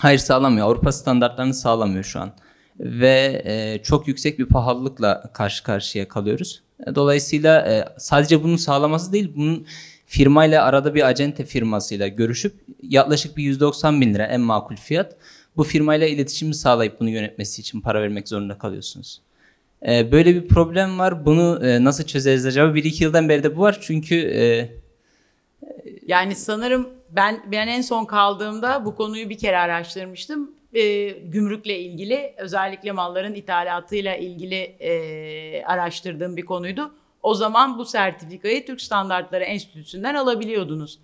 Hayır 0.01 0.18
sağlamıyor. 0.18 0.66
Avrupa 0.66 0.92
standartlarını 0.92 1.55
sağlamıyor 1.55 2.05
şu 2.05 2.20
an. 2.20 2.32
Ve 2.80 3.42
e, 3.44 3.82
çok 3.82 4.09
yüksek 4.09 4.38
bir 4.38 4.46
pahalılıkla 4.46 5.22
karşı 5.32 5.62
karşıya 5.64 6.09
kalıyoruz. 6.09 6.62
E, 6.86 6.94
Dolayısıyla 6.94 7.68
e, 7.68 7.84
sadece 7.98 8.42
bunu 8.42 8.59
sağlaması 8.59 9.12
değil, 9.12 9.32
bunun 9.36 9.66
firmayla 10.07 10.64
arada 10.64 10.94
bir 10.94 11.09
acente 11.09 11.44
firmasıyla 11.44 12.09
görüşüp 12.09 12.55
yaklaşık 12.82 13.36
bir 13.36 13.44
190 13.44 14.01
bin 14.01 14.14
lira 14.14 14.24
en 14.26 14.40
makul 14.40 14.76
fiyat 14.76 15.16
bu 15.57 15.64
firmayla 15.64 16.07
iletişimi 16.07 16.55
sağlayıp 16.55 17.01
bunu 17.01 17.11
yönetmesi 17.11 17.61
için 17.61 17.80
para 17.80 18.03
vermek 18.03 18.28
zorunda 18.28 18.59
kalıyorsunuz. 18.59 19.20
E, 19.88 20.12
böyle 20.12 20.34
bir 20.34 20.48
problem 20.48 20.98
var. 20.98 21.26
Bunu 21.26 21.66
e, 21.66 21.84
nasıl 21.84 22.05
çözeriz 22.05 22.46
acaba? 22.46 22.78
1-2 22.78 23.05
yıldan 23.05 23.28
beri 23.28 23.42
de 23.42 23.57
bu 23.57 23.61
var. 23.61 23.78
Çünkü 23.80 24.16
e, 24.16 24.70
Yani 26.07 26.35
sanırım 26.35 26.89
ben 27.11 27.43
ben 27.53 27.68
en 27.68 27.81
son 27.81 28.05
kaldığımda 28.05 28.85
bu 28.85 28.95
konuyu 28.97 29.31
bir 29.31 29.39
kere 29.39 29.59
araştırmıştım. 29.59 30.51
Ee, 30.74 31.09
gümrükle 31.11 31.78
ilgili 31.78 32.35
özellikle 32.37 32.93
malların 32.93 33.35
ithalatıyla 33.35 34.16
ilgili 34.16 34.55
e, 34.57 35.64
araştırdığım 35.64 36.37
bir 36.37 36.45
konuydu. 36.45 36.91
O 37.22 37.35
zaman 37.35 37.78
bu 37.78 37.85
sertifikayı 37.85 38.66
Türk 38.66 38.81
Standartları 38.81 39.45
Enstitüsü'nden 39.45 40.14
alabiliyordunuz. 40.14 40.99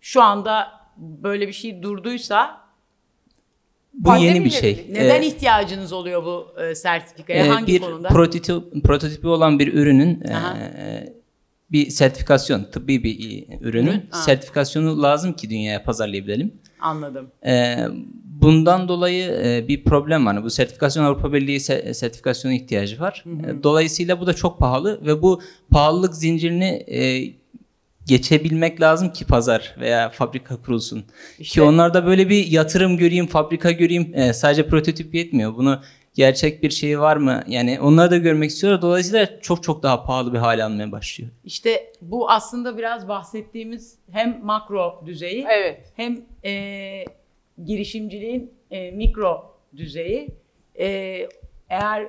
Şu 0.00 0.22
anda 0.22 0.72
böyle 0.96 1.48
bir 1.48 1.52
şey 1.52 1.82
durduysa 1.82 2.60
bu 3.94 4.16
yeni 4.16 4.44
bir 4.44 4.50
şey. 4.50 4.76
birlikte. 4.76 4.94
neden 4.94 5.22
E, 5.22 5.26
ihtiyacınız 5.26 5.92
oluyor 5.92 6.24
bu 6.24 6.60
e, 6.60 6.74
sertifikaya? 6.74 7.44
Ee, 7.44 7.48
Hangi 7.48 7.72
bir 7.72 7.80
konuda? 7.80 8.08
prototip, 8.08 8.84
prototipi 8.84 9.28
olan 9.28 9.58
bir 9.58 9.74
ürünün 9.74 10.24
Aha. 10.24 10.58
e, 10.58 11.12
bir 11.72 11.90
sertifikasyon, 11.90 12.64
tıbbi 12.64 13.04
bir 13.04 13.44
ürünün 13.60 13.86
Ürün, 13.90 14.02
ha. 14.10 14.22
sertifikasyonu 14.22 15.02
lazım 15.02 15.32
ki 15.32 15.50
dünyaya 15.50 15.82
pazarlayabilelim. 15.82 16.52
Anladım. 16.80 17.30
E, 17.46 17.76
bundan 18.24 18.88
dolayı 18.88 19.24
e, 19.44 19.68
bir 19.68 19.84
problem 19.84 20.26
var. 20.26 20.44
Bu 20.44 20.50
sertifikasyon 20.50 21.04
Avrupa 21.04 21.32
Birliği 21.32 21.56
se- 21.58 21.94
sertifikasyona 21.94 22.54
ihtiyacı 22.54 23.00
var. 23.00 23.24
E, 23.26 23.62
dolayısıyla 23.62 24.20
bu 24.20 24.26
da 24.26 24.32
çok 24.34 24.58
pahalı 24.58 25.06
ve 25.06 25.22
bu 25.22 25.42
pahalılık 25.70 26.14
zincirini 26.14 26.84
e, 26.86 27.32
geçebilmek 28.06 28.80
lazım 28.80 29.12
ki 29.12 29.24
pazar 29.24 29.76
veya 29.80 30.10
fabrika 30.10 30.56
kurulsun. 30.56 31.04
İşte- 31.38 31.54
Ki 31.54 31.62
onlarda 31.62 32.06
böyle 32.06 32.28
bir 32.28 32.46
yatırım 32.46 32.96
göreyim, 32.96 33.26
fabrika 33.26 33.70
göreyim. 33.70 34.12
e, 34.14 34.32
sadece 34.32 34.66
prototip 34.66 35.14
yetmiyor. 35.14 35.56
Bunu 35.56 35.80
gerçek 36.14 36.62
bir 36.62 36.70
şey 36.70 37.00
var 37.00 37.16
mı? 37.16 37.42
Yani 37.46 37.80
onları 37.80 38.10
da 38.10 38.16
görmek 38.16 38.50
istiyorlar. 38.50 38.82
Dolayısıyla 38.82 39.40
çok 39.40 39.62
çok 39.62 39.82
daha 39.82 40.04
pahalı 40.04 40.32
bir 40.32 40.38
hale 40.38 40.64
almaya 40.64 40.92
başlıyor. 40.92 41.30
İşte 41.44 41.92
bu 42.00 42.30
aslında 42.30 42.78
biraz 42.78 43.08
bahsettiğimiz 43.08 43.98
hem 44.10 44.44
makro 44.44 45.02
düzeyi 45.06 45.46
Evet. 45.50 45.92
hem 45.96 46.20
e, 46.44 47.04
girişimciliğin 47.64 48.54
e, 48.70 48.90
mikro 48.90 49.56
düzeyi. 49.76 50.28
E, 50.78 51.28
eğer 51.68 52.08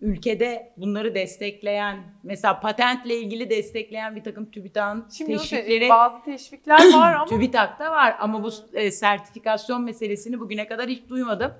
ülkede 0.00 0.72
bunları 0.76 1.14
destekleyen, 1.14 1.98
mesela 2.22 2.60
patentle 2.60 3.16
ilgili 3.16 3.50
destekleyen 3.50 4.16
bir 4.16 4.24
takım 4.24 4.50
TÜBİTAK'ın 4.50 5.00
o 5.00 5.26
teşvikleri 5.26 5.80
şey, 5.80 5.88
bazı 5.88 6.24
teşvikler 6.24 6.92
var 6.92 7.14
ama 7.16 7.26
TÜBİTAK'ta 7.26 7.90
var 7.90 8.16
ama 8.20 8.44
bu 8.44 8.50
e, 8.72 8.90
sertifikasyon 8.90 9.82
meselesini 9.82 10.40
bugüne 10.40 10.66
kadar 10.66 10.88
hiç 10.88 11.08
duymadım. 11.08 11.52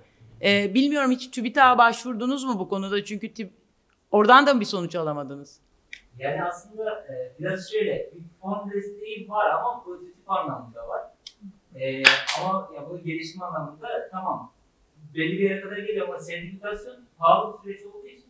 E, 0.43 0.74
bilmiyorum 0.74 1.11
hiç 1.11 1.30
TÜBİTAK'a 1.30 1.78
başvurdunuz 1.78 2.45
mu 2.45 2.59
bu 2.59 2.68
konuda? 2.68 3.05
Çünkü 3.05 3.26
tüb- 3.26 3.51
oradan 4.11 4.47
da 4.47 4.55
mı 4.55 4.61
bir 4.61 4.64
sonuç 4.64 4.95
alamadınız? 4.95 5.61
Yani 6.18 6.45
aslında 6.45 7.07
e, 7.09 7.32
biraz 7.39 7.70
şöyle, 7.70 8.11
bir 8.14 8.20
fon 8.41 8.70
desteği 8.70 9.28
var 9.28 9.51
ama 9.51 9.84
prototip 9.84 10.30
anlamında 10.30 10.89
var. 10.89 11.03
E, 11.74 12.03
ama 12.41 12.70
ya 12.74 12.91
bu 12.91 12.99
gelişim 12.99 13.43
anlamında 13.43 14.09
tamam 14.11 14.53
belli 15.14 15.32
bir 15.32 15.51
yere 15.51 15.61
kadar 15.61 15.76
geliyor 15.76 16.09
ama 16.09 16.18
sertifikasyon 16.18 16.97
pahalı 17.18 17.59
bir 17.59 17.62
süreç 17.62 17.87
olduğu 17.87 18.07
için 18.07 18.26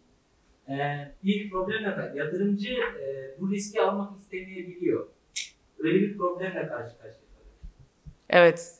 e, 0.68 1.08
bir 1.24 1.50
problemle 1.50 1.94
karşı 1.94 2.16
yatırımcı 2.16 2.72
e, 2.72 3.40
bu 3.40 3.50
riski 3.50 3.82
almak 3.82 4.20
istemeyebiliyor. 4.20 5.06
Öyle 5.78 6.00
bir 6.00 6.16
problemle 6.18 6.68
karşı 6.68 6.96
karşıya 6.98 7.12
kalıyor. 7.12 7.54
Evet. 8.30 8.74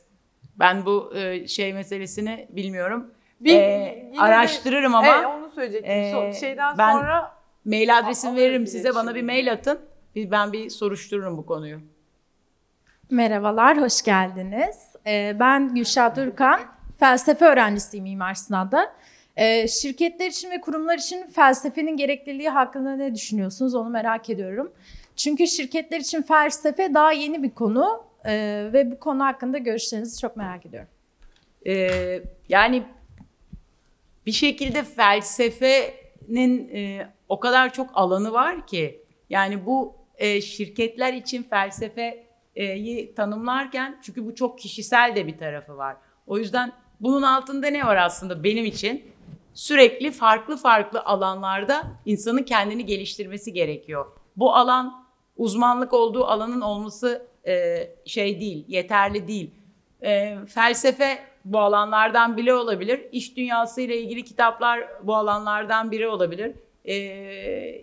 Ben 0.59 0.85
bu 0.85 1.15
e, 1.15 1.47
şey 1.47 1.73
meselesini 1.73 2.47
bilmiyorum. 2.49 3.11
Bir, 3.39 3.55
E, 3.59 4.03
yine 4.05 4.17
de- 4.17 4.21
araştırırım 4.21 4.95
ama 4.95 5.07
Evet, 5.07 5.25
onu 5.25 5.49
söyleyecektim. 5.49 5.91
e, 6.23 6.33
şeyden 6.39 6.77
ben- 6.77 6.91
sonra 6.91 7.31
mail 7.65 7.97
adresimi 7.97 8.35
veririm 8.35 8.67
size. 8.67 8.95
Bana 8.95 9.03
bir 9.15 9.19
iletişim. 9.19 9.25
mail 9.25 9.51
atın. 9.53 9.79
Bir, 10.15 10.31
ben 10.31 10.53
bir 10.53 10.69
soruştururum 10.69 11.37
bu 11.37 11.45
konuyu. 11.45 11.79
Merhabalar, 13.09 13.81
hoş 13.81 14.01
geldiniz. 14.01 14.77
Ee, 15.07 15.35
Ben 15.39 15.75
Gülşah 15.75 16.15
Durkan, 16.15 16.59
felsefe 16.99 17.45
öğrencisiyim 17.45 18.03
Mimar 18.03 18.33
Sinan'da. 18.33 18.93
Ee, 19.35 19.67
Şirketler 19.67 20.27
için 20.27 20.51
ve 20.51 20.61
kurumlar 20.61 20.97
için 20.97 21.27
felsefenin 21.27 21.97
gerekliliği 21.97 22.49
hakkında 22.49 22.95
ne 22.95 23.15
düşünüyorsunuz 23.15 23.75
onu 23.75 23.89
merak 23.89 24.29
ediyorum. 24.29 24.71
Çünkü 25.15 25.47
şirketler 25.47 25.99
için 25.99 26.21
felsefe 26.21 26.93
daha 26.93 27.11
yeni 27.11 27.43
bir 27.43 27.49
konu 27.51 28.03
ee, 28.25 28.69
ve 28.73 28.91
bu 28.91 28.99
konu 28.99 29.25
hakkında 29.25 29.57
görüşlerinizi 29.57 30.21
çok 30.21 30.37
merak 30.37 30.65
ediyorum. 30.65 30.89
Ee, 31.67 32.21
yani 32.49 32.83
bir 34.27 34.31
şekilde 34.31 34.83
felsefenin 34.83 36.69
e, 36.75 37.07
o 37.29 37.39
kadar 37.39 37.73
çok 37.73 37.89
alanı 37.93 38.33
var 38.33 38.67
ki 38.67 39.05
yani 39.29 39.65
bu 39.65 39.95
e, 40.17 40.41
şirketler 40.41 41.13
için 41.13 41.43
felsefeyi 41.43 43.13
tanımlarken 43.15 43.99
çünkü 44.03 44.25
bu 44.25 44.35
çok 44.35 44.59
kişisel 44.59 45.15
de 45.15 45.27
bir 45.27 45.37
tarafı 45.37 45.77
var. 45.77 45.97
O 46.27 46.37
yüzden 46.37 46.71
bunun 46.99 47.21
altında 47.21 47.67
ne 47.67 47.85
var 47.85 47.95
aslında 47.95 48.43
benim 48.43 48.65
için? 48.65 49.11
Sürekli 49.53 50.11
farklı 50.11 50.57
farklı 50.57 51.01
alanlarda 51.01 51.83
insanın 52.05 52.43
kendini 52.43 52.85
geliştirmesi 52.85 53.53
gerekiyor. 53.53 54.05
Bu 54.35 54.55
alan 54.55 55.05
uzmanlık 55.37 55.93
olduğu 55.93 56.25
alanın 56.25 56.61
olması 56.61 57.27
e, 57.47 57.77
şey 58.05 58.39
değil, 58.39 58.65
yeterli 58.67 59.27
değil. 59.27 59.51
E, 60.03 60.37
felsefe 60.47 61.26
bu 61.53 61.59
alanlardan 61.59 62.37
biri 62.37 62.53
olabilir. 62.53 63.01
İş 63.11 63.37
dünyası 63.37 63.81
ile 63.81 63.97
ilgili 63.97 64.23
kitaplar 64.23 64.87
bu 65.03 65.15
alanlardan 65.15 65.91
biri 65.91 66.07
olabilir. 66.07 66.55
E, 66.85 66.95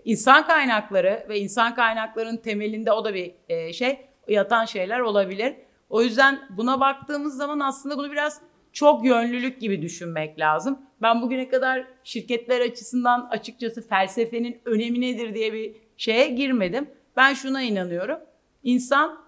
insan 0.04 0.46
kaynakları 0.46 1.26
ve 1.28 1.38
insan 1.40 1.74
kaynaklarının 1.74 2.36
temelinde 2.36 2.92
o 2.92 3.04
da 3.04 3.14
bir 3.14 3.34
e, 3.48 3.72
şey 3.72 3.98
yatan 4.28 4.64
şeyler 4.64 5.00
olabilir. 5.00 5.54
O 5.90 6.02
yüzden 6.02 6.40
buna 6.50 6.80
baktığımız 6.80 7.36
zaman 7.36 7.60
aslında 7.60 7.98
bunu 7.98 8.12
biraz 8.12 8.40
çok 8.72 9.04
yönlülük 9.04 9.60
gibi 9.60 9.82
düşünmek 9.82 10.40
lazım. 10.40 10.78
Ben 11.02 11.22
bugüne 11.22 11.48
kadar 11.48 11.86
şirketler 12.04 12.60
açısından 12.60 13.28
açıkçası 13.30 13.88
felsefenin 13.88 14.60
önemi 14.64 15.00
nedir 15.00 15.34
diye 15.34 15.52
bir 15.52 15.76
şeye 15.96 16.28
girmedim. 16.28 16.90
Ben 17.16 17.34
şuna 17.34 17.62
inanıyorum. 17.62 18.18
İnsan 18.62 19.24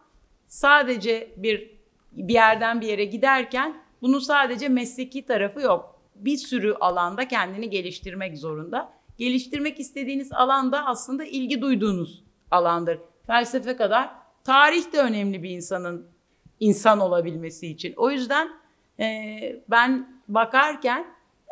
sadece 0.48 1.30
bir 1.36 1.76
bir 2.12 2.34
yerden 2.34 2.80
bir 2.80 2.86
yere 2.86 3.04
giderken 3.04 3.85
bunun 4.02 4.18
sadece 4.18 4.68
mesleki 4.68 5.26
tarafı 5.26 5.60
yok. 5.60 6.00
Bir 6.14 6.36
sürü 6.36 6.74
alanda 6.74 7.28
kendini 7.28 7.70
geliştirmek 7.70 8.38
zorunda. 8.38 8.92
Geliştirmek 9.18 9.80
istediğiniz 9.80 10.32
alanda 10.32 10.86
aslında 10.86 11.24
ilgi 11.24 11.60
duyduğunuz 11.60 12.24
alandır. 12.50 12.98
Felsefe 13.26 13.76
kadar 13.76 14.10
tarih 14.44 14.92
de 14.92 15.00
önemli 15.00 15.42
bir 15.42 15.50
insanın 15.50 16.06
insan 16.60 17.00
olabilmesi 17.00 17.66
için. 17.66 17.94
O 17.96 18.10
yüzden 18.10 18.48
e, 19.00 19.06
ben 19.70 20.20
bakarken 20.28 21.06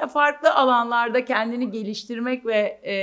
farklı 0.08 0.54
alanlarda 0.54 1.24
kendini 1.24 1.70
geliştirmek 1.70 2.46
ve 2.46 2.80
e, 2.86 2.94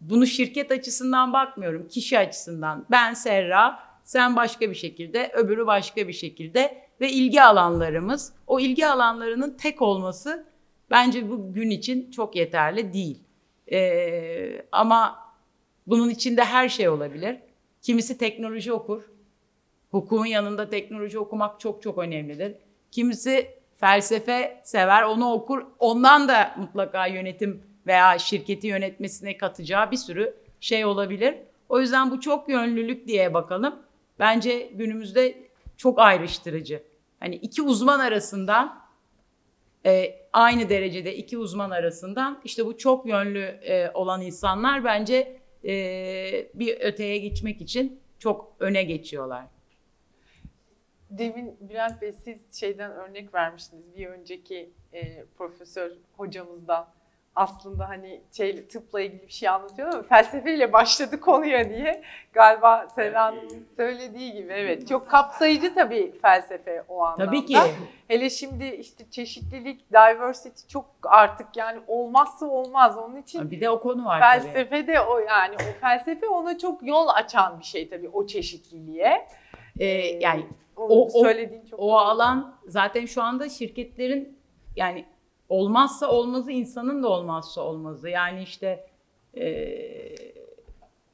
bunu 0.00 0.26
şirket 0.26 0.70
açısından 0.70 1.32
bakmıyorum, 1.32 1.88
kişi 1.88 2.18
açısından. 2.18 2.86
Ben 2.90 3.14
Serra, 3.14 3.78
sen 4.04 4.36
başka 4.36 4.70
bir 4.70 4.74
şekilde, 4.74 5.32
öbürü 5.34 5.66
başka 5.66 6.08
bir 6.08 6.12
şekilde 6.12 6.85
ve 7.00 7.10
ilgi 7.10 7.42
alanlarımız, 7.42 8.32
o 8.46 8.60
ilgi 8.60 8.86
alanlarının 8.86 9.56
tek 9.56 9.82
olması 9.82 10.46
bence 10.90 11.30
bu 11.30 11.52
gün 11.52 11.70
için 11.70 12.10
çok 12.10 12.36
yeterli 12.36 12.92
değil. 12.92 13.18
Ee, 13.72 14.62
ama 14.72 15.18
bunun 15.86 16.10
içinde 16.10 16.44
her 16.44 16.68
şey 16.68 16.88
olabilir. 16.88 17.36
Kimisi 17.82 18.18
teknoloji 18.18 18.72
okur. 18.72 19.02
Hukukun 19.90 20.26
yanında 20.26 20.70
teknoloji 20.70 21.18
okumak 21.18 21.60
çok 21.60 21.82
çok 21.82 21.98
önemlidir. 21.98 22.54
Kimisi 22.90 23.50
felsefe 23.80 24.60
sever, 24.64 25.02
onu 25.02 25.32
okur. 25.32 25.66
Ondan 25.78 26.28
da 26.28 26.54
mutlaka 26.58 27.06
yönetim 27.06 27.62
veya 27.86 28.18
şirketi 28.18 28.66
yönetmesine 28.66 29.36
katacağı 29.36 29.90
bir 29.90 29.96
sürü 29.96 30.34
şey 30.60 30.84
olabilir. 30.84 31.34
O 31.68 31.80
yüzden 31.80 32.10
bu 32.10 32.20
çok 32.20 32.48
yönlülük 32.48 33.08
diye 33.08 33.34
bakalım. 33.34 33.74
Bence 34.18 34.70
günümüzde 34.74 35.45
çok 35.76 35.98
ayrıştırıcı. 35.98 36.82
Hani 37.20 37.34
iki 37.34 37.62
uzman 37.62 38.00
arasından 38.00 38.86
e, 39.86 40.14
aynı 40.32 40.68
derecede 40.68 41.16
iki 41.16 41.38
uzman 41.38 41.70
arasından 41.70 42.40
işte 42.44 42.66
bu 42.66 42.78
çok 42.78 43.06
yönlü 43.06 43.42
e, 43.42 43.90
olan 43.94 44.20
insanlar 44.20 44.84
bence 44.84 45.40
e, 45.64 46.50
bir 46.54 46.80
öteye 46.80 47.18
geçmek 47.18 47.60
için 47.60 48.00
çok 48.18 48.56
öne 48.60 48.84
geçiyorlar. 48.84 49.44
Demin 51.10 51.56
Bülent 51.60 52.02
Bey 52.02 52.12
siz 52.12 52.60
şeyden 52.60 52.90
örnek 52.90 53.34
vermiştiniz 53.34 53.96
bir 53.96 54.06
önceki 54.06 54.70
e, 54.92 55.24
profesör 55.38 55.92
hocamızdan 56.16 56.88
aslında 57.36 57.88
hani 57.88 58.20
şey 58.36 58.66
tıpla 58.66 59.00
ilgili 59.00 59.22
bir 59.26 59.32
şey 59.32 59.48
anlatıyor 59.48 59.92
ama 59.94 60.02
felsefeyle 60.02 60.72
başladı 60.72 61.20
konuya 61.20 61.68
diye 61.70 62.02
galiba 62.32 62.88
Serra'nın 62.94 63.66
söylediği 63.76 64.32
gibi 64.32 64.52
evet 64.52 64.88
çok 64.88 65.08
kapsayıcı 65.10 65.74
tabii 65.74 66.12
felsefe 66.22 66.82
o 66.88 67.02
anlamda. 67.04 67.24
Tabii 67.26 67.46
ki. 67.46 67.56
Hele 68.08 68.30
şimdi 68.30 68.64
işte 68.66 69.04
çeşitlilik, 69.10 69.90
diversity 69.90 70.66
çok 70.68 70.84
artık 71.02 71.56
yani 71.56 71.80
olmazsa 71.86 72.46
olmaz 72.46 72.98
onun 72.98 73.16
için 73.16 73.50
Bir 73.50 73.60
de 73.60 73.70
o 73.70 73.80
konu 73.80 74.04
var 74.04 74.20
tabii. 74.20 74.42
felsefe 74.42 74.86
de 74.86 75.00
o 75.00 75.18
yani 75.18 75.54
o 75.54 75.80
felsefe 75.80 76.26
ona 76.28 76.58
çok 76.58 76.86
yol 76.86 77.08
açan 77.08 77.58
bir 77.60 77.64
şey 77.64 77.88
tabii 77.88 78.08
o 78.08 78.26
çeşitliliğe. 78.26 79.26
Ee, 79.80 79.84
yani 80.20 80.46
O, 80.76 80.82
o- 80.88 81.06
o- 81.06 81.22
söylediğin 81.22 81.64
çok 81.70 81.80
O 81.80 81.98
alan 81.98 82.54
zaten 82.66 83.06
şu 83.06 83.22
anda 83.22 83.48
şirketlerin 83.48 84.38
yani 84.76 85.04
olmazsa 85.48 86.10
olmazı 86.10 86.52
insanın 86.52 87.02
da 87.02 87.08
olmazsa 87.08 87.60
olmazı. 87.60 88.08
Yani 88.08 88.42
işte 88.42 88.86
e, 89.36 89.66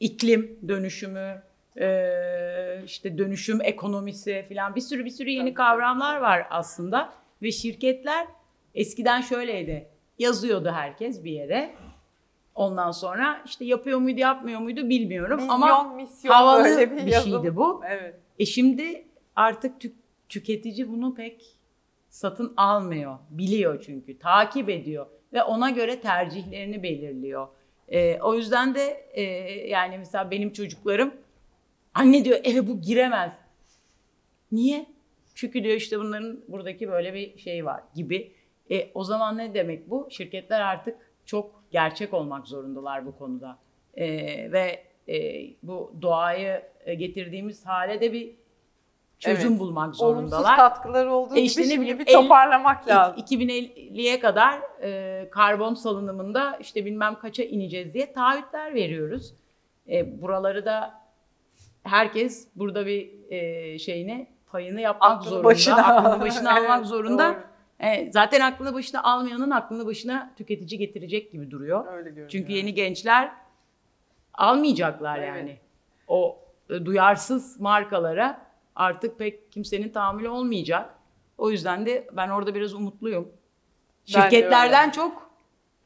iklim 0.00 0.58
dönüşümü, 0.68 1.42
e, 1.80 2.82
işte 2.84 3.18
dönüşüm 3.18 3.60
ekonomisi 3.62 4.46
falan 4.48 4.74
bir 4.74 4.80
sürü 4.80 5.04
bir 5.04 5.10
sürü 5.10 5.30
yeni 5.30 5.54
kavramlar 5.54 6.20
var 6.20 6.46
aslında 6.50 7.12
ve 7.42 7.52
şirketler 7.52 8.26
eskiden 8.74 9.20
şöyleydi. 9.20 9.88
Yazıyordu 10.18 10.70
herkes 10.70 11.24
bir 11.24 11.32
yere. 11.32 11.74
Ondan 12.54 12.90
sonra 12.90 13.42
işte 13.46 13.64
yapıyor 13.64 13.98
muydu 13.98 14.20
yapmıyor 14.20 14.60
muydu 14.60 14.88
bilmiyorum 14.88 15.38
Vizyon, 15.38 15.54
ama 15.54 15.94
misyon 15.94 16.32
havalı 16.34 16.64
böyle 16.64 16.90
bir, 16.96 17.02
yazım. 17.02 17.32
şeydi 17.32 17.56
bu. 17.56 17.82
Evet. 17.88 18.14
E 18.38 18.46
şimdi 18.46 19.04
artık 19.36 19.82
tü- 19.82 19.92
tüketici 20.28 20.88
bunu 20.88 21.14
pek 21.14 21.56
satın 22.12 22.54
almıyor. 22.56 23.18
Biliyor 23.30 23.82
çünkü. 23.86 24.18
Takip 24.18 24.68
ediyor. 24.68 25.06
Ve 25.32 25.42
ona 25.42 25.70
göre 25.70 26.00
tercihlerini 26.00 26.82
belirliyor. 26.82 27.48
E, 27.88 28.20
o 28.20 28.34
yüzden 28.34 28.74
de 28.74 29.06
e, 29.12 29.22
yani 29.68 29.98
mesela 29.98 30.30
benim 30.30 30.52
çocuklarım 30.52 31.14
anne 31.94 32.24
diyor 32.24 32.40
eve 32.44 32.66
bu 32.66 32.80
giremez. 32.80 33.32
Niye? 34.52 34.86
Çünkü 35.34 35.64
diyor 35.64 35.76
işte 35.76 35.98
bunların 35.98 36.40
buradaki 36.48 36.88
böyle 36.88 37.14
bir 37.14 37.38
şey 37.38 37.64
var 37.64 37.82
gibi. 37.94 38.32
E, 38.70 38.90
o 38.94 39.04
zaman 39.04 39.38
ne 39.38 39.54
demek 39.54 39.90
bu? 39.90 40.08
Şirketler 40.10 40.60
artık 40.60 40.96
çok 41.26 41.64
gerçek 41.70 42.14
olmak 42.14 42.46
zorundalar 42.48 43.06
bu 43.06 43.18
konuda. 43.18 43.58
E, 43.94 44.06
ve 44.52 44.84
e, 45.08 45.46
bu 45.62 45.94
doğayı 46.02 46.62
e, 46.84 46.94
getirdiğimiz 46.94 47.66
hale 47.66 48.00
de 48.00 48.12
bir 48.12 48.41
çözüm 49.22 49.50
Evet. 49.50 49.60
bulmak 49.60 49.84
Olumsuz 49.84 49.98
zorundalar. 50.00 50.56
katkıları 50.56 51.12
olduğu 51.12 51.34
E 51.34 51.36
gibi 51.36 51.46
işte 51.46 51.62
ne 51.62 51.80
bileyim, 51.80 51.98
bir 51.98 52.06
el- 52.06 52.12
toparlamak 52.12 52.88
lazım. 52.88 53.16
2050'ye 53.18 54.20
kadar 54.20 54.60
e, 54.82 55.28
karbon 55.30 55.74
salınımında 55.74 56.56
işte 56.60 56.84
bilmem 56.84 57.14
kaça 57.18 57.42
ineceğiz 57.42 57.94
diye 57.94 58.12
taahhütler 58.12 58.74
veriyoruz. 58.74 59.34
E, 59.88 60.22
buraları 60.22 60.64
da 60.64 60.94
herkes 61.82 62.48
burada 62.56 62.86
bir 62.86 63.10
e, 63.30 63.78
şeyini 63.78 64.26
payını 64.52 64.80
yapmak 64.80 65.10
Aklını 65.10 65.28
zorunda. 65.30 65.44
başına. 65.44 65.76
Aklını 65.86 66.20
başına 66.20 66.52
Evet, 66.58 66.70
almak 66.70 66.86
zorunda. 66.86 67.28
doğru. 67.28 67.36
E, 67.80 68.12
zaten 68.12 68.40
aklını 68.40 68.74
başına 68.74 69.02
almayanın 69.02 69.50
aklını 69.50 69.86
başına 69.86 70.32
tüketici 70.36 70.78
getirecek 70.78 71.32
gibi 71.32 71.50
duruyor. 71.50 71.86
Öyle 71.92 72.02
görünüyor. 72.08 72.28
Çünkü 72.28 72.52
yeni 72.52 72.74
gençler 72.74 73.32
almayacaklar 74.34 75.18
Evet. 75.18 75.28
yani. 75.28 75.56
O 76.08 76.38
e, 76.70 76.84
duyarsız 76.84 77.60
markalara 77.60 78.40
artık 78.76 79.18
pek 79.18 79.52
kimsenin 79.52 79.88
tahammülü 79.88 80.28
olmayacak. 80.28 80.94
O 81.38 81.50
yüzden 81.50 81.86
de 81.86 82.06
ben 82.12 82.28
orada 82.28 82.54
biraz 82.54 82.74
umutluyum. 82.74 83.28
Ben 84.16 84.22
Şirketlerden 84.22 84.90
çok 84.90 85.30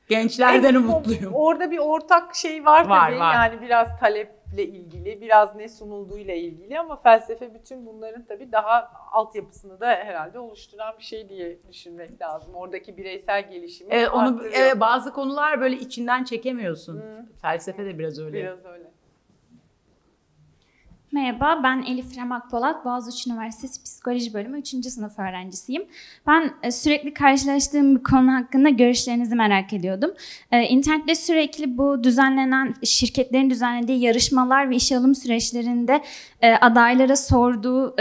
gençlerden 0.09 0.75
o- 0.75 0.79
umutluyum. 0.79 1.35
Orada 1.35 1.71
bir 1.71 1.79
ortak 1.79 2.35
şey 2.35 2.65
var, 2.65 2.89
Var, 2.89 3.09
tabii. 3.11 3.21
var. 3.21 3.35
Yani 3.35 3.61
biraz 3.61 4.01
taleple 4.01 4.65
ilgili, 4.65 5.21
biraz 5.21 5.55
ne 5.57 5.69
sunulduğuyla 5.69 6.35
ilgili 6.35 6.79
ama 6.81 6.97
felsefe 6.97 7.55
bütün 7.55 7.87
bunların 7.87 8.25
tabii 8.25 8.53
daha 8.53 8.91
altyapısını 9.13 9.81
da 9.81 9.87
herhalde 9.87 10.39
oluşturan 10.39 10.95
bir 10.99 11.05
şey 11.05 11.29
diye 11.29 11.59
düşünmek 11.69 12.23
lazım. 12.23 12.55
Oradaki 12.55 12.97
bireysel 12.97 13.51
gelişimi 13.51 13.95
Evet, 13.95 14.09
onu 14.13 14.43
evet, 14.53 14.81
bazı 14.81 15.13
konular 15.13 15.61
böyle 15.61 15.77
içinden 15.77 16.25
çekemiyorsun. 16.25 16.97
Hı. 16.97 17.27
Felsefe 17.43 17.85
de 17.85 17.99
biraz 17.99 18.19
öyle. 18.21 18.37
Biraz 18.43 18.65
öyle. 18.65 18.91
Merhaba, 21.17 21.61
ben 21.63 21.83
Elif 21.83 22.17
Remak 22.17 22.51
Polat, 22.51 22.85
Boğaziçi 22.85 23.31
Üniversitesi 23.31 23.83
Psikoloji 23.83 24.35
Bölümü 24.35 24.59
3. 24.59 24.69
sınıf 24.69 25.19
öğrencisiyim. 25.19 25.85
Ben 26.27 26.53
e, 26.63 26.71
sürekli 26.71 27.15
karşılaştığım 27.15 27.97
bir 27.97 28.03
konu 28.03 28.33
hakkında 28.33 28.69
görüşlerinizi 28.69 29.35
merak 29.35 29.73
ediyordum. 29.73 30.11
E, 30.53 30.63
İnternette 30.63 31.15
sürekli 31.15 31.79
bu 31.79 32.05
düzenlenen, 32.05 32.75
şirketlerin 32.85 33.51
düzenlediği 33.51 34.01
yarışmalar 34.01 34.71
ve 34.71 34.77
işe 34.77 34.97
alım 34.97 35.15
süreçlerinde 35.15 36.03
e, 36.41 36.53
adaylara 36.53 37.17
sorduğu 37.17 37.97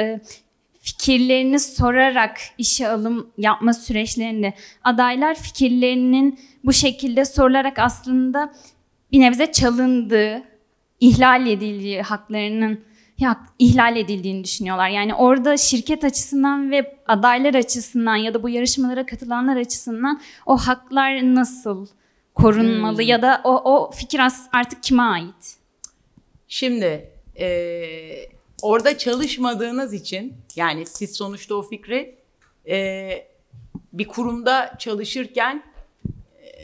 fikirlerini 0.82 1.60
sorarak 1.60 2.38
işe 2.58 2.90
alım 2.90 3.30
yapma 3.38 3.74
süreçlerinde 3.74 4.54
adaylar 4.84 5.36
fikirlerinin 5.36 6.40
bu 6.64 6.74
şekilde 6.74 7.26
sorularak 7.26 7.80
aslında 7.80 8.54
bir 9.12 9.20
nebze 9.20 9.52
çalındığı, 9.52 10.44
ihlal 11.00 11.48
edildiği 11.48 12.02
haklarının 12.02 12.80
ya, 13.18 13.40
ihlal 13.60 13.98
edildiğini 13.98 14.44
düşünüyorlar. 14.44 14.90
Yani 14.90 15.14
orada 15.16 15.58
şirket 15.58 16.04
açısından 16.04 16.72
ve 16.72 16.98
adaylar 17.08 17.54
açısından 17.54 18.16
ya 18.16 18.34
da 18.34 18.44
bu 18.44 18.50
yarışmalara 18.50 19.06
katılanlar 19.06 19.58
açısından 19.58 20.22
o 20.46 20.58
haklar 20.58 21.36
nasıl 21.36 21.88
korunmalı 22.34 23.04
ya 23.04 23.22
da 23.22 23.42
o, 23.44 23.74
o 23.74 23.92
fikir 23.92 24.22
artık 24.54 24.84
kime 24.84 25.04
ait? 25.04 25.58
Şimdi 26.48 27.10
eee, 27.36 28.30
orada 28.62 28.98
çalışmadığınız 28.98 29.94
için 29.94 30.34
yani 30.56 30.86
siz 30.86 31.16
sonuçta 31.16 31.56
o 31.56 31.62
fikri 31.62 32.16
eee, 32.66 33.28
bir 33.94 34.08
kurumda 34.08 34.76
çalışırken 34.80 35.64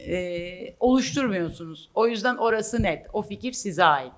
eee, 0.08 0.76
oluşturmuyorsunuz. 0.80 1.90
O 1.96 2.08
yüzden 2.08 2.36
orası 2.38 2.84
net. 2.84 3.06
O 3.14 3.22
fikir 3.22 3.54
size 3.54 3.84
ait. 3.84 4.12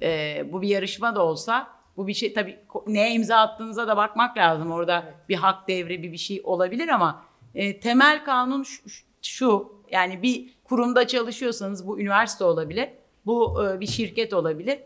Eee, 0.00 0.46
bu 0.52 0.62
bir 0.62 0.68
yarışma 0.68 1.14
da 1.14 1.24
olsa 1.24 1.76
bu 1.96 2.06
bir 2.06 2.14
şey 2.14 2.32
tabii 2.32 2.58
neye 2.86 3.12
imza 3.12 3.36
attığınıza 3.36 3.88
da 3.88 3.96
bakmak 3.96 4.36
lazım. 4.36 4.72
Orada 4.72 5.04
bir 5.28 5.34
hak 5.34 5.68
devri 5.68 6.02
bir 6.02 6.12
bir 6.12 6.16
şey 6.16 6.40
olabilir 6.44 6.88
ama 6.88 7.24
e, 7.54 7.80
temel 7.80 8.24
kanun 8.24 8.62
şu, 8.62 8.82
şu, 9.22 9.72
yani 9.90 10.22
bir 10.22 10.54
kurumda 10.64 11.06
çalışıyorsanız 11.06 11.86
bu 11.86 12.00
üniversite 12.00 12.44
olabilir, 12.44 12.88
bu 13.26 13.64
e, 13.64 13.80
bir 13.80 13.86
şirket 13.86 14.32
olabilir. 14.34 14.78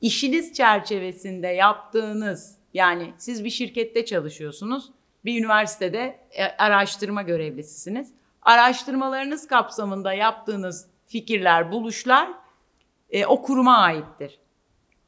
İşiniz 0.00 0.52
çerçevesinde 0.52 1.48
yaptığınız 1.48 2.56
yani 2.74 3.12
siz 3.18 3.44
bir 3.44 3.50
şirkette 3.50 4.04
çalışıyorsunuz, 4.04 4.90
bir 5.24 5.40
üniversitede 5.40 6.18
e, 6.30 6.44
araştırma 6.44 7.22
görevlisisiniz. 7.22 8.12
Araştırmalarınız 8.42 9.46
kapsamında 9.46 10.12
yaptığınız 10.12 10.86
fikirler, 11.06 11.72
buluşlar 11.72 12.28
e, 13.14 13.26
o 13.26 13.42
kuruma 13.42 13.76
aittir. 13.78 14.38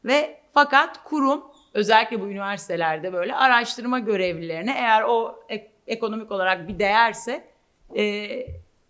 Ve 0.05 0.41
fakat 0.55 1.05
kurum 1.05 1.45
özellikle 1.75 2.21
bu 2.21 2.27
üniversitelerde 2.27 3.13
böyle 3.13 3.35
araştırma 3.35 3.99
görevlilerine 3.99 4.75
eğer 4.79 5.03
o 5.03 5.45
ek- 5.49 5.71
ekonomik 5.87 6.33
olarak 6.33 6.69
bir 6.69 6.79
değerse 6.79 7.49
e, 7.97 8.29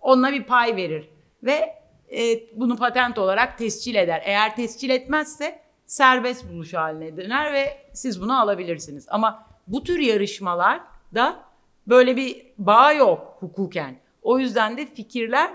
onunla 0.00 0.32
bir 0.32 0.44
pay 0.44 0.76
verir 0.76 1.08
ve 1.42 1.74
e, 2.12 2.20
bunu 2.60 2.76
patent 2.76 3.18
olarak 3.18 3.58
tescil 3.58 3.94
eder. 3.94 4.22
Eğer 4.24 4.56
tescil 4.56 4.90
etmezse 4.90 5.58
serbest 5.86 6.52
buluş 6.52 6.74
haline 6.74 7.16
döner 7.16 7.52
ve 7.52 7.78
siz 7.92 8.20
bunu 8.20 8.40
alabilirsiniz. 8.40 9.06
Ama 9.10 9.46
bu 9.66 9.84
tür 9.84 9.98
yarışmalarda 9.98 11.36
böyle 11.86 12.16
bir 12.16 12.46
bağ 12.58 12.92
yok 12.92 13.36
hukuken. 13.40 13.96
O 14.22 14.38
yüzden 14.38 14.76
de 14.76 14.86
fikirler 14.86 15.50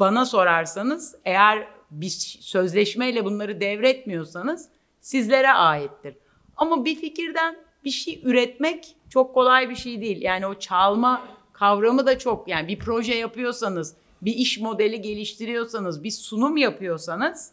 bana 0.00 0.24
sorarsanız 0.24 1.16
eğer 1.24 1.75
bir 1.90 2.38
sözleşmeyle 2.40 3.24
bunları 3.24 3.60
devretmiyorsanız 3.60 4.68
sizlere 5.00 5.52
aittir. 5.52 6.14
Ama 6.56 6.84
bir 6.84 6.96
fikirden 6.96 7.56
bir 7.84 7.90
şey 7.90 8.20
üretmek 8.24 8.96
çok 9.10 9.34
kolay 9.34 9.70
bir 9.70 9.76
şey 9.76 10.00
değil. 10.00 10.22
Yani 10.22 10.46
o 10.46 10.58
çalma 10.58 11.22
kavramı 11.52 12.06
da 12.06 12.18
çok 12.18 12.48
yani 12.48 12.68
bir 12.68 12.78
proje 12.78 13.14
yapıyorsanız, 13.14 13.96
bir 14.22 14.34
iş 14.34 14.60
modeli 14.60 15.02
geliştiriyorsanız, 15.02 16.04
bir 16.04 16.10
sunum 16.10 16.56
yapıyorsanız 16.56 17.52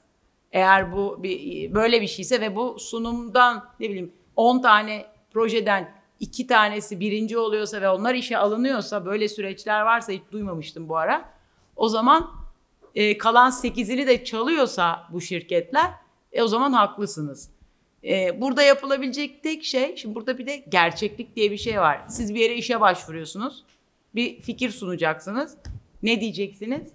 eğer 0.51 0.93
bu 0.93 1.23
bir 1.23 1.73
böyle 1.73 2.01
bir 2.01 2.07
şeyse 2.07 2.41
ve 2.41 2.55
bu 2.55 2.79
sunumdan 2.79 3.65
ne 3.79 3.89
bileyim 3.89 4.13
10 4.35 4.61
tane 4.61 5.05
projeden 5.31 5.93
iki 6.19 6.47
tanesi 6.47 6.99
birinci 6.99 7.37
oluyorsa 7.37 7.81
ve 7.81 7.89
onlar 7.89 8.15
işe 8.15 8.37
alınıyorsa 8.37 9.05
böyle 9.05 9.27
süreçler 9.27 9.81
varsa 9.81 10.11
hiç 10.11 10.21
duymamıştım 10.31 10.89
bu 10.89 10.97
ara. 10.97 11.29
O 11.75 11.89
zaman 11.89 12.31
e, 12.95 13.17
kalan 13.17 13.51
8'ini 13.51 14.07
de 14.07 14.23
çalıyorsa 14.23 15.07
bu 15.11 15.21
şirketler 15.21 15.91
e, 16.31 16.43
o 16.43 16.47
zaman 16.47 16.73
haklısınız. 16.73 17.49
E, 18.03 18.41
burada 18.41 18.63
yapılabilecek 18.63 19.43
tek 19.43 19.63
şey, 19.63 19.95
şimdi 19.95 20.15
burada 20.15 20.37
bir 20.37 20.47
de 20.47 20.63
gerçeklik 20.69 21.35
diye 21.35 21.51
bir 21.51 21.57
şey 21.57 21.79
var. 21.79 22.01
Siz 22.09 22.35
bir 22.35 22.39
yere 22.39 22.55
işe 22.55 22.81
başvuruyorsunuz, 22.81 23.63
bir 24.15 24.41
fikir 24.41 24.69
sunacaksınız. 24.69 25.57
Ne 26.03 26.21
diyeceksiniz? 26.21 26.91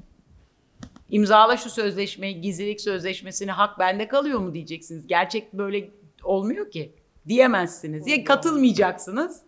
İmzala 1.10 1.56
şu 1.56 1.70
sözleşmeyi, 1.70 2.40
gizlilik 2.40 2.80
sözleşmesini 2.80 3.50
hak 3.50 3.78
bende 3.78 4.08
kalıyor 4.08 4.38
mu 4.38 4.54
diyeceksiniz. 4.54 5.06
Gerçek 5.06 5.52
böyle 5.52 5.90
olmuyor 6.24 6.70
ki. 6.70 6.92
Diyemezsiniz. 7.28 8.08
Ya 8.08 8.24
katılmayacaksınız. 8.24 9.42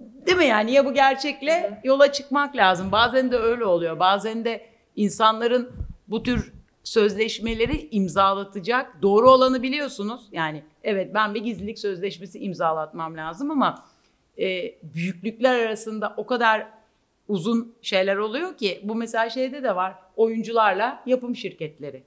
Değil 0.00 0.38
mi 0.38 0.46
yani 0.46 0.72
ya 0.72 0.84
bu 0.84 0.94
gerçekle 0.94 1.80
yola 1.84 2.12
çıkmak 2.12 2.56
lazım. 2.56 2.92
Bazen 2.92 3.32
de 3.32 3.36
öyle 3.36 3.64
oluyor. 3.64 3.98
Bazen 3.98 4.44
de 4.44 4.66
insanların 4.96 5.72
bu 6.08 6.22
tür 6.22 6.52
sözleşmeleri 6.84 7.88
imzalatacak 7.90 9.02
doğru 9.02 9.30
olanı 9.30 9.62
biliyorsunuz. 9.62 10.28
Yani 10.32 10.62
evet 10.82 11.14
ben 11.14 11.34
bir 11.34 11.44
gizlilik 11.44 11.78
sözleşmesi 11.78 12.38
imzalatmam 12.38 13.16
lazım 13.16 13.50
ama 13.50 13.84
e, 14.38 14.74
büyüklükler 14.82 15.66
arasında 15.66 16.14
o 16.16 16.26
kadar 16.26 16.66
uzun 17.28 17.74
şeyler 17.82 18.16
oluyor 18.16 18.56
ki 18.56 18.80
bu 18.82 18.94
mesela 18.94 19.30
şeyde 19.30 19.62
de 19.62 19.76
var 19.76 19.94
oyuncularla 20.16 21.02
yapım 21.06 21.36
şirketleri. 21.36 22.02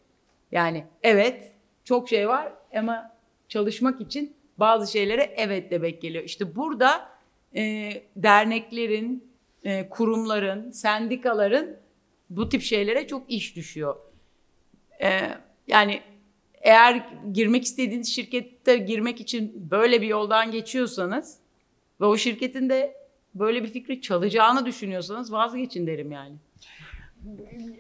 Yani 0.52 0.86
evet 1.04 1.52
çok 1.84 2.10
şey 2.10 2.28
var 2.28 2.54
ama 2.76 3.12
çalışmak 3.48 4.02
için 4.02 4.34
bazı 4.58 4.92
şeylere 4.92 5.34
evet 5.38 5.72
demek 5.72 6.02
geliyor. 6.02 6.24
İşte 6.24 6.56
burada 6.56 7.10
e, 7.56 7.92
derneklerin, 8.16 9.32
e, 9.64 9.90
kurumların, 9.90 10.72
sendikaların 10.72 11.78
bu 12.30 12.50
tip 12.50 12.62
şeylere 12.62 13.08
çok 13.08 13.32
iş 13.32 13.56
düşüyor. 13.56 13.96
E, 15.02 15.30
yani 15.68 16.02
eğer 16.62 17.10
girmek 17.34 17.64
istediğiniz 17.64 18.16
şirkette 18.16 18.78
girmek 18.78 19.22
için 19.22 19.68
böyle 19.72 20.02
bir 20.02 20.08
yoldan 20.08 20.52
geçiyorsanız 20.52 21.38
ve 22.02 22.06
o 22.06 22.18
şirketin 22.18 22.70
de 22.70 22.98
böyle 23.36 23.64
bir 23.64 23.68
fikri 23.70 24.02
çalacağını 24.02 24.66
düşünüyorsanız 24.66 25.32
vazgeçin 25.32 25.88
derim 25.88 26.12
yani. 26.12 26.36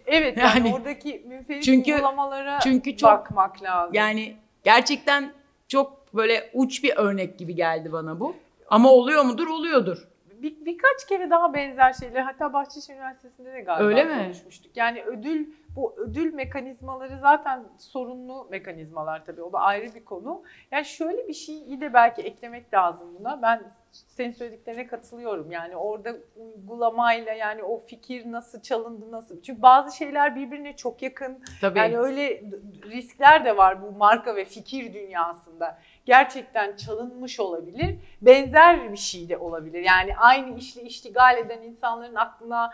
Evet 0.05 0.37
yani, 0.37 0.57
Yani- 0.57 0.73
oradaki 0.75 1.23
münferit 1.27 1.63
Çünkü- 1.63 1.93
uygulamalara 1.93 2.59
çünkü 2.59 2.97
çok- 2.97 3.09
bakmak 3.11 3.63
lazım. 3.63 3.93
Yani 3.93 4.35
gerçekten 4.63 5.33
çok 5.67 6.15
böyle 6.15 6.49
uç 6.53 6.83
bir 6.83 6.93
örnek 6.95 7.39
gibi 7.39 7.55
geldi 7.55 7.91
bana 7.91 8.19
bu. 8.19 8.35
Ama 8.69 8.91
oluyor 8.91 9.23
mudur? 9.23 9.47
Oluyordur. 9.47 10.07
Bir, 10.41 10.65
birkaç 10.65 11.05
kere 11.09 11.29
daha 11.29 11.53
benzer 11.53 11.93
şeyler 11.93 12.21
hatta 12.21 12.53
Bahçeşehir 12.53 12.97
Üniversitesi'nde 12.97 13.53
de 13.53 13.61
galiba 13.61 13.87
Öyle 13.87 14.03
mi? 14.03 14.23
konuşmuştuk. 14.23 14.77
Yani 14.77 15.03
ödül 15.03 15.47
bu 15.75 15.95
ödül 15.97 16.33
mekanizmaları 16.33 17.17
zaten 17.21 17.63
sorunlu 17.77 18.47
mekanizmalar 18.51 19.25
tabii 19.25 19.41
o 19.41 19.53
da 19.53 19.59
ayrı 19.59 19.95
bir 19.95 20.05
konu. 20.05 20.43
Yani 20.71 20.85
şöyle 20.85 21.27
bir 21.27 21.33
şeyi 21.33 21.81
de 21.81 21.93
belki 21.93 22.21
eklemek 22.21 22.73
lazım 22.73 23.15
buna. 23.19 23.41
Ben 23.41 23.61
senin 23.91 24.31
söylediklerine 24.31 24.87
katılıyorum. 24.87 25.51
Yani 25.51 25.75
orada 25.75 26.15
uygulamayla 26.35 27.33
yani 27.33 27.63
o 27.63 27.77
fikir 27.79 28.31
nasıl 28.31 28.61
çalındı 28.61 29.11
nasıl. 29.11 29.41
Çünkü 29.41 29.61
bazı 29.61 29.97
şeyler 29.97 30.35
birbirine 30.35 30.75
çok 30.75 31.01
yakın. 31.01 31.43
Tabii. 31.61 31.79
Yani 31.79 31.97
öyle 31.97 32.41
riskler 32.83 33.45
de 33.45 33.57
var 33.57 33.81
bu 33.81 33.91
marka 33.91 34.35
ve 34.35 34.45
fikir 34.45 34.93
dünyasında. 34.93 35.79
Gerçekten 36.07 36.75
çalınmış 36.75 37.39
olabilir. 37.39 37.95
Benzer 38.21 38.91
bir 38.91 38.97
şey 38.97 39.29
de 39.29 39.37
olabilir. 39.37 39.83
Yani 39.83 40.17
aynı 40.17 40.57
işle 40.57 40.81
iştigal 40.81 41.37
eden 41.37 41.61
insanların 41.61 42.15
aklına 42.15 42.71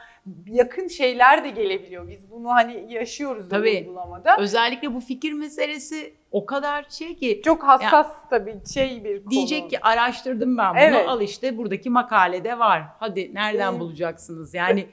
yakın 0.48 0.88
şeyler 0.88 1.44
de 1.44 1.50
gelebiliyor. 1.50 2.08
Biz 2.08 2.32
bunu 2.32 2.50
hani 2.50 2.94
yaşıyoruz 2.94 3.52
da 3.52 3.56
Tabii. 3.58 3.70
uygulamada. 3.80 4.38
Özellikle 4.40 4.94
bu 4.94 5.00
fikir 5.00 5.34
meselesi 5.34 6.14
o 6.32 6.46
kadar 6.46 6.86
şey 6.90 7.16
ki 7.16 7.42
Çok 7.46 7.64
hassas 7.64 8.30
tabii 8.30 8.58
şey 8.74 9.04
bir 9.04 9.20
konu. 9.24 9.32
diyecek 9.32 9.70
ki 9.70 9.80
araştırdım 9.82 10.58
ben 10.58 10.70
bunu 10.74 10.80
Evet. 10.84 11.10
al 11.10 11.22
işte 11.22 11.58
buradaki 11.58 11.90
makalede 11.90 12.60
var. 12.60 12.84
Hadi 13.00 13.34
nereden 13.34 13.70
Evet. 13.72 13.80
bulacaksınız? 13.80 14.54
Yani 14.54 14.88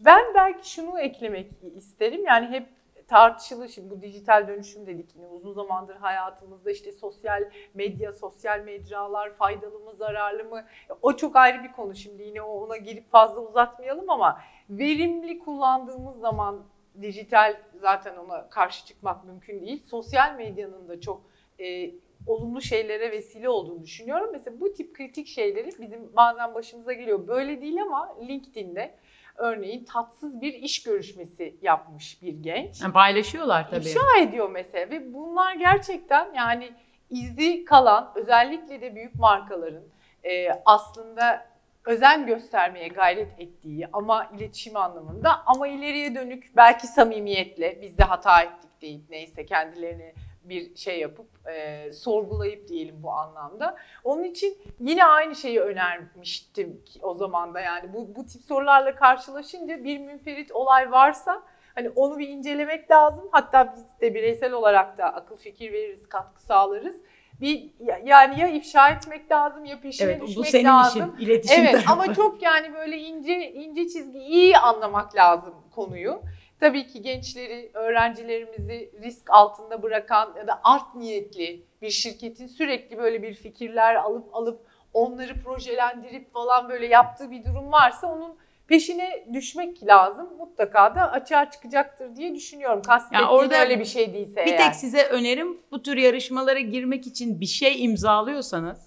Ben 0.00 0.22
belki 0.34 0.70
şunu 0.70 1.00
eklemek 1.00 1.50
isterim. 1.76 2.24
Yani 2.26 2.46
hep 2.46 2.66
tartışılır 3.08 3.68
şimdi 3.68 3.90
bu 3.90 4.02
dijital 4.02 4.48
dönüşüm 4.48 4.86
dedik 4.86 5.16
yine 5.16 5.26
uzun 5.26 5.52
zamandır 5.52 5.96
hayatımızda 5.96 6.70
işte 6.70 6.92
sosyal 6.92 7.50
medya, 7.74 8.12
sosyal 8.12 8.60
mecralar 8.60 9.34
faydalı 9.34 9.78
mı, 9.78 9.94
zararlı 9.94 10.44
mı? 10.44 10.64
O 11.02 11.16
çok 11.16 11.36
ayrı 11.36 11.64
bir 11.64 11.72
konu 11.72 11.94
şimdi 11.94 12.22
yine 12.22 12.42
ona 12.42 12.76
girip 12.76 13.10
fazla 13.10 13.40
uzatmayalım 13.40 14.10
ama 14.10 14.40
verimli 14.70 15.38
kullandığımız 15.38 16.18
zaman 16.18 16.64
dijital 17.02 17.56
zaten 17.80 18.16
ona 18.16 18.50
karşı 18.50 18.86
çıkmak 18.86 19.24
mümkün 19.24 19.60
değil. 19.60 19.82
Sosyal 19.82 20.34
medyanın 20.34 20.88
da 20.88 21.00
çok 21.00 21.22
e, 21.60 21.90
olumlu 22.26 22.60
şeylere 22.60 23.10
vesile 23.10 23.48
olduğunu 23.48 23.82
düşünüyorum. 23.82 24.28
Mesela 24.32 24.60
bu 24.60 24.72
tip 24.72 24.94
kritik 24.94 25.26
şeyleri 25.26 25.70
bizim 25.80 26.16
bazen 26.16 26.54
başımıza 26.54 26.92
geliyor. 26.92 27.26
Böyle 27.26 27.60
değil 27.60 27.82
ama 27.82 28.16
LinkedIn'de 28.28 28.94
örneğin 29.36 29.84
tatsız 29.84 30.40
bir 30.40 30.54
iş 30.54 30.82
görüşmesi 30.82 31.56
yapmış 31.62 32.22
bir 32.22 32.34
genç. 32.34 32.82
yani 32.82 32.92
paylaşıyorlar 32.92 33.70
tabii. 33.70 33.84
İfşa 33.84 34.18
ediyor 34.20 34.50
mesela 34.50 34.90
ve 34.90 35.14
bunlar 35.14 35.54
gerçekten 35.54 36.34
yani 36.34 36.70
izi 37.10 37.64
kalan 37.64 38.12
özellikle 38.14 38.80
de 38.80 38.94
büyük 38.94 39.14
markaların 39.14 39.84
e, 40.24 40.48
aslında 40.64 41.46
özen 41.84 42.26
göstermeye 42.26 42.88
gayret 42.88 43.40
ettiği 43.40 43.88
ama 43.92 44.30
iletişim 44.36 44.76
anlamında 44.76 45.42
ama 45.46 45.68
ileriye 45.68 46.14
dönük 46.14 46.52
belki 46.56 46.86
samimiyetle 46.86 47.78
biz 47.82 47.98
de 47.98 48.04
hata 48.04 48.42
ettik 48.42 48.70
deyip 48.82 49.10
neyse 49.10 49.46
kendilerini 49.46 50.14
bir 50.48 50.76
şey 50.76 50.98
yapıp 51.00 51.26
e, 51.48 51.92
sorgulayıp 51.92 52.68
diyelim 52.68 53.02
bu 53.02 53.10
anlamda. 53.12 53.76
Onun 54.04 54.24
için 54.24 54.58
yine 54.80 55.04
aynı 55.04 55.34
şeyi 55.34 55.60
önermiştim 55.60 56.82
o 57.02 57.14
zaman 57.14 57.54
da 57.54 57.60
yani 57.60 57.92
bu, 57.92 58.14
bu 58.16 58.26
tip 58.26 58.42
sorularla 58.42 58.94
karşılaşınca 58.94 59.84
bir 59.84 59.98
münferit 59.98 60.52
olay 60.52 60.90
varsa 60.92 61.42
hani 61.74 61.90
onu 61.90 62.18
bir 62.18 62.28
incelemek 62.28 62.90
lazım. 62.90 63.28
Hatta 63.32 63.72
biz 63.76 64.00
de 64.00 64.14
bireysel 64.14 64.52
olarak 64.52 64.98
da 64.98 65.04
akıl 65.14 65.36
fikir 65.36 65.72
veririz, 65.72 66.08
katkı 66.08 66.42
sağlarız. 66.42 66.96
Bir 67.40 67.70
yani 68.04 68.40
ya 68.40 68.48
ifşa 68.48 68.88
etmek 68.88 69.32
lazım 69.32 69.64
ya 69.64 69.80
peşine 69.80 70.10
Evet 70.10 70.22
düşmek 70.22 70.36
bu 70.36 70.44
senin 70.44 70.64
lazım. 70.64 71.14
işin. 71.18 71.26
iletişim 71.26 71.60
Evet 71.60 71.72
tarafı. 71.72 71.92
ama 71.92 72.14
çok 72.14 72.42
yani 72.42 72.74
böyle 72.74 72.98
ince 72.98 73.52
ince 73.52 73.82
çizgi 73.88 74.18
iyi 74.18 74.58
anlamak 74.58 75.16
lazım 75.16 75.54
konuyu. 75.74 76.22
Tabii 76.60 76.86
ki 76.86 77.02
gençleri, 77.02 77.70
öğrencilerimizi 77.74 78.90
risk 79.02 79.30
altında 79.30 79.82
bırakan 79.82 80.34
ya 80.36 80.46
da 80.46 80.60
art 80.64 80.94
niyetli 80.94 81.62
bir 81.82 81.90
şirketin 81.90 82.46
sürekli 82.46 82.98
böyle 82.98 83.22
bir 83.22 83.34
fikirler 83.34 83.94
alıp 83.94 84.34
alıp 84.34 84.60
onları 84.94 85.34
projelendirip 85.44 86.32
falan 86.32 86.68
böyle 86.68 86.86
yaptığı 86.86 87.30
bir 87.30 87.44
durum 87.44 87.72
varsa 87.72 88.06
onun 88.06 88.36
peşine 88.68 89.26
düşmek 89.32 89.86
lazım. 89.86 90.28
Mutlaka 90.38 90.94
da 90.94 91.10
açığa 91.10 91.50
çıkacaktır 91.50 92.16
diye 92.16 92.34
düşünüyorum. 92.34 92.82
Kastettiğim 92.82 93.28
orada 93.28 93.60
öyle 93.60 93.80
bir 93.80 93.84
şey 93.84 94.12
değilse 94.12 94.46
Bir 94.46 94.52
eğer. 94.52 94.58
tek 94.58 94.74
size 94.74 95.02
önerim 95.04 95.58
bu 95.72 95.82
tür 95.82 95.96
yarışmalara 95.96 96.60
girmek 96.60 97.06
için 97.06 97.40
bir 97.40 97.46
şey 97.46 97.84
imzalıyorsanız 97.84 98.78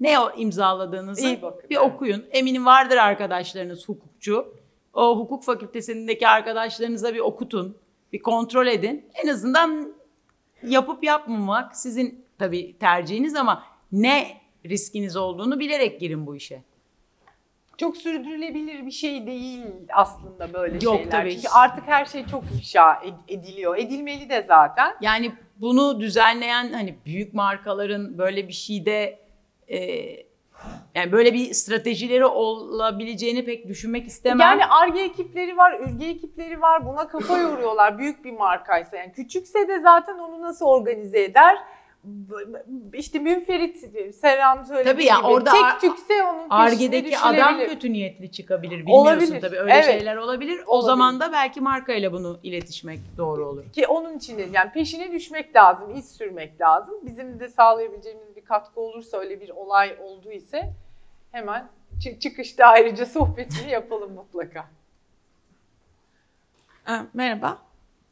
ne 0.00 0.18
o 0.18 0.32
imzaladığınızı 0.36 1.26
İyi 1.26 1.42
bakın, 1.42 1.70
bir 1.70 1.76
evet. 1.76 1.86
okuyun. 1.86 2.26
Eminim 2.30 2.66
vardır 2.66 2.96
arkadaşlarınız 2.96 3.88
hukukçu. 3.88 4.54
O 4.94 5.18
hukuk 5.18 5.44
fakültesindeki 5.44 6.28
arkadaşlarınıza 6.28 7.14
bir 7.14 7.20
okutun, 7.20 7.76
bir 8.12 8.18
kontrol 8.22 8.66
edin. 8.66 9.06
En 9.24 9.28
azından 9.28 9.94
yapıp 10.62 11.04
yapmamak 11.04 11.76
sizin 11.76 12.24
tabii 12.38 12.78
tercihiniz 12.78 13.34
ama 13.36 13.62
ne 13.92 14.26
riskiniz 14.66 15.16
olduğunu 15.16 15.60
bilerek 15.60 16.00
girin 16.00 16.26
bu 16.26 16.36
işe. 16.36 16.62
Çok 17.76 17.96
sürdürülebilir 17.96 18.86
bir 18.86 18.90
şey 18.90 19.26
değil 19.26 19.62
aslında 19.92 20.52
böyle 20.52 20.78
Yok, 20.84 20.96
şeyler. 20.96 21.10
tabii. 21.10 21.34
Çünkü 21.34 21.48
artık 21.48 21.86
her 21.86 22.04
şey 22.04 22.26
çok 22.26 22.44
ifşa 22.58 22.92
ed- 22.92 23.14
ediliyor. 23.34 23.76
Edilmeli 23.78 24.28
de 24.28 24.42
zaten. 24.42 24.94
Yani 25.00 25.32
bunu 25.56 26.00
düzenleyen 26.00 26.72
hani 26.72 26.96
büyük 27.06 27.34
markaların 27.34 28.18
böyle 28.18 28.48
bir 28.48 28.52
şeyde 28.52 29.18
e, 29.68 29.78
yani 30.94 31.12
böyle 31.12 31.34
bir 31.34 31.54
stratejileri 31.54 32.26
olabileceğini 32.26 33.44
pek 33.44 33.68
düşünmek 33.68 34.06
istemem. 34.06 34.40
Yani 34.40 34.66
ARGE 34.66 35.00
ekipleri 35.00 35.56
var, 35.56 35.80
ürge 35.80 36.06
ekipleri 36.06 36.62
var. 36.62 36.86
Buna 36.86 37.08
kafa 37.08 37.38
yoruyorlar 37.38 37.98
büyük 37.98 38.24
bir 38.24 38.32
markaysa. 38.32 38.96
Yani 38.96 39.12
küçükse 39.12 39.68
de 39.68 39.80
zaten 39.80 40.18
onu 40.18 40.42
nasıl 40.42 40.66
organize 40.66 41.22
eder? 41.22 41.58
İşte 42.92 43.18
münferit 43.18 43.76
Serhan 44.14 44.62
söylediği 44.62 44.92
Tabii 44.92 45.04
ya, 45.04 45.16
gibi. 45.16 45.26
orada 45.26 45.50
Tek 45.50 45.80
tükse 45.80 46.22
onun 46.22 46.46
Arge'deki 46.50 47.18
adam 47.18 47.58
kötü 47.58 47.92
niyetli 47.92 48.30
çıkabilir 48.30 48.78
bilmiyorsun 48.78 49.02
Olabilir, 49.02 49.40
tabii 49.40 49.58
öyle 49.58 49.72
evet. 49.72 49.84
şeyler 49.84 50.16
olabilir. 50.16 50.60
O 50.66 50.70
Olabilir. 50.70 50.86
zaman 50.86 51.20
da 51.20 51.32
belki 51.32 51.60
markayla 51.60 52.12
bunu 52.12 52.38
iletişmek 52.42 52.98
doğru 53.18 53.46
olur. 53.46 53.72
Ki 53.72 53.86
onun 53.86 54.16
için 54.16 54.38
de 54.38 54.48
yani 54.52 54.72
peşine 54.72 55.12
düşmek 55.12 55.56
lazım, 55.56 55.94
iz 55.96 56.16
sürmek 56.16 56.60
lazım. 56.60 56.94
Bizim 57.02 57.40
de 57.40 57.48
sağlayabileceğimiz 57.48 58.31
katkı 58.52 58.80
olursa 58.80 59.16
öyle 59.18 59.40
bir 59.40 59.50
olay 59.50 59.96
oldu 60.00 60.32
ise 60.32 60.72
hemen 61.32 61.68
çı- 62.00 62.18
çıkışta 62.18 62.66
ayrıca 62.66 63.06
sohbetini 63.06 63.70
yapalım 63.70 64.12
mutlaka. 64.12 64.68
Ee, 66.88 66.92
Merhaba. 67.14 67.58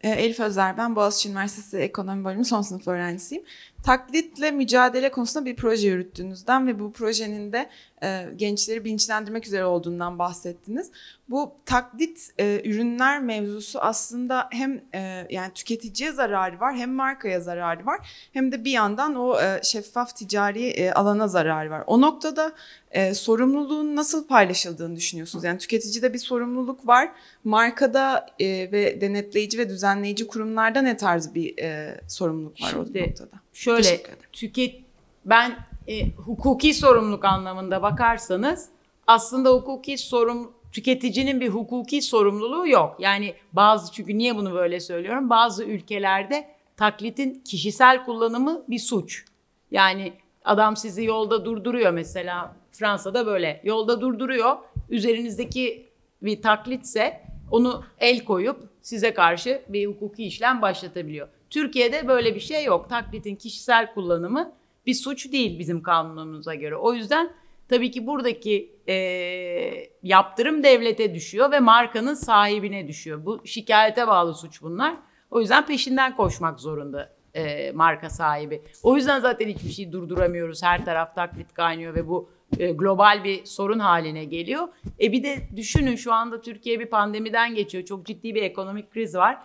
Ee, 0.00 0.08
Elif 0.10 0.40
Özer 0.40 0.76
ben. 0.76 0.96
Boğaziçi 0.96 1.28
Üniversitesi 1.28 1.78
Ekonomi 1.78 2.24
Bölümü 2.24 2.44
son 2.44 2.62
sınıf 2.62 2.88
öğrencisiyim. 2.88 3.44
Taklitle 3.84 4.50
mücadele 4.50 5.10
konusunda 5.10 5.46
bir 5.46 5.56
proje 5.56 5.88
yürüttüğünüzden 5.88 6.66
ve 6.66 6.78
bu 6.78 6.92
projenin 6.92 7.52
de 7.52 7.70
e, 8.02 8.26
gençleri 8.36 8.84
bilinçlendirmek 8.84 9.46
üzere 9.46 9.64
olduğundan 9.64 10.18
bahsettiniz. 10.18 10.90
Bu 11.28 11.54
taklit 11.66 12.28
e, 12.38 12.62
ürünler 12.64 13.22
mevzusu 13.22 13.80
aslında 13.80 14.48
hem 14.50 14.84
e, 14.94 15.26
yani 15.30 15.52
tüketiciye 15.54 16.12
zararı 16.12 16.60
var 16.60 16.76
hem 16.76 16.92
markaya 16.92 17.40
zararı 17.40 17.86
var 17.86 18.28
hem 18.32 18.52
de 18.52 18.64
bir 18.64 18.70
yandan 18.70 19.14
o 19.14 19.40
e, 19.40 19.60
şeffaf 19.62 20.16
ticari 20.16 20.66
e, 20.66 20.92
alana 20.92 21.28
zararı 21.28 21.70
var. 21.70 21.84
O 21.86 22.00
noktada 22.00 22.52
e, 22.90 23.14
sorumluluğun 23.14 23.96
nasıl 23.96 24.26
paylaşıldığını 24.26 24.96
düşünüyorsunuz? 24.96 25.44
Yani 25.44 25.58
tüketicide 25.58 26.12
bir 26.12 26.18
sorumluluk 26.18 26.86
var 26.86 27.12
markada 27.44 28.26
e, 28.38 28.72
ve 28.72 29.00
denetleyici 29.00 29.58
ve 29.58 29.68
düzenleyici 29.68 30.26
kurumlarda 30.26 30.82
ne 30.82 30.96
tarz 30.96 31.34
bir 31.34 31.58
e, 31.58 32.00
sorumluluk 32.08 32.62
var 32.62 32.68
Şimdi, 32.70 32.98
o 32.98 33.08
noktada? 33.08 33.40
Şöyle 33.52 34.02
tüket 34.32 34.80
ben 35.24 35.56
e, 35.88 36.10
hukuki 36.10 36.74
sorumluluk 36.74 37.24
anlamında 37.24 37.82
bakarsanız 37.82 38.68
aslında 39.06 39.50
hukuki 39.50 39.98
sorum 39.98 40.52
tüketicinin 40.72 41.40
bir 41.40 41.48
hukuki 41.48 42.02
sorumluluğu 42.02 42.68
yok. 42.68 42.96
Yani 42.98 43.34
bazı 43.52 43.92
çünkü 43.92 44.18
niye 44.18 44.36
bunu 44.36 44.54
böyle 44.54 44.80
söylüyorum? 44.80 45.30
Bazı 45.30 45.64
ülkelerde 45.64 46.48
taklitin 46.76 47.42
kişisel 47.44 48.04
kullanımı 48.04 48.64
bir 48.68 48.78
suç. 48.78 49.24
Yani 49.70 50.12
adam 50.44 50.76
sizi 50.76 51.04
yolda 51.04 51.44
durduruyor 51.44 51.90
mesela 51.92 52.56
Fransa'da 52.72 53.26
böyle 53.26 53.60
yolda 53.64 54.00
durduruyor. 54.00 54.56
Üzerinizdeki 54.90 55.88
bir 56.22 56.42
taklitse 56.42 57.20
onu 57.50 57.84
el 57.98 58.24
koyup 58.24 58.68
size 58.82 59.14
karşı 59.14 59.62
bir 59.68 59.86
hukuki 59.86 60.24
işlem 60.24 60.62
başlatabiliyor. 60.62 61.28
Türkiye'de 61.50 62.08
böyle 62.08 62.34
bir 62.34 62.40
şey 62.40 62.64
yok. 62.64 62.88
Taklitin 62.88 63.36
kişisel 63.36 63.94
kullanımı 63.94 64.52
bir 64.86 64.94
suç 64.94 65.32
değil 65.32 65.58
bizim 65.58 65.82
kanunumuza 65.82 66.54
göre. 66.54 66.76
O 66.76 66.94
yüzden 66.94 67.32
tabii 67.68 67.90
ki 67.90 68.06
buradaki 68.06 68.72
eee, 68.86 69.90
yaptırım 70.02 70.62
devlete 70.62 71.14
düşüyor 71.14 71.52
ve 71.52 71.60
markanın 71.60 72.14
sahibine 72.14 72.88
düşüyor. 72.88 73.26
Bu 73.26 73.40
şikayete 73.46 74.06
bağlı 74.08 74.34
suç 74.34 74.62
bunlar. 74.62 74.94
O 75.30 75.40
yüzden 75.40 75.66
peşinden 75.66 76.16
koşmak 76.16 76.60
zorunda 76.60 77.12
eee, 77.34 77.72
marka 77.72 78.10
sahibi. 78.10 78.62
O 78.82 78.96
yüzden 78.96 79.20
zaten 79.20 79.48
hiçbir 79.48 79.70
şey 79.70 79.92
durduramıyoruz. 79.92 80.62
Her 80.62 80.84
taraf 80.84 81.14
taklit 81.14 81.54
kaynıyor 81.54 81.94
ve 81.94 82.08
bu 82.08 82.30
e, 82.58 82.70
global 82.72 83.24
bir 83.24 83.44
sorun 83.44 83.78
haline 83.78 84.24
geliyor. 84.24 84.68
E 85.00 85.12
bir 85.12 85.22
de 85.22 85.36
düşünün 85.56 85.96
şu 85.96 86.12
anda 86.12 86.40
Türkiye 86.40 86.80
bir 86.80 86.86
pandemiden 86.86 87.54
geçiyor. 87.54 87.84
Çok 87.84 88.06
ciddi 88.06 88.34
bir 88.34 88.42
ekonomik 88.42 88.90
kriz 88.92 89.14
var. 89.14 89.38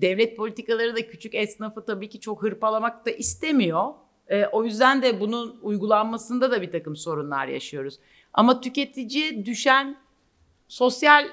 Devlet 0.00 0.36
politikaları 0.36 0.96
da 0.96 1.06
küçük 1.06 1.34
esnafı 1.34 1.84
tabii 1.84 2.08
ki 2.08 2.20
çok 2.20 2.42
hırpalamak 2.42 3.06
da 3.06 3.10
istemiyor. 3.10 3.94
E, 4.28 4.46
o 4.46 4.64
yüzden 4.64 5.02
de 5.02 5.20
bunun 5.20 5.58
uygulanmasında 5.62 6.50
da 6.50 6.62
bir 6.62 6.72
takım 6.72 6.96
sorunlar 6.96 7.46
yaşıyoruz. 7.46 7.98
Ama 8.32 8.60
tüketiciye 8.60 9.46
düşen 9.46 9.96
sosyal 10.68 11.28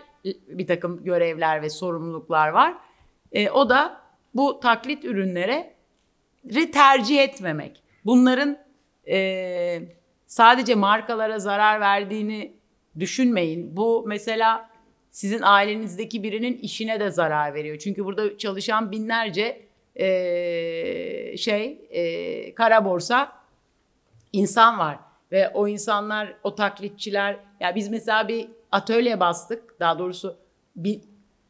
bir 0.48 0.68
takım 0.68 1.04
görevler 1.04 1.62
ve 1.62 1.70
sorumluluklar 1.70 2.50
var. 2.50 2.78
E, 3.32 3.50
o 3.50 3.70
da 3.70 4.02
bu 4.36 4.60
taklit 4.60 5.06
ürünlere 5.06 5.76
tercih 6.74 7.20
etmemek. 7.20 7.84
Bunların 8.06 8.58
e, 9.08 9.82
sadece 10.28 10.76
markalara 10.76 11.40
zarar 11.40 11.80
verdiğini 11.80 12.54
düşünmeyin. 13.00 13.78
Bu 13.78 14.04
mesela 14.08 14.71
sizin 15.12 15.42
ailenizdeki 15.42 16.24
birinin 16.24 16.58
işine 16.58 17.00
de 17.00 17.12
zarar 17.12 17.54
veriyor. 17.54 17.78
Çünkü 17.78 18.06
burada 18.06 18.38
çalışan 18.38 18.92
binlerce 18.92 19.62
e, 19.96 21.38
şey 21.38 21.82
e, 21.90 22.56
kara 22.56 22.86
borsa 22.86 23.32
insan 24.34 24.80
var 24.80 25.00
ve 25.32 25.50
o 25.50 25.68
insanlar 25.68 26.34
o 26.44 26.56
taklitçiler 26.56 27.40
ya 27.60 27.76
biz 27.76 27.90
mesela 27.90 28.28
bir 28.28 28.50
atölye 28.72 29.20
bastık 29.20 29.80
daha 29.80 30.00
doğrusu 30.00 30.38
bir 30.76 31.02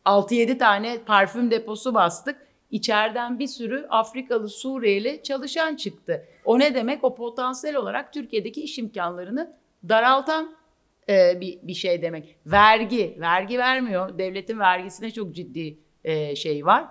6-7 0.06 0.58
tane 0.58 0.98
parfüm 1.06 1.52
deposu 1.52 1.94
bastık. 1.94 2.48
İçeriden 2.72 3.40
bir 3.40 3.48
sürü 3.48 3.88
Afrikalı, 3.90 4.50
Suriyeli 4.50 5.24
çalışan 5.24 5.76
çıktı. 5.76 6.26
O 6.46 6.60
ne 6.60 6.76
demek? 6.76 7.04
O 7.04 7.16
potansiyel 7.16 7.76
olarak 7.76 8.14
Türkiye'deki 8.14 8.62
iş 8.62 8.80
imkanlarını 8.80 9.54
daraltan 9.90 10.56
e, 11.12 11.42
bir, 11.42 11.60
bir 11.64 11.74
şey 11.74 12.02
demek. 12.02 12.36
Vergi, 12.46 13.18
vergi 13.20 13.58
vermiyor. 13.58 14.18
Devletin 14.18 14.60
vergisine 14.60 15.12
çok 15.12 15.36
ciddi 15.36 15.78
e, 16.04 16.36
şey 16.36 16.66
var. 16.66 16.86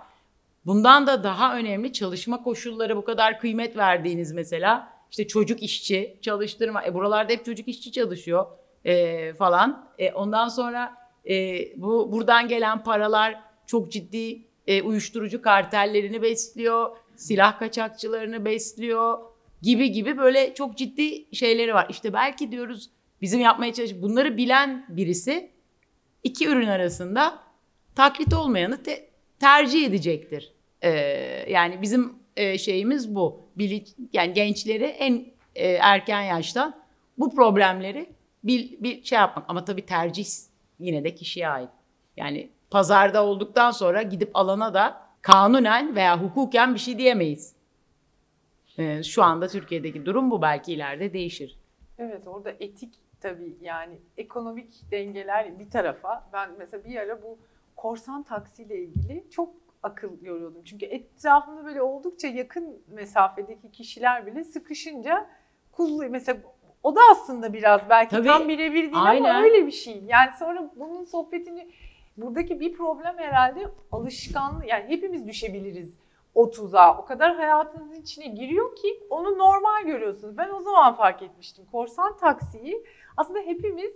Bundan 0.65 1.07
da 1.07 1.23
daha 1.23 1.57
önemli 1.57 1.93
çalışma 1.93 2.43
koşulları 2.43 2.97
bu 2.97 3.03
kadar 3.03 3.39
kıymet 3.39 3.77
verdiğiniz 3.77 4.31
mesela 4.31 4.93
işte 5.11 5.27
çocuk 5.27 5.63
işçi 5.63 6.17
çalıştırma. 6.21 6.85
E 6.85 6.93
buralarda 6.93 7.33
hep 7.33 7.45
çocuk 7.45 7.67
işçi 7.67 7.91
çalışıyor 7.91 8.45
e, 8.85 9.33
falan. 9.33 9.89
E, 9.97 10.11
ondan 10.11 10.47
sonra 10.47 10.93
e, 11.29 11.59
bu 11.81 12.11
buradan 12.11 12.47
gelen 12.47 12.83
paralar 12.83 13.39
çok 13.65 13.91
ciddi 13.91 14.41
e, 14.67 14.81
uyuşturucu 14.81 15.41
kartellerini 15.41 16.21
besliyor, 16.21 16.97
silah 17.15 17.59
kaçakçılarını 17.59 18.45
besliyor. 18.45 19.19
gibi 19.61 19.91
gibi 19.91 20.17
böyle 20.17 20.53
çok 20.53 20.77
ciddi 20.77 21.35
şeyleri 21.35 21.73
var. 21.73 21.87
İşte 21.89 22.13
belki 22.13 22.51
diyoruz 22.51 22.89
bizim 23.21 23.39
yapmaya 23.39 23.73
çalış 23.73 24.01
bunları 24.01 24.37
bilen 24.37 24.85
birisi 24.89 25.51
iki 26.23 26.47
ürün 26.47 26.67
arasında 26.67 27.39
taklit 27.95 28.33
olmayanı 28.33 28.83
te- 28.83 29.09
tercih 29.39 29.85
edecektir. 29.87 30.53
Ee, 30.83 30.89
yani 31.49 31.81
bizim 31.81 32.13
e, 32.35 32.57
şeyimiz 32.57 33.15
bu. 33.15 33.49
Bili- 33.57 33.85
yani 34.13 34.33
gençleri 34.33 34.83
en 34.85 35.25
e, 35.55 35.71
erken 35.71 36.21
yaşta 36.21 36.81
bu 37.17 37.35
problemleri 37.35 38.05
bir, 38.43 38.83
bir 38.83 39.03
şey 39.03 39.17
yapmak. 39.19 39.45
Ama 39.49 39.65
tabii 39.65 39.85
tercih 39.85 40.25
yine 40.79 41.03
de 41.03 41.15
kişiye 41.15 41.47
ait. 41.49 41.69
Yani 42.17 42.49
pazarda 42.69 43.25
olduktan 43.25 43.71
sonra 43.71 44.01
gidip 44.01 44.31
alana 44.33 44.73
da 44.73 45.01
kanunen 45.21 45.95
veya 45.95 46.21
hukuken 46.23 46.73
bir 46.73 46.79
şey 46.79 46.97
diyemeyiz. 46.97 47.53
Ee, 48.77 49.03
şu 49.03 49.23
anda 49.23 49.47
Türkiye'deki 49.47 50.05
durum 50.05 50.31
bu. 50.31 50.41
Belki 50.41 50.73
ileride 50.73 51.13
değişir. 51.13 51.57
Evet 51.97 52.27
orada 52.27 52.51
etik 52.59 52.93
tabii 53.21 53.57
yani 53.61 53.99
ekonomik 54.17 54.91
dengeler 54.91 55.59
bir 55.59 55.69
tarafa. 55.69 56.29
Ben 56.33 56.49
mesela 56.57 56.85
bir 56.85 56.95
ara 56.95 57.23
bu 57.23 57.37
korsan 57.75 58.23
taksiyle 58.23 58.77
ilgili 58.77 59.29
çok 59.29 59.53
akıl 59.83 60.21
yoruyordum. 60.21 60.63
Çünkü 60.63 60.85
etrafımda 60.85 61.65
böyle 61.65 61.81
oldukça 61.81 62.27
yakın 62.27 62.83
mesafedeki 62.87 63.71
kişiler 63.71 64.25
bile 64.25 64.43
sıkışınca 64.43 65.29
kullu 65.71 66.09
mesela 66.09 66.39
o 66.83 66.95
da 66.95 66.99
aslında 67.11 67.53
biraz 67.53 67.89
belki 67.89 68.15
Tabii, 68.15 68.27
tam 68.27 68.49
birebir 68.49 68.81
değil 68.81 68.93
aynen. 68.95 69.29
ama 69.29 69.41
öyle 69.43 69.67
bir 69.67 69.71
şey. 69.71 70.03
Yani 70.07 70.29
sonra 70.39 70.71
bunun 70.75 71.03
sohbetini 71.03 71.71
buradaki 72.17 72.59
bir 72.59 72.73
problem 72.73 73.17
herhalde 73.17 73.67
alışkanlık 73.91 74.67
yani 74.67 74.85
hepimiz 74.87 75.27
düşebiliriz 75.27 75.99
o 76.35 76.51
tuzağa. 76.51 76.97
O 76.97 77.05
kadar 77.05 77.35
hayatınızın 77.35 78.01
içine 78.01 78.27
giriyor 78.27 78.75
ki 78.75 79.03
onu 79.09 79.37
normal 79.37 79.85
görüyorsunuz. 79.85 80.37
Ben 80.37 80.49
o 80.49 80.59
zaman 80.59 80.95
fark 80.95 81.21
etmiştim. 81.21 81.65
Korsan 81.71 82.17
taksiyi 82.17 82.85
aslında 83.17 83.39
hepimiz 83.39 83.93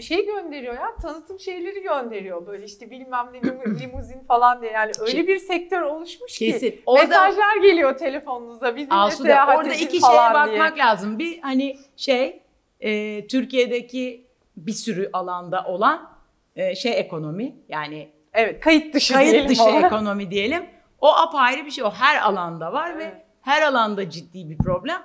şey 0.00 0.26
gönderiyor 0.26 0.74
ya 0.74 0.96
tanıtım 1.02 1.40
şeyleri 1.40 1.82
gönderiyor 1.82 2.46
böyle 2.46 2.64
işte 2.64 2.90
bilmem 2.90 3.28
ne 3.32 3.38
limu- 3.38 3.78
limuzin 3.80 4.20
falan 4.28 4.62
diye 4.62 4.72
yani 4.72 4.92
öyle 5.00 5.26
bir 5.26 5.38
sektör 5.38 5.82
oluşmuş 5.82 6.38
ki 6.38 6.46
Kesin. 6.52 6.80
Orada 6.86 7.06
mesajlar 7.06 7.56
geliyor 7.62 7.96
telefonunuza 7.98 8.76
bizimle 8.76 8.94
Asude, 8.94 9.28
seyahat 9.28 9.56
orada 9.58 9.68
edin 9.74 9.84
iki 9.86 10.00
şeye 10.00 10.00
falan 10.00 10.48
diye. 10.50 10.60
bakmak 10.60 10.78
lazım. 10.78 11.18
Bir 11.18 11.40
hani 11.40 11.78
şey 11.96 12.42
e, 12.80 13.26
Türkiye'deki 13.26 14.26
bir 14.56 14.72
sürü 14.72 15.10
alanda 15.12 15.64
olan 15.64 16.10
e, 16.56 16.74
şey 16.74 16.98
ekonomi 17.00 17.56
yani 17.68 18.08
Evet 18.32 18.60
kayıt 18.60 18.94
dışı 18.94 19.14
kayıt 19.14 19.32
diyelim 19.32 19.50
dışı 19.50 19.62
ona. 19.62 19.86
ekonomi 19.86 20.30
diyelim. 20.30 20.66
O 21.00 21.08
apayrı 21.16 21.64
bir 21.66 21.70
şey. 21.70 21.84
O 21.84 21.90
her 21.90 22.22
alanda 22.22 22.72
var 22.72 22.90
Evet. 22.90 23.06
ve 23.06 23.24
her 23.42 23.62
alanda 23.62 24.10
ciddi 24.10 24.50
bir 24.50 24.58
problem. 24.58 25.02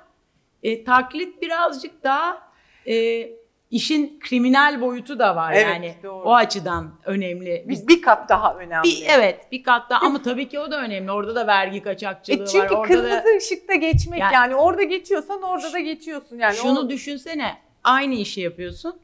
E, 0.64 0.84
taklit 0.84 1.42
birazcık 1.42 2.04
daha 2.04 2.47
e, 2.88 3.30
işin 3.72 4.20
kriminal 4.20 4.82
boyutu 4.82 5.20
da 5.20 5.36
var 5.36 5.54
Evet, 5.54 5.66
yani. 5.68 5.96
doğru. 6.04 6.24
O 6.24 6.34
açıdan 6.34 6.92
önemli. 7.06 7.66
bir, 7.68 7.88
bir 7.88 8.02
kat 8.02 8.30
daha 8.30 8.56
önemli. 8.56 8.84
Bir, 8.84 9.06
evet 9.10 9.52
bir 9.52 9.64
kat 9.64 9.90
daha 9.90 10.06
ama 10.06 10.22
tabii 10.22 10.50
ki 10.50 10.60
o 10.60 10.72
da 10.72 10.82
önemli. 10.82 11.12
Orada 11.12 11.36
da 11.36 11.48
vergi 11.48 11.82
kaçakçılığı 11.82 12.44
E 12.44 12.48
çünkü 12.48 12.76
var. 12.76 12.84
Da 12.84 12.88
kırmızı 12.88 13.38
ışıkta 13.38 13.76
geçmek 13.76 14.20
yani, 14.20 14.34
Yani- 14.34 14.56
orada 14.56 14.84
geçiyorsan 14.84 15.42
orada 15.42 15.74
da 15.74 15.80
geçiyorsun 15.80 16.38
yani. 16.38 16.56
Şunu 16.56 16.80
o- 16.80 16.90
düşünsene. 16.90 17.58
Aynı 17.84 18.16
işi 18.16 18.42
yapıyorsun. 18.42 19.00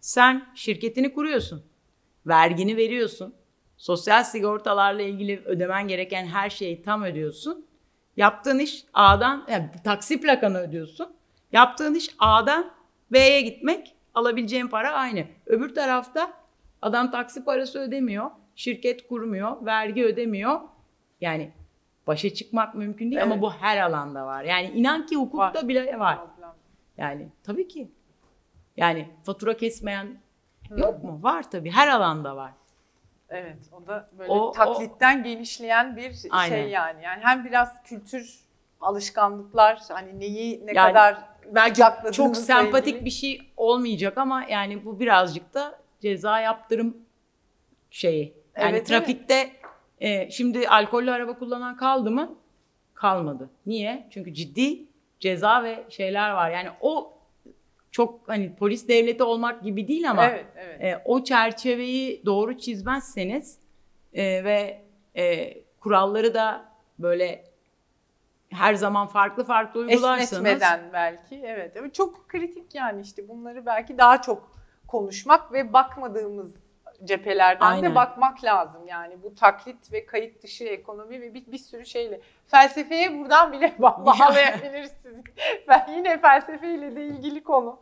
Sen 0.00 0.46
şirketini 0.54 1.14
kuruyorsun. 1.14 1.62
Vergini 2.26 2.76
veriyorsun. 2.76 3.34
Sosyal 3.76 4.24
sigortalarla 4.24 5.02
ilgili 5.02 5.42
ödemen 5.44 5.88
gereken 5.88 6.26
her 6.26 6.50
şeyi 6.50 6.82
tam 6.82 7.02
ödüyorsun. 7.02 7.66
Yaptığın 8.16 8.58
iş 8.58 8.84
A'dan, 8.94 9.44
yani 9.50 9.70
taksi 9.84 10.20
plakanı 10.20 10.58
ödüyorsun. 10.58 11.08
Yaptığın 11.52 11.94
iş 11.94 12.10
A'dan 12.18 12.70
B'ye 13.12 13.40
gitmek. 13.40 13.92
Alabileceğin 14.14 14.68
para 14.68 14.90
aynı. 14.92 15.24
Öbür 15.46 15.74
tarafta 15.74 16.32
adam 16.82 17.10
taksi 17.10 17.44
parası 17.44 17.78
ödemiyor. 17.78 18.30
Şirket 18.54 19.08
kurmuyor. 19.08 19.66
Vergi 19.66 20.04
ödemiyor. 20.04 20.60
Yani 21.20 21.52
başa 22.06 22.34
çıkmak 22.34 22.74
mümkün 22.74 23.10
değil 23.10 23.22
ama 23.22 23.32
Evet. 23.34 23.42
bu 23.42 23.52
her 23.52 23.78
alanda 23.80 24.26
var. 24.26 24.44
Yani 24.44 24.66
inan 24.70 25.06
ki 25.06 25.16
hukukta 25.16 25.58
Var. 25.58 25.68
bile 25.68 25.98
var. 25.98 26.18
Yani 26.96 27.28
tabii 27.44 27.68
ki. 27.68 27.88
Yani 28.76 29.08
fatura 29.22 29.56
kesmeyen 29.56 30.18
yok 30.76 31.04
mu? 31.04 31.18
Var 31.22 31.50
tabii. 31.50 31.70
Her 31.70 31.88
alanda 31.88 32.36
var. 32.36 32.52
Evet 33.28 33.56
o 33.72 33.86
da 33.86 34.08
böyle 34.18 34.32
O- 34.32 34.52
taklitten 34.52 35.22
genişleyen 35.22 35.96
bir 35.96 36.16
Aynen. 36.30 36.56
şey 36.56 36.70
yani. 36.70 37.02
Yani 37.04 37.20
hem 37.22 37.44
biraz 37.44 37.82
kültür 37.82 38.40
alışkanlıklar 38.80 39.80
hani 39.88 40.20
neyi 40.20 40.66
ne 40.66 40.72
Yani 40.72 40.88
kadar 40.88 41.18
Belki 41.54 41.70
kucakladığınızla 41.70 42.12
çok 42.12 42.36
sempatik 42.36 42.94
ilgili. 42.94 43.04
bir 43.04 43.10
şey 43.10 43.40
olmayacak 43.56 44.18
ama 44.18 44.44
yani 44.50 44.84
bu 44.84 45.00
birazcık 45.00 45.54
da 45.54 45.78
ceza 46.00 46.40
yaptırım 46.40 46.96
şeyi. 47.90 48.34
Yani 48.56 48.76
Evet, 48.76 48.86
trafikte 48.86 49.50
e, 50.00 50.30
şimdi 50.30 50.68
alkollü 50.68 51.10
araba 51.10 51.38
kullanan 51.38 51.76
kaldı 51.76 52.10
mı? 52.10 52.34
Kalmadı. 52.94 53.50
Niye? 53.66 54.06
Çünkü 54.10 54.34
ciddi 54.34 54.84
ceza 55.20 55.64
ve 55.64 55.84
şeyler 55.88 56.30
var. 56.30 56.50
Yani 56.50 56.68
o 56.80 57.12
çok 57.90 58.28
hani 58.28 58.56
polis 58.56 58.88
devleti 58.88 59.22
olmak 59.22 59.62
gibi 59.62 59.88
değil 59.88 60.10
ama 60.10 60.26
Evet 60.26 60.44
evet. 60.56 60.82
E, 60.82 61.02
o 61.04 61.24
çerçeveyi 61.24 62.22
doğru 62.26 62.58
çizmezseniz 62.58 63.58
e, 64.14 64.44
ve 64.44 64.82
e, 65.16 65.54
kuralları 65.80 66.34
da 66.34 66.64
böyle 66.98 67.44
her 68.50 68.74
zaman 68.74 69.06
farklı 69.06 69.44
farklı 69.44 69.80
uygularsanız 69.80 70.32
Esnetmeden 70.32 70.80
belki 70.92 71.42
evet. 71.44 71.72
evet. 71.76 71.94
Çok 71.94 72.28
kritik 72.28 72.74
yani 72.74 73.02
işte 73.02 73.28
bunları 73.28 73.66
belki 73.66 73.98
daha 73.98 74.22
çok 74.22 74.56
konuşmak 74.88 75.52
ve 75.52 75.72
bakmadığımız 75.72 76.54
cephelerden 77.04 77.66
Aynen. 77.66 77.90
de 77.90 77.94
bakmak 77.94 78.44
lazım. 78.44 78.86
Yani 78.86 79.22
bu 79.22 79.34
taklit 79.34 79.92
ve 79.92 80.06
kayıt 80.06 80.42
dışı 80.42 80.64
ekonomi 80.64 81.20
ve 81.20 81.34
bir, 81.34 81.52
bir 81.52 81.58
sürü 81.58 81.86
şeyle. 81.86 82.20
Felsefeye 82.48 83.18
buradan 83.18 83.52
bile 83.52 83.66
ba- 83.80 84.06
bağlayabiliriz 84.06 84.92
sizi. 85.02 85.22
Ben 85.68 85.92
yine 85.96 86.20
felsefeyle 86.20 86.96
de 86.96 87.06
ilgili 87.06 87.42
konu. 87.42 87.80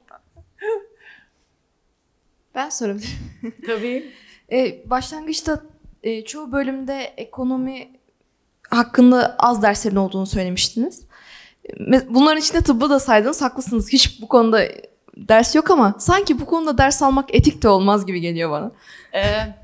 Ben 2.55 2.69
sorabilirim. 2.69 3.55
tabii 3.67 4.13
E, 4.53 4.91
başlangıçta 4.91 5.63
e, 6.03 6.25
çoğu 6.25 6.53
bölümde 6.53 7.15
ekonomi 7.17 7.89
hakkında 8.77 9.37
az 9.39 9.63
derslerin 9.63 9.97
olduğunu 9.97 10.27
söylemiştiniz. 10.27 11.07
Bunların 12.09 12.41
içinde 12.41 12.61
tıbbı 12.61 12.91
da 12.91 13.01
saydınız. 13.01 13.43
Haklısınız. 13.43 13.93
Hiç 13.93 14.23
bu 14.23 14.29
konuda 14.29 14.63
ders 15.17 15.55
yok 15.55 15.71
ama 15.71 15.95
sanki 15.99 16.41
bu 16.41 16.47
konuda 16.47 16.79
ders 16.79 17.03
almak 17.03 17.35
etik 17.35 17.63
de 17.63 17.69
olmaz 17.69 18.07
gibi 18.07 18.21
geliyor 18.21 18.51
bana. 18.51 18.73
Ee, 19.15 19.55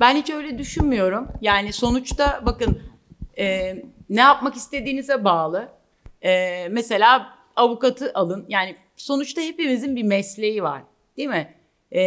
ben 0.00 0.16
hiç 0.16 0.30
öyle 0.30 0.58
düşünmüyorum. 0.58 1.28
Yani 1.40 1.72
sonuçta 1.72 2.40
bakın 2.46 2.82
e, 3.38 3.76
ne 4.10 4.20
yapmak 4.20 4.54
istediğinize 4.54 5.24
bağlı. 5.24 5.68
E, 6.22 6.68
mesela 6.70 7.36
avukatı 7.56 8.10
alın. 8.14 8.44
Yani 8.48 8.76
sonuçta 8.96 9.40
hepimizin 9.40 9.96
bir 9.96 10.02
mesleği 10.02 10.62
var. 10.62 10.82
Değil 11.16 11.28
mi? 11.28 11.54
E, 11.92 12.00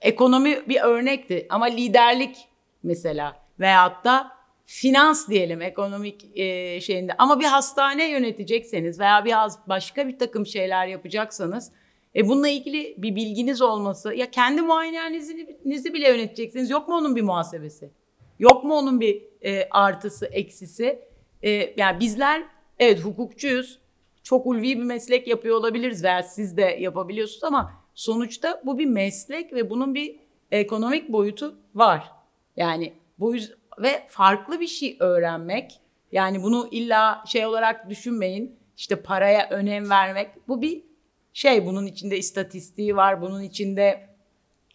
ekonomi 0.00 0.68
bir 0.68 0.80
örnekti 0.80 1.46
ama 1.50 1.64
liderlik 1.64 2.48
mesela 2.82 3.36
veyahut 3.60 4.04
da 4.04 4.33
finans 4.64 5.28
diyelim 5.28 5.62
ekonomik 5.62 6.38
e, 6.38 6.80
şeyinde 6.80 7.12
ama 7.18 7.40
bir 7.40 7.44
hastane 7.44 8.10
yönetecekseniz 8.10 9.00
veya 9.00 9.24
biraz 9.24 9.58
başka 9.68 10.08
bir 10.08 10.18
takım 10.18 10.46
şeyler 10.46 10.86
yapacaksanız 10.86 11.72
e 12.16 12.28
bununla 12.28 12.48
ilgili 12.48 12.94
bir 12.98 13.16
bilginiz 13.16 13.62
olması 13.62 14.14
ya 14.14 14.30
kendi 14.30 14.62
muayenehanenizi 14.62 15.94
bile 15.94 16.08
yöneteceksiniz 16.08 16.70
yok 16.70 16.88
mu 16.88 16.94
onun 16.94 17.16
bir 17.16 17.22
muhasebesi? 17.22 17.90
Yok 18.38 18.64
mu 18.64 18.74
onun 18.74 19.00
bir 19.00 19.22
e, 19.42 19.68
artısı 19.70 20.26
eksisi? 20.26 20.98
E, 21.42 21.74
yani 21.76 22.00
bizler 22.00 22.42
evet 22.78 23.04
hukukçuyuz. 23.04 23.78
Çok 24.22 24.46
ulvi 24.46 24.62
bir 24.62 24.84
meslek 24.84 25.28
yapıyor 25.28 25.56
olabiliriz 25.56 26.04
veya 26.04 26.22
siz 26.22 26.56
de 26.56 26.62
yapabiliyorsunuz 26.80 27.44
ama 27.44 27.72
sonuçta 27.94 28.62
bu 28.64 28.78
bir 28.78 28.86
meslek 28.86 29.52
ve 29.52 29.70
bunun 29.70 29.94
bir 29.94 30.16
ekonomik 30.50 31.12
boyutu 31.12 31.54
var. 31.74 32.12
Yani 32.56 32.92
bu 33.18 33.34
yüz 33.34 33.52
ve 33.78 34.06
farklı 34.08 34.60
bir 34.60 34.66
şey 34.66 34.96
öğrenmek 35.00 35.80
yani 36.12 36.42
bunu 36.42 36.68
illa 36.70 37.24
şey 37.26 37.46
olarak 37.46 37.90
düşünmeyin 37.90 38.58
işte 38.76 38.96
paraya 38.96 39.48
önem 39.50 39.90
vermek 39.90 40.48
bu 40.48 40.62
bir 40.62 40.84
şey 41.32 41.66
bunun 41.66 41.86
içinde 41.86 42.18
istatistiği 42.18 42.96
var 42.96 43.22
bunun 43.22 43.42
içinde 43.42 44.08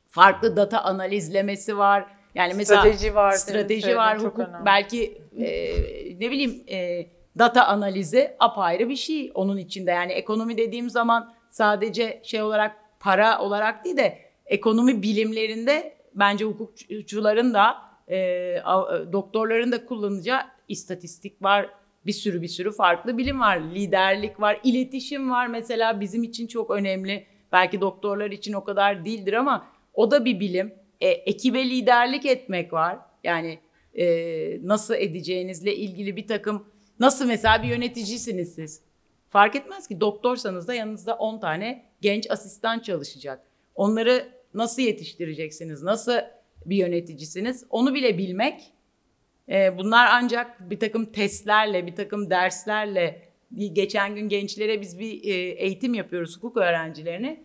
farklı 0.08 0.56
data 0.56 0.82
analizlemesi 0.82 1.78
var 1.78 2.06
yani 2.36 2.54
mesela 2.54 2.82
strateji 2.82 3.16
var. 3.16 3.32
strateji 3.32 3.96
var, 3.96 4.20
hukuk 4.20 4.40
önemli. 4.40 4.66
belki 4.66 5.22
e, 5.38 5.74
ne 6.20 6.32
bileyim 6.32 6.64
e, 6.72 7.06
data 7.38 7.66
analizi 7.66 8.36
apayrı 8.40 8.90
bir 8.90 8.96
şey 8.96 9.32
onun 9.34 9.58
içinde. 9.58 9.92
Yani 9.92 10.12
ekonomi 10.12 10.58
dediğim 10.58 10.90
zaman 10.90 11.34
sadece 11.50 12.22
şey 12.24 12.42
olarak 12.42 12.76
para 13.00 13.40
olarak 13.40 13.86
değil 13.86 13.98
de 13.98 14.18
ekonomi 14.46 15.02
bilimlerinde 15.02 15.94
bence 16.16 16.46
hukukçuların 16.46 17.54
da 17.54 17.89
e, 18.10 18.62
av- 18.64 19.12
doktorların 19.14 19.72
da 19.72 19.86
kullanacağı 19.86 20.42
istatistik 20.68 21.44
var, 21.44 21.70
bir 22.06 22.12
sürü 22.12 22.42
bir 22.42 22.48
sürü 22.48 22.72
farklı 22.72 23.18
bilim 23.18 23.40
var. 23.40 23.60
Liderlik 23.60 24.40
var, 24.40 24.60
iletişim 24.64 25.32
var 25.32 25.48
mesela 25.48 26.02
bizim 26.02 26.24
için 26.24 26.48
çok 26.48 26.72
önemli. 26.72 27.26
Belki 27.52 27.82
doktorlar 27.82 28.32
için 28.32 28.54
o 28.54 28.64
kadar 28.64 29.06
değildir 29.06 29.34
ama 29.34 29.68
o 29.94 30.12
da 30.12 30.26
bir 30.26 30.40
bilim. 30.40 30.74
E, 31.02 31.08
ekibe 31.10 31.70
liderlik 31.70 32.26
etmek 32.26 32.74
var. 32.74 33.00
Yani 33.24 33.60
e, 33.94 34.06
nasıl 34.68 34.94
edeceğinizle 34.96 35.76
ilgili 35.76 36.16
bir 36.16 36.28
takım 36.28 36.68
nasıl 37.00 37.28
mesela 37.28 37.64
bir 37.64 37.68
yöneticisiniz 37.68 38.56
siz. 38.56 38.82
Fark 39.30 39.56
etmez 39.56 39.88
ki 39.88 40.02
doktorsanız 40.02 40.68
da 40.68 40.74
yanınızda 40.74 41.16
10 41.16 41.40
tane 41.40 41.86
genç 42.02 42.32
asistan 42.32 42.80
çalışacak. 42.80 43.48
Onları 43.76 44.28
nasıl 44.54 44.82
yetiştireceksiniz? 44.82 45.84
Nasıl 45.84 46.14
bir 46.66 46.76
yöneticisiniz? 46.76 47.66
Onu 47.70 47.94
bile 47.94 48.18
bilmek. 48.18 48.74
e, 49.50 49.78
bunlar 49.78 50.10
ancak 50.12 50.70
bir 50.70 50.80
takım 50.80 51.06
testlerle, 51.06 51.88
bir 51.88 51.96
takım 51.96 52.30
derslerle 52.30 53.30
geçen 53.74 54.16
gün 54.16 54.30
gençlere 54.30 54.82
biz 54.82 55.00
bir 55.00 55.24
e, 55.24 55.34
eğitim 55.34 55.94
yapıyoruz 55.94 56.38
hukuk 56.38 56.58
öğrencilerine. 56.58 57.44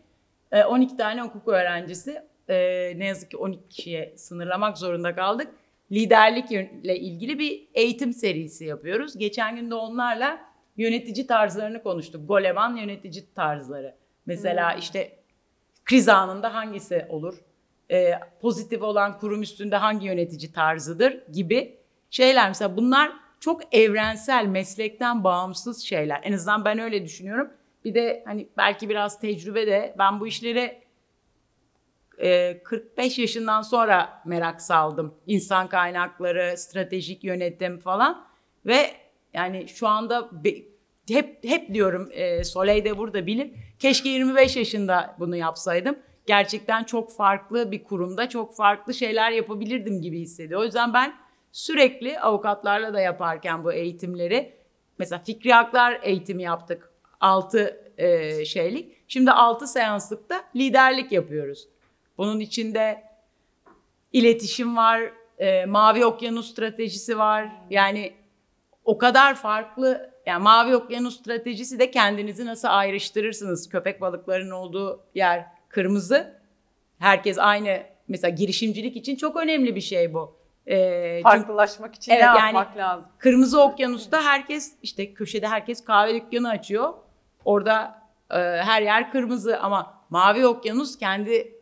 E, 0.53 0.65
12 0.65 0.97
tane 0.97 1.23
hukuk 1.23 1.49
öğrencisi 1.49 2.23
e, 2.49 2.55
ne 2.97 3.07
yazık 3.07 3.31
ki 3.31 3.37
12 3.37 3.69
kişiye 3.69 4.15
sınırlamak 4.17 4.79
zorunda 4.79 5.15
kaldık. 5.15 5.49
Liderlikle 5.93 6.99
ilgili 6.99 7.39
bir 7.39 7.69
eğitim 7.75 8.13
serisi 8.13 8.65
yapıyoruz. 8.65 9.19
Geçen 9.19 9.57
gün 9.57 9.71
de 9.71 9.75
onlarla 9.75 10.41
yönetici 10.77 11.27
tarzlarını 11.27 11.83
konuştuk. 11.83 12.29
Goleman 12.29 12.77
yönetici 12.77 13.35
tarzları. 13.35 13.95
Mesela 14.27 14.75
işte 14.75 15.13
kriz 15.85 16.09
anında 16.09 16.55
hangisi 16.55 17.07
olur? 17.09 17.45
Ee, 17.91 18.13
pozitif 18.41 18.83
olan 18.83 19.19
kurum 19.19 19.43
üstünde 19.43 19.77
hangi 19.77 20.07
yönetici 20.07 20.53
tarzıdır 20.53 21.25
gibi 21.33 21.79
şeyler. 22.11 22.49
Mesela 22.49 22.77
bunlar 22.77 23.13
çok 23.41 23.75
evrensel, 23.75 24.47
meslekten 24.47 25.25
bağımsız 25.25 25.83
şeyler. 25.83 26.21
En 26.23 26.33
azından 26.33 26.65
ben 26.65 26.79
öyle 26.79 27.05
düşünüyorum. 27.05 27.51
Bir 27.85 27.95
de 27.95 28.23
hani 28.27 28.49
belki 28.57 28.89
biraz 28.89 29.21
tecrübe 29.21 29.67
de 29.67 29.95
ben 29.99 30.21
bu 30.21 30.27
işlere 30.27 30.83
e, 32.19 32.63
45 32.65 33.19
yaşından 33.19 33.63
sonra 33.63 34.23
merak 34.25 34.63
saldım. 34.63 35.15
İnsan 35.27 35.69
kaynakları, 35.69 36.57
stratejik 36.57 37.25
yönetim 37.25 37.79
falan 37.79 38.27
ve 38.67 38.91
yani 39.35 39.69
şu 39.69 39.89
anda 39.89 40.45
be- 40.45 40.63
hep 41.09 41.45
hep 41.45 41.75
diyorum 41.75 42.09
e, 42.13 42.45
Soleil 42.45 42.85
de 42.85 42.99
burada 42.99 43.27
bilim. 43.27 43.55
Keşke 43.79 44.09
25 44.09 44.57
yaşında 44.57 45.17
bunu 45.19 45.37
yapsaydım. 45.37 45.99
Gerçekten 46.27 46.85
çok 46.85 47.13
farklı 47.13 47.71
bir 47.71 47.85
kurumda 47.85 48.29
çok 48.29 48.57
farklı 48.57 48.95
şeyler 48.95 49.31
yapabilirdim 49.31 50.03
gibi 50.03 50.21
hissediyor. 50.21 50.61
O 50.61 50.65
yüzden 50.65 50.95
ben 50.95 51.15
sürekli 51.53 52.21
avukatlarla 52.21 52.95
da 52.95 53.01
yaparken 53.01 53.65
bu 53.65 53.73
eğitimleri 53.73 54.57
mesela 54.99 55.19
fikri 55.19 55.53
haklar 55.53 56.01
eğitimi 56.03 56.43
yaptık. 56.43 56.93
6 57.21 57.93
e, 57.99 58.45
şeylik. 58.45 58.97
Şimdi 59.09 59.31
6 59.31 59.67
seanslıkta 59.67 60.45
liderlik 60.57 61.13
yapıyoruz. 61.13 61.69
Bunun 62.19 62.41
içinde 62.41 63.05
iletişim 64.13 64.77
var, 64.77 65.13
e, 65.39 65.67
mavi 65.67 66.05
okyanus 66.05 66.53
stratejisi 66.53 67.19
var. 67.19 67.49
Yani 67.71 68.15
o 68.85 68.99
kadar 68.99 69.35
farklı 69.35 70.15
yani 70.27 70.43
mavi 70.43 70.77
okyanus 70.77 71.21
stratejisi 71.21 71.79
de 71.79 71.91
kendinizi 71.91 72.47
nasıl 72.47 72.69
ayrıştırırsınız? 72.71 73.69
Köpek 73.69 74.01
balıklarının 74.01 74.51
olduğu 74.51 75.01
yer 75.15 75.47
kırmızı. 75.75 76.41
Herkes 76.99 77.39
aynı 77.39 77.83
mesela 78.09 78.31
girişimcilik 78.31 78.97
için 78.97 79.17
çok 79.17 79.37
önemli 79.37 79.77
bir 79.77 79.81
şey 79.81 80.15
bu. 80.15 80.37
Çünkü 80.69 81.21
Farklılaşmak 81.23 81.95
için 81.95 82.13
Evet, 82.13 82.23
ne 82.23 82.27
yani- 82.27 82.39
yapmak 82.39 82.77
lazım? 82.77 83.11
Kırmızı 83.19 83.63
Okyanus'ta 83.63 84.23
herkes 84.25 84.73
işte 84.83 85.15
köşede 85.15 85.49
herkes 85.49 85.85
kahve 85.85 86.15
dükkanı 86.15 86.49
açıyor. 86.49 86.95
Orada 87.45 88.03
e, 88.31 88.37
her 88.39 88.83
yer 88.83 89.13
kırmızı 89.13 89.61
ama 89.61 89.95
Mavi 90.11 90.47
Okyanus 90.47 90.99
kendi 90.99 91.53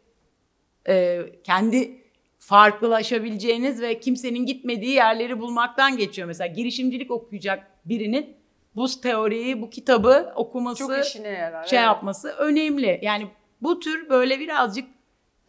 e, 0.89 1.23
kendi 1.45 2.03
farklılaşabileceğiniz 2.39 3.83
ve 3.83 4.01
kimsenin 4.01 4.47
gitmediği 4.47 4.93
yerleri 4.95 5.41
bulmaktan 5.41 5.97
geçiyor. 5.97 6.29
Mesela 6.29 6.47
girişimcilik 6.55 7.11
okuyacak 7.11 7.67
birinin 7.85 8.37
bu 8.77 8.87
teoriyi, 9.03 9.63
bu 9.63 9.71
kitabı 9.71 10.33
okuması, 10.37 10.79
Çok 10.79 11.05
işine 11.07 11.29
yarar. 11.29 11.65
şey 11.65 11.79
evet. 11.79 11.87
yapması 11.87 12.29
önemli. 12.29 12.99
Yani 13.03 13.29
bu 13.63 13.81
tür 13.81 14.09
böyle 14.09 14.41
birazcık 14.41 14.89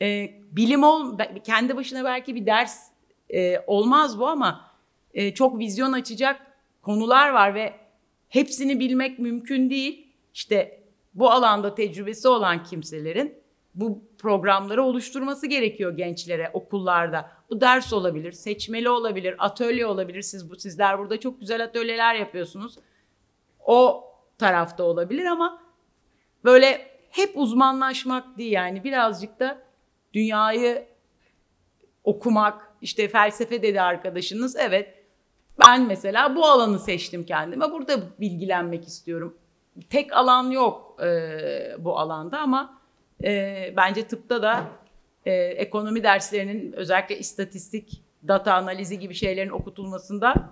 e, 0.01 0.32
bilim 0.51 0.84
ol 0.84 1.18
kendi 1.43 1.76
başına 1.76 2.03
belki 2.03 2.36
bir 2.36 2.45
ders 2.45 2.88
e, 3.30 3.59
olmaz 3.68 4.20
bu 4.20 4.28
ama 4.28 4.72
e, 5.14 5.34
çok 5.34 5.59
vizyon 5.59 5.93
açacak 5.93 6.41
konular 6.82 7.30
var 7.30 7.55
ve 7.55 7.74
hepsini 8.30 8.80
bilmek 8.80 9.20
mümkün 9.20 9.70
değil. 9.70 10.07
İşte 10.34 10.84
bu 11.14 11.32
alanda 11.32 11.76
tecrübesi 11.76 12.28
olan 12.28 12.64
kimselerin 12.64 13.43
bu 13.76 14.01
programları 14.18 14.84
oluşturması 14.84 15.47
gerekiyor 15.47 15.97
gençlere 15.97 16.49
okullarda. 16.53 17.32
Bu 17.49 17.61
ders 17.61 17.93
olabilir, 17.93 18.32
seçmeli 18.32 18.89
olabilir, 18.89 19.36
atölye 19.39 19.86
olabilir. 19.86 20.22
Siz 20.22 20.49
bu 20.49 20.55
sizler 20.55 20.99
burada 20.99 21.20
çok 21.20 21.39
güzel 21.39 21.64
atölyeler 21.64 22.16
yapıyorsunuz. 22.16 22.76
O 23.66 24.03
tarafta 24.38 24.84
olabilir 24.84 25.26
ama 25.26 25.61
böyle 26.43 26.93
hep 27.14 27.32
uzmanlaşmak 27.36 28.38
değil 28.38 28.51
yani 28.51 28.84
birazcık 28.84 29.39
da 29.39 29.57
dünyayı 30.14 30.88
okumak, 32.03 32.74
işte 32.82 33.07
felsefe 33.07 33.61
dedi 33.61 33.82
arkadaşınız. 33.82 34.55
Evet 34.55 35.03
ben 35.66 35.88
mesela 35.88 36.36
bu 36.36 36.45
alanı 36.45 36.80
seçtim 36.80 37.26
kendime. 37.26 37.72
Burada 37.72 37.99
bilgilenmek 38.20 38.88
istiyorum. 38.88 39.38
Tek 39.89 40.14
alan 40.14 40.51
yok 40.51 41.01
e, 41.03 41.76
bu 41.80 41.99
alanda 41.99 42.39
ama 42.39 42.82
e, 43.24 43.74
bence 43.78 44.07
tıpta 44.07 44.41
da 44.41 44.68
e, 45.26 45.34
ekonomi 45.34 46.03
derslerinin 46.03 46.74
özellikle 46.74 47.20
istatistik, 47.20 48.03
data 48.28 48.53
analizi 48.53 48.99
gibi 48.99 49.14
şeylerin 49.14 49.49
okutulmasında 49.49 50.49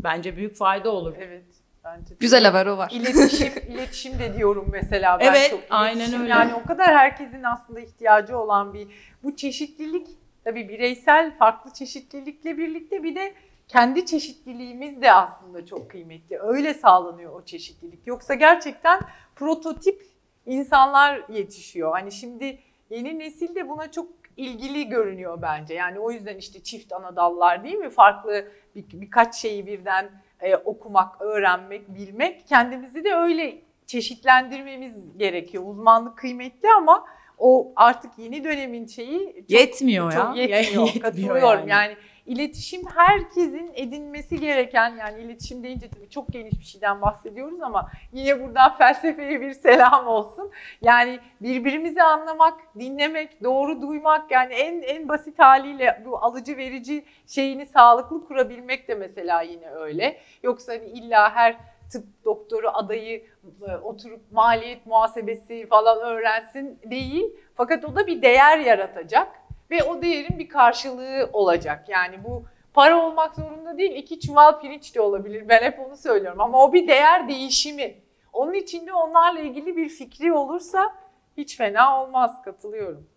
bence 0.00 0.36
büyük 0.36 0.56
fayda 0.56 0.90
olur. 0.90 1.14
Evet. 1.18 1.44
Bence. 1.84 2.14
Güzel 2.20 2.44
haber 2.44 2.66
o 2.66 2.76
var. 2.78 2.90
İletişim, 2.94 3.52
iletişim 3.68 4.18
de 4.18 4.36
diyorum 4.36 4.68
mesela 4.72 5.20
ben 5.20 5.26
Evet, 5.26 5.50
çok. 5.50 5.60
aynen 5.70 5.96
İletişim 5.96 6.20
öyle. 6.20 6.30
Yani 6.30 6.54
o 6.54 6.62
kadar 6.62 6.86
herkesin 6.86 7.42
aslında 7.42 7.80
ihtiyacı 7.80 8.38
olan 8.38 8.74
bir 8.74 8.88
bu 9.22 9.36
çeşitlilik 9.36 10.08
tabii 10.44 10.68
bireysel 10.68 11.36
farklı 11.38 11.72
çeşitlilikle 11.72 12.58
birlikte 12.58 13.02
bir 13.02 13.14
de 13.14 13.34
kendi 13.68 14.06
çeşitliliğimiz 14.06 15.02
de 15.02 15.12
aslında 15.12 15.66
çok 15.66 15.90
kıymetli. 15.90 16.38
Öyle 16.40 16.74
sağlanıyor 16.74 17.32
o 17.32 17.44
çeşitlilik. 17.44 18.06
Yoksa 18.06 18.34
gerçekten 18.34 19.00
prototip 19.36 20.02
insanlar 20.46 21.22
yetişiyor. 21.28 21.92
Hani 21.92 22.12
şimdi 22.12 22.58
yeni 22.90 23.18
nesil 23.18 23.54
de 23.54 23.68
buna 23.68 23.90
çok 23.90 24.08
ilgili 24.36 24.88
görünüyor 24.88 25.42
bence. 25.42 25.74
Yani 25.74 25.98
o 25.98 26.10
yüzden 26.10 26.36
işte 26.36 26.62
çift 26.62 26.92
ana 26.92 27.16
dallar 27.16 27.64
değil 27.64 27.76
mi? 27.76 27.90
Farklı 27.90 28.48
bir, 28.74 28.84
birkaç 28.92 29.34
şeyi 29.34 29.66
birden 29.66 30.10
e, 30.44 30.56
okumak, 30.56 31.20
öğrenmek, 31.22 31.94
bilmek. 31.94 32.46
Kendimizi 32.48 33.04
de 33.04 33.14
öyle 33.14 33.58
çeşitlendirmemiz 33.86 35.18
gerekiyor. 35.18 35.64
Uzmanlık 35.66 36.18
kıymetli 36.18 36.68
ama 36.78 37.04
o 37.38 37.72
artık 37.76 38.10
yeni 38.18 38.44
dönemin 38.44 38.86
şeyi 38.86 39.34
çok, 39.40 39.50
Yetmiyor 39.50 40.12
ya. 40.12 40.18
çok 40.18 40.36
yetmiyor. 40.36 40.64
Yetmiyor 40.86 41.02
Katılıyorum. 41.02 41.68
yani. 41.68 41.70
Yani. 41.70 41.96
İletişim 42.26 42.82
herkesin 42.94 43.72
edinmesi 43.74 44.40
gereken 44.40 44.96
yani 44.96 45.22
iletişim 45.22 45.62
deyince 45.62 45.88
tabii 45.88 46.08
çok 46.10 46.28
geniş 46.28 46.60
bir 46.60 46.64
şeyden 46.64 47.02
bahsediyoruz 47.02 47.62
ama 47.62 47.90
yine 48.12 48.42
buradan 48.42 48.76
felsefeye 48.78 49.40
bir 49.40 49.52
selam 49.52 50.06
olsun. 50.06 50.50
Yani 50.82 51.18
birbirimizi 51.40 52.02
anlamak, 52.02 52.60
dinlemek, 52.78 53.44
doğru 53.44 53.82
duymak 53.82 54.30
yani 54.30 54.54
en 54.54 54.82
en 54.82 55.08
basit 55.08 55.38
haliyle 55.38 56.02
bu 56.04 56.18
alıcı 56.18 56.56
verici 56.56 57.04
şeyini 57.26 57.66
sağlıklı 57.66 58.26
kurabilmek 58.26 58.88
de 58.88 58.94
mesela 58.94 59.42
yine 59.42 59.70
öyle. 59.70 60.20
Yoksa 60.42 60.72
hani 60.72 60.84
illa 60.84 61.34
her 61.34 61.56
tıp 61.92 62.04
doktoru 62.24 62.68
adayı 62.68 63.24
e, 63.68 63.76
oturup 63.76 64.32
maliyet 64.32 64.86
muhasebesi 64.86 65.66
falan 65.66 66.00
öğrensin 66.00 66.78
değil. 66.84 67.24
Fakat 67.54 67.84
o 67.84 67.96
da 67.96 68.06
bir 68.06 68.22
değer 68.22 68.58
yaratacak 68.58 69.28
ve 69.74 69.84
o 69.84 70.02
değerin 70.02 70.38
bir 70.38 70.48
karşılığı 70.48 71.30
olacak. 71.32 71.88
Yani 71.88 72.24
bu 72.24 72.44
para 72.74 73.06
olmak 73.06 73.34
zorunda 73.34 73.78
değil, 73.78 73.92
iki 73.96 74.20
çuval 74.20 74.60
pirinç 74.60 74.94
de 74.94 75.00
olabilir. 75.00 75.48
Ben 75.48 75.62
hep 75.62 75.80
onu 75.80 75.96
söylüyorum 75.96 76.40
ama 76.40 76.64
o 76.64 76.72
bir 76.72 76.88
değer 76.88 77.28
değişimi. 77.28 77.94
Onun 78.32 78.52
içinde 78.52 78.92
onlarla 78.92 79.40
ilgili 79.40 79.76
bir 79.76 79.88
fikri 79.88 80.32
olursa 80.32 80.94
hiç 81.36 81.56
fena 81.56 82.02
olmaz, 82.02 82.42
katılıyorum. 82.42 83.08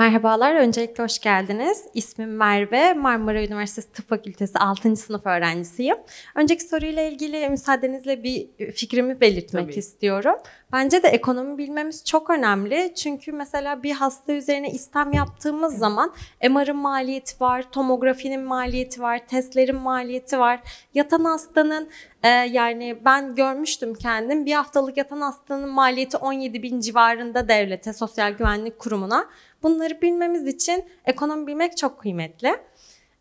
Merhabalar, 0.00 0.54
öncelikle 0.54 1.04
hoş 1.04 1.18
geldiniz. 1.18 1.84
İsmim 1.94 2.36
Merve, 2.36 2.94
Marmara 2.94 3.42
Üniversitesi 3.44 3.92
Tıp 3.92 4.08
Fakültesi 4.08 4.58
6. 4.58 4.96
sınıf 4.96 5.26
öğrencisiyim. 5.26 5.96
Önceki 6.34 6.64
soruyla 6.64 7.02
ilgili 7.02 7.48
müsaadenizle 7.48 8.22
bir 8.22 8.48
fikrimi 8.72 9.20
belirtmek 9.20 9.68
Tabii. 9.68 9.78
istiyorum. 9.78 10.34
Bence 10.72 11.02
de 11.02 11.08
ekonomi 11.08 11.58
bilmemiz 11.58 12.04
çok 12.04 12.30
önemli. 12.30 12.92
Çünkü 12.94 13.32
mesela 13.32 13.82
bir 13.82 13.92
hasta 13.92 14.32
üzerine 14.32 14.70
istem 14.70 15.12
yaptığımız 15.12 15.78
zaman 15.78 16.12
MR'ın 16.50 16.76
maliyeti 16.76 17.40
var, 17.40 17.70
tomografinin 17.72 18.40
maliyeti 18.40 19.02
var, 19.02 19.26
testlerin 19.26 19.76
maliyeti 19.76 20.38
var. 20.38 20.60
Yatan 20.94 21.24
hastanın 21.24 21.88
e, 22.22 22.28
yani 22.28 22.98
ben 23.04 23.34
görmüştüm 23.34 23.94
kendim 23.94 24.46
bir 24.46 24.52
haftalık 24.52 24.96
yatan 24.96 25.20
hastanın 25.20 25.68
maliyeti 25.68 26.16
17 26.16 26.62
bin 26.62 26.80
civarında 26.80 27.48
devlete, 27.48 27.92
Sosyal 27.92 28.32
Güvenlik 28.32 28.78
Kurumu'na. 28.78 29.26
Bunları 29.62 30.02
bilmemiz 30.02 30.46
için 30.46 30.84
ekonomi 31.04 31.46
bilmek 31.46 31.76
çok 31.76 32.00
kıymetli. 32.00 32.56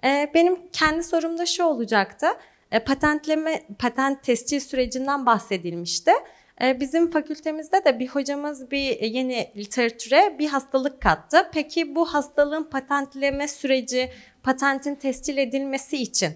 Ee, 0.04 0.32
benim 0.34 0.72
kendi 0.72 1.04
sorum 1.04 1.38
da 1.38 1.46
şu 1.46 1.64
olacaktı. 1.64 2.28
Ee, 2.72 2.80
patentleme, 2.80 3.64
patent 3.80 4.24
tescil 4.24 4.60
sürecinden 4.60 5.26
bahsedilmişti. 5.26 6.12
Ee, 6.62 6.80
bizim 6.80 7.12
fakültemizde 7.12 7.86
de 7.86 8.00
bir 8.00 8.08
hocamız 8.08 8.72
bir 8.72 9.02
yeni 9.02 9.52
literatüre 9.56 10.36
bir 10.40 10.48
hastalık 10.48 11.02
kattı. 11.02 11.50
Peki 11.54 11.96
bu 11.96 12.06
hastalığın 12.06 12.64
patentleme 12.64 13.48
süreci, 13.48 14.10
patentin 14.44 14.96
tescil 14.96 15.38
edilmesi 15.38 15.98
için 15.98 16.30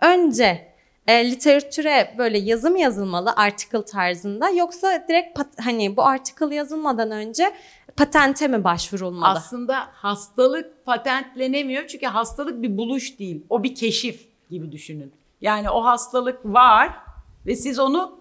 önce 0.00 0.70
e, 1.06 1.30
literatüre 1.30 2.14
böyle 2.18 2.38
yazım 2.38 2.76
yazılmalı 2.76 3.32
article 3.36 3.84
tarzında 3.84 4.50
yoksa 4.50 5.04
direkt 5.08 5.38
pat- 5.38 5.64
hani 5.64 5.96
bu 5.96 6.02
article 6.02 6.54
yazılmadan 6.54 7.10
önce 7.10 7.52
patente 7.96 8.48
mi 8.48 8.64
başvurulmalı? 8.64 9.30
Aslında 9.30 9.88
hastalık 9.92 10.86
patentlenemiyor 10.86 11.86
çünkü 11.86 12.06
hastalık 12.06 12.62
bir 12.62 12.76
buluş 12.76 13.18
değil. 13.18 13.44
O 13.50 13.62
bir 13.62 13.74
keşif 13.74 14.28
gibi 14.50 14.72
düşünün. 14.72 15.12
Yani 15.40 15.70
o 15.70 15.84
hastalık 15.84 16.44
var 16.44 16.96
ve 17.46 17.56
siz 17.56 17.78
onu 17.78 18.20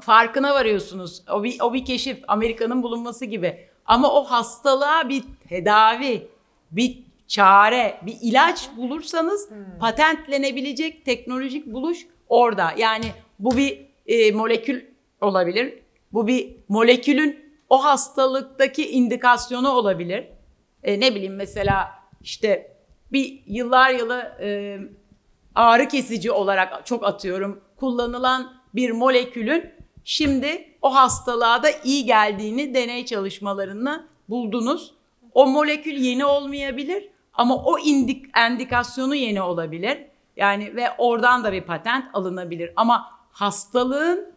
farkına 0.00 0.54
varıyorsunuz. 0.54 1.22
O 1.30 1.44
bir, 1.44 1.60
o 1.60 1.74
bir 1.74 1.84
keşif. 1.84 2.24
Amerika'nın 2.28 2.82
bulunması 2.82 3.24
gibi. 3.24 3.68
Ama 3.86 4.12
o 4.12 4.24
hastalığa 4.24 5.08
bir 5.08 5.24
tedavi, 5.48 6.28
bir 6.70 7.02
çare, 7.26 8.00
bir 8.06 8.16
ilaç 8.22 8.70
bulursanız 8.76 9.48
patentlenebilecek 9.80 11.04
teknolojik 11.04 11.66
buluş 11.66 12.06
orada. 12.28 12.72
Yani 12.76 13.04
bu 13.38 13.56
bir 13.56 13.86
e, 14.06 14.32
molekül 14.32 14.84
olabilir. 15.20 15.78
Bu 16.12 16.26
bir 16.26 16.56
molekülün 16.68 17.41
o 17.72 17.84
hastalıktaki 17.84 18.90
indikasyonu 18.90 19.70
olabilir. 19.70 20.24
E, 20.82 21.00
ne 21.00 21.14
bileyim 21.14 21.36
mesela 21.36 21.90
işte 22.20 22.76
bir 23.12 23.42
yıllar 23.46 23.90
yılı 23.90 24.20
e, 24.40 24.78
ağrı 25.54 25.88
kesici 25.88 26.30
olarak 26.30 26.86
çok 26.86 27.06
atıyorum 27.06 27.60
kullanılan 27.76 28.54
bir 28.74 28.90
molekülün 28.90 29.70
şimdi 30.04 30.74
o 30.82 30.94
hastalığa 30.94 31.62
da 31.62 31.70
iyi 31.84 32.04
geldiğini 32.04 32.74
deney 32.74 33.04
çalışmalarında 33.04 34.04
buldunuz. 34.28 34.94
O 35.34 35.46
molekül 35.46 35.96
yeni 35.96 36.24
olmayabilir 36.24 37.08
ama 37.34 37.56
o 37.56 37.78
indik, 37.78 38.26
endikasyonu 38.36 39.14
yeni 39.14 39.42
olabilir. 39.42 39.98
Yani 40.36 40.76
ve 40.76 40.90
oradan 40.98 41.44
da 41.44 41.52
bir 41.52 41.62
patent 41.62 42.04
alınabilir. 42.14 42.72
Ama 42.76 43.10
hastalığın 43.30 44.31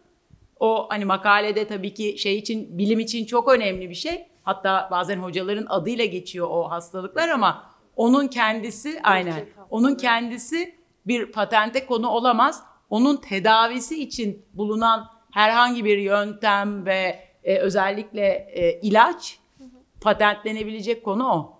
o 0.60 0.86
hani 0.90 1.04
makalede 1.04 1.66
tabii 1.66 1.94
ki 1.94 2.18
şey 2.18 2.38
için 2.38 2.78
bilim 2.78 3.00
için 3.00 3.24
çok 3.24 3.48
önemli 3.52 3.90
bir 3.90 3.94
şey. 3.94 4.26
Hatta 4.42 4.88
bazen 4.90 5.18
hocaların 5.18 5.66
adıyla 5.68 6.04
geçiyor 6.04 6.46
o 6.50 6.70
hastalıklar 6.70 7.28
ama 7.28 7.70
onun 7.96 8.28
kendisi 8.28 9.00
aynen 9.02 9.48
onun 9.70 9.94
kendisi 9.94 10.74
bir 11.06 11.32
patente 11.32 11.86
konu 11.86 12.08
olamaz. 12.08 12.62
Onun 12.90 13.16
tedavisi 13.16 14.02
için 14.02 14.46
bulunan 14.54 15.08
herhangi 15.30 15.84
bir 15.84 15.98
yöntem 15.98 16.86
ve 16.86 17.20
e, 17.44 17.58
özellikle 17.58 18.26
e, 18.52 18.80
ilaç 18.80 19.38
patentlenebilecek 20.00 21.04
konu 21.04 21.28
o. 21.32 21.55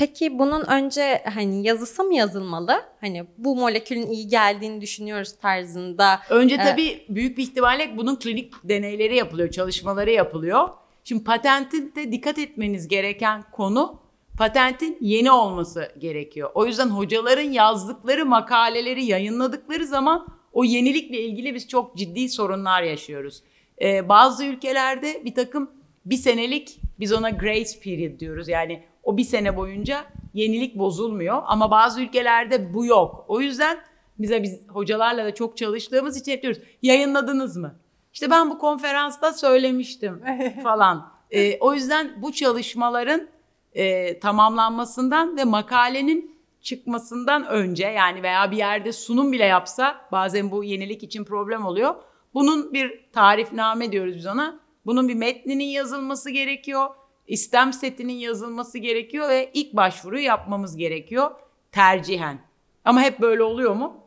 Peki 0.00 0.38
bunun 0.38 0.64
önce 0.66 1.22
hani 1.34 1.66
yazısı 1.66 2.04
mı 2.04 2.14
yazılmalı? 2.14 2.82
Hani 3.00 3.24
bu 3.38 3.56
molekülün 3.56 4.06
iyi 4.06 4.28
geldiğini 4.28 4.80
düşünüyoruz 4.80 5.36
tarzında. 5.38 6.20
Önce 6.30 6.54
Evet. 6.54 6.66
tabii 6.66 7.04
büyük 7.08 7.38
bir 7.38 7.42
ihtimalle 7.42 7.96
bunun 7.96 8.16
klinik 8.16 8.52
deneyleri 8.64 9.16
yapılıyor, 9.16 9.50
çalışmaları 9.50 10.10
yapılıyor. 10.10 10.68
Şimdi 11.04 11.24
patentin 11.24 11.92
de 11.96 12.12
dikkat 12.12 12.38
etmeniz 12.38 12.88
gereken 12.88 13.44
konu 13.52 14.00
patentin 14.38 14.98
yeni 15.00 15.32
olması 15.32 15.92
gerekiyor. 15.98 16.50
O 16.54 16.66
yüzden 16.66 16.88
hocaların 16.88 17.50
yazdıkları 17.50 18.26
makaleleri 18.26 19.04
yayınladıkları 19.04 19.86
zaman 19.86 20.26
o 20.52 20.64
yenilikle 20.64 21.20
ilgili 21.20 21.54
biz 21.54 21.68
çok 21.68 21.96
ciddi 21.96 22.28
sorunlar 22.28 22.82
yaşıyoruz. 22.82 23.42
Ee, 23.82 24.08
bazı 24.08 24.44
ülkelerde 24.44 25.24
bir 25.24 25.34
takım 25.34 25.70
bir 26.06 26.16
senelik 26.16 26.80
biz 27.00 27.12
ona 27.12 27.30
grace 27.30 27.80
period 27.82 28.20
diyoruz. 28.20 28.48
Yani 28.48 28.89
o 29.02 29.16
bir 29.16 29.24
sene 29.24 29.56
boyunca 29.56 30.04
yenilik 30.34 30.78
bozulmuyor 30.78 31.42
ama 31.46 31.70
bazı 31.70 32.02
ülkelerde 32.02 32.74
bu 32.74 32.86
yok. 32.86 33.24
O 33.28 33.40
yüzden 33.40 33.78
bize 34.18 34.42
biz 34.42 34.68
hocalarla 34.68 35.24
da 35.24 35.34
çok 35.34 35.56
çalıştığımız 35.56 36.16
için 36.16 36.32
hep 36.32 36.42
diyoruz 36.42 36.62
yayınladınız 36.82 37.56
mı? 37.56 37.74
İşte 38.12 38.30
ben 38.30 38.50
bu 38.50 38.58
konferansta 38.58 39.32
söylemiştim 39.32 40.22
falan. 40.62 41.12
Ee, 41.30 41.58
o 41.58 41.74
yüzden 41.74 42.22
bu 42.22 42.32
çalışmaların 42.32 43.28
e, 43.72 44.18
tamamlanmasından 44.20 45.36
ve 45.36 45.44
makalenin 45.44 46.40
çıkmasından 46.60 47.46
önce 47.46 47.86
yani 47.86 48.22
veya 48.22 48.50
bir 48.50 48.56
yerde 48.56 48.92
sunum 48.92 49.32
bile 49.32 49.44
yapsa 49.44 50.00
bazen 50.12 50.50
bu 50.50 50.64
yenilik 50.64 51.02
için 51.02 51.24
problem 51.24 51.64
oluyor. 51.64 51.94
Bunun 52.34 52.72
bir 52.72 53.04
tarifname 53.12 53.92
diyoruz 53.92 54.16
biz 54.16 54.26
ona. 54.26 54.60
Bunun 54.86 55.08
bir 55.08 55.14
metninin 55.14 55.64
yazılması 55.64 56.30
gerekiyor. 56.30 56.86
İstem 57.30 57.72
setinin 57.72 58.12
yazılması 58.12 58.78
gerekiyor 58.78 59.28
ve 59.28 59.50
ilk 59.54 59.76
başvuruyu 59.76 60.24
yapmamız 60.24 60.76
gerekiyor 60.76 61.30
tercihen. 61.72 62.38
Ama 62.84 63.02
hep 63.02 63.20
böyle 63.20 63.42
oluyor 63.42 63.74
mu? 63.74 64.06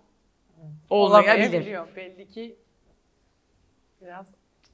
Olmayabilir. 0.90 1.80
Belli 1.96 2.30
ki 2.30 2.56
biraz 4.02 4.28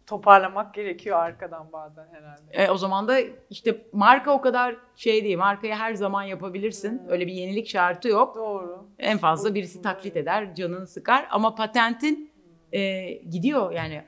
toparlamak 0.08 0.74
gerekiyor 0.74 1.18
arkadan 1.18 1.72
bazen 1.74 2.08
herhalde. 2.12 2.42
E, 2.52 2.70
o 2.70 2.78
zaman 2.78 3.08
da 3.08 3.20
işte 3.50 3.86
marka 3.94 4.32
o 4.32 4.42
kadar 4.42 4.76
şey 4.96 5.24
değil. 5.24 5.38
Markayı 5.38 5.74
her 5.74 5.94
zaman 5.94 6.24
yapabilirsin. 6.24 7.02
Öyle 7.10 7.28
bir 7.28 7.34
yenilik 7.34 7.68
şartı 7.68 8.08
yok. 8.08 8.36
Doğru. 8.36 8.86
En 9.00 9.18
fazla 9.18 9.56
birisi 9.56 9.82
taklit 9.82 10.18
eder, 10.18 10.56
canını 10.56 10.88
sıkar. 10.88 11.28
Ama 11.32 11.56
patentin 11.56 12.32
e, 12.72 13.10
gidiyor 13.14 13.72
yani 13.72 14.04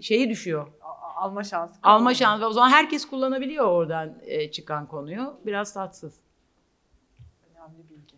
şeyi 0.00 0.30
düşüyor. 0.30 0.68
Alma 1.24 1.44
şansı. 1.44 1.74
Alma 1.82 2.14
şansı 2.14 2.46
o 2.46 2.50
zaman 2.50 2.68
herkes 2.70 3.06
kullanabiliyor 3.06 3.64
oradan 3.66 4.14
e, 4.22 4.50
çıkan 4.50 4.86
konuyu. 4.86 5.36
Biraz 5.46 5.72
tatsız. 5.74 6.20
Önemli 7.50 7.90
bilgi. 7.90 8.14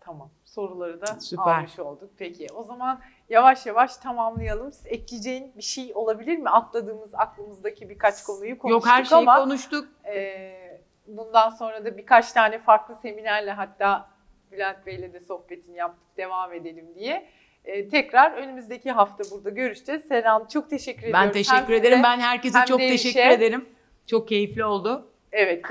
Tamam. 0.00 0.30
Soruları 0.44 1.00
da 1.00 1.06
Süper. 1.20 1.58
almış 1.58 1.78
olduk. 1.78 2.10
Peki 2.18 2.46
o 2.54 2.64
zaman 2.64 3.00
yavaş 3.28 3.66
yavaş 3.66 3.96
tamamlayalım. 3.96 4.72
Siz 4.72 4.86
ekleyeceğin 4.86 5.52
bir 5.56 5.62
şey 5.62 5.92
olabilir 5.94 6.38
mi? 6.38 6.50
Atladığımız 6.50 7.14
aklımızdaki 7.14 7.88
birkaç 7.88 8.22
konuyu 8.22 8.58
konuştuk 8.58 8.84
Yok 8.84 8.86
her 8.86 9.04
şeyi 9.04 9.18
ama 9.18 9.36
konuştuk. 9.36 9.88
e, 10.14 10.80
bundan 11.06 11.50
sonra 11.50 11.84
da 11.84 11.96
birkaç 11.96 12.32
tane 12.32 12.58
farklı 12.58 12.96
seminerle 12.96 13.52
hatta 13.52 14.08
Bülent 14.52 14.86
Bey'le 14.86 15.12
de 15.12 15.20
sohbetini 15.20 15.76
yaptık 15.76 16.16
devam 16.16 16.52
edelim 16.52 16.94
diye. 16.94 17.28
E, 17.64 17.88
tekrar 17.88 18.32
önümüzdeki 18.32 18.90
hafta 18.92 19.24
burada 19.30 19.50
görüşeceğiz. 19.50 20.04
Selam 20.04 20.46
çok 20.48 20.70
teşekkür 20.70 20.98
ediyorum. 21.02 21.20
Ben 21.20 21.26
Hem 21.26 21.32
teşekkür 21.32 21.60
size 21.66 21.76
ederim. 21.76 22.02
Ben 22.02 22.20
herkese 22.20 22.58
hem 22.58 22.64
çok 22.66 22.78
teşekkür 22.78 23.20
işe- 23.20 23.32
ederim. 23.32 23.68
Çok 24.06 24.28
keyifli 24.28 24.64
oldu. 24.64 25.08
Evet 25.32 25.62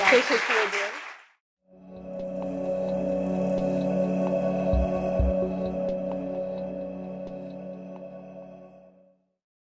gelsin. 0.00 0.10
teşekkür 0.10 0.54
ediyorum. 0.68 0.94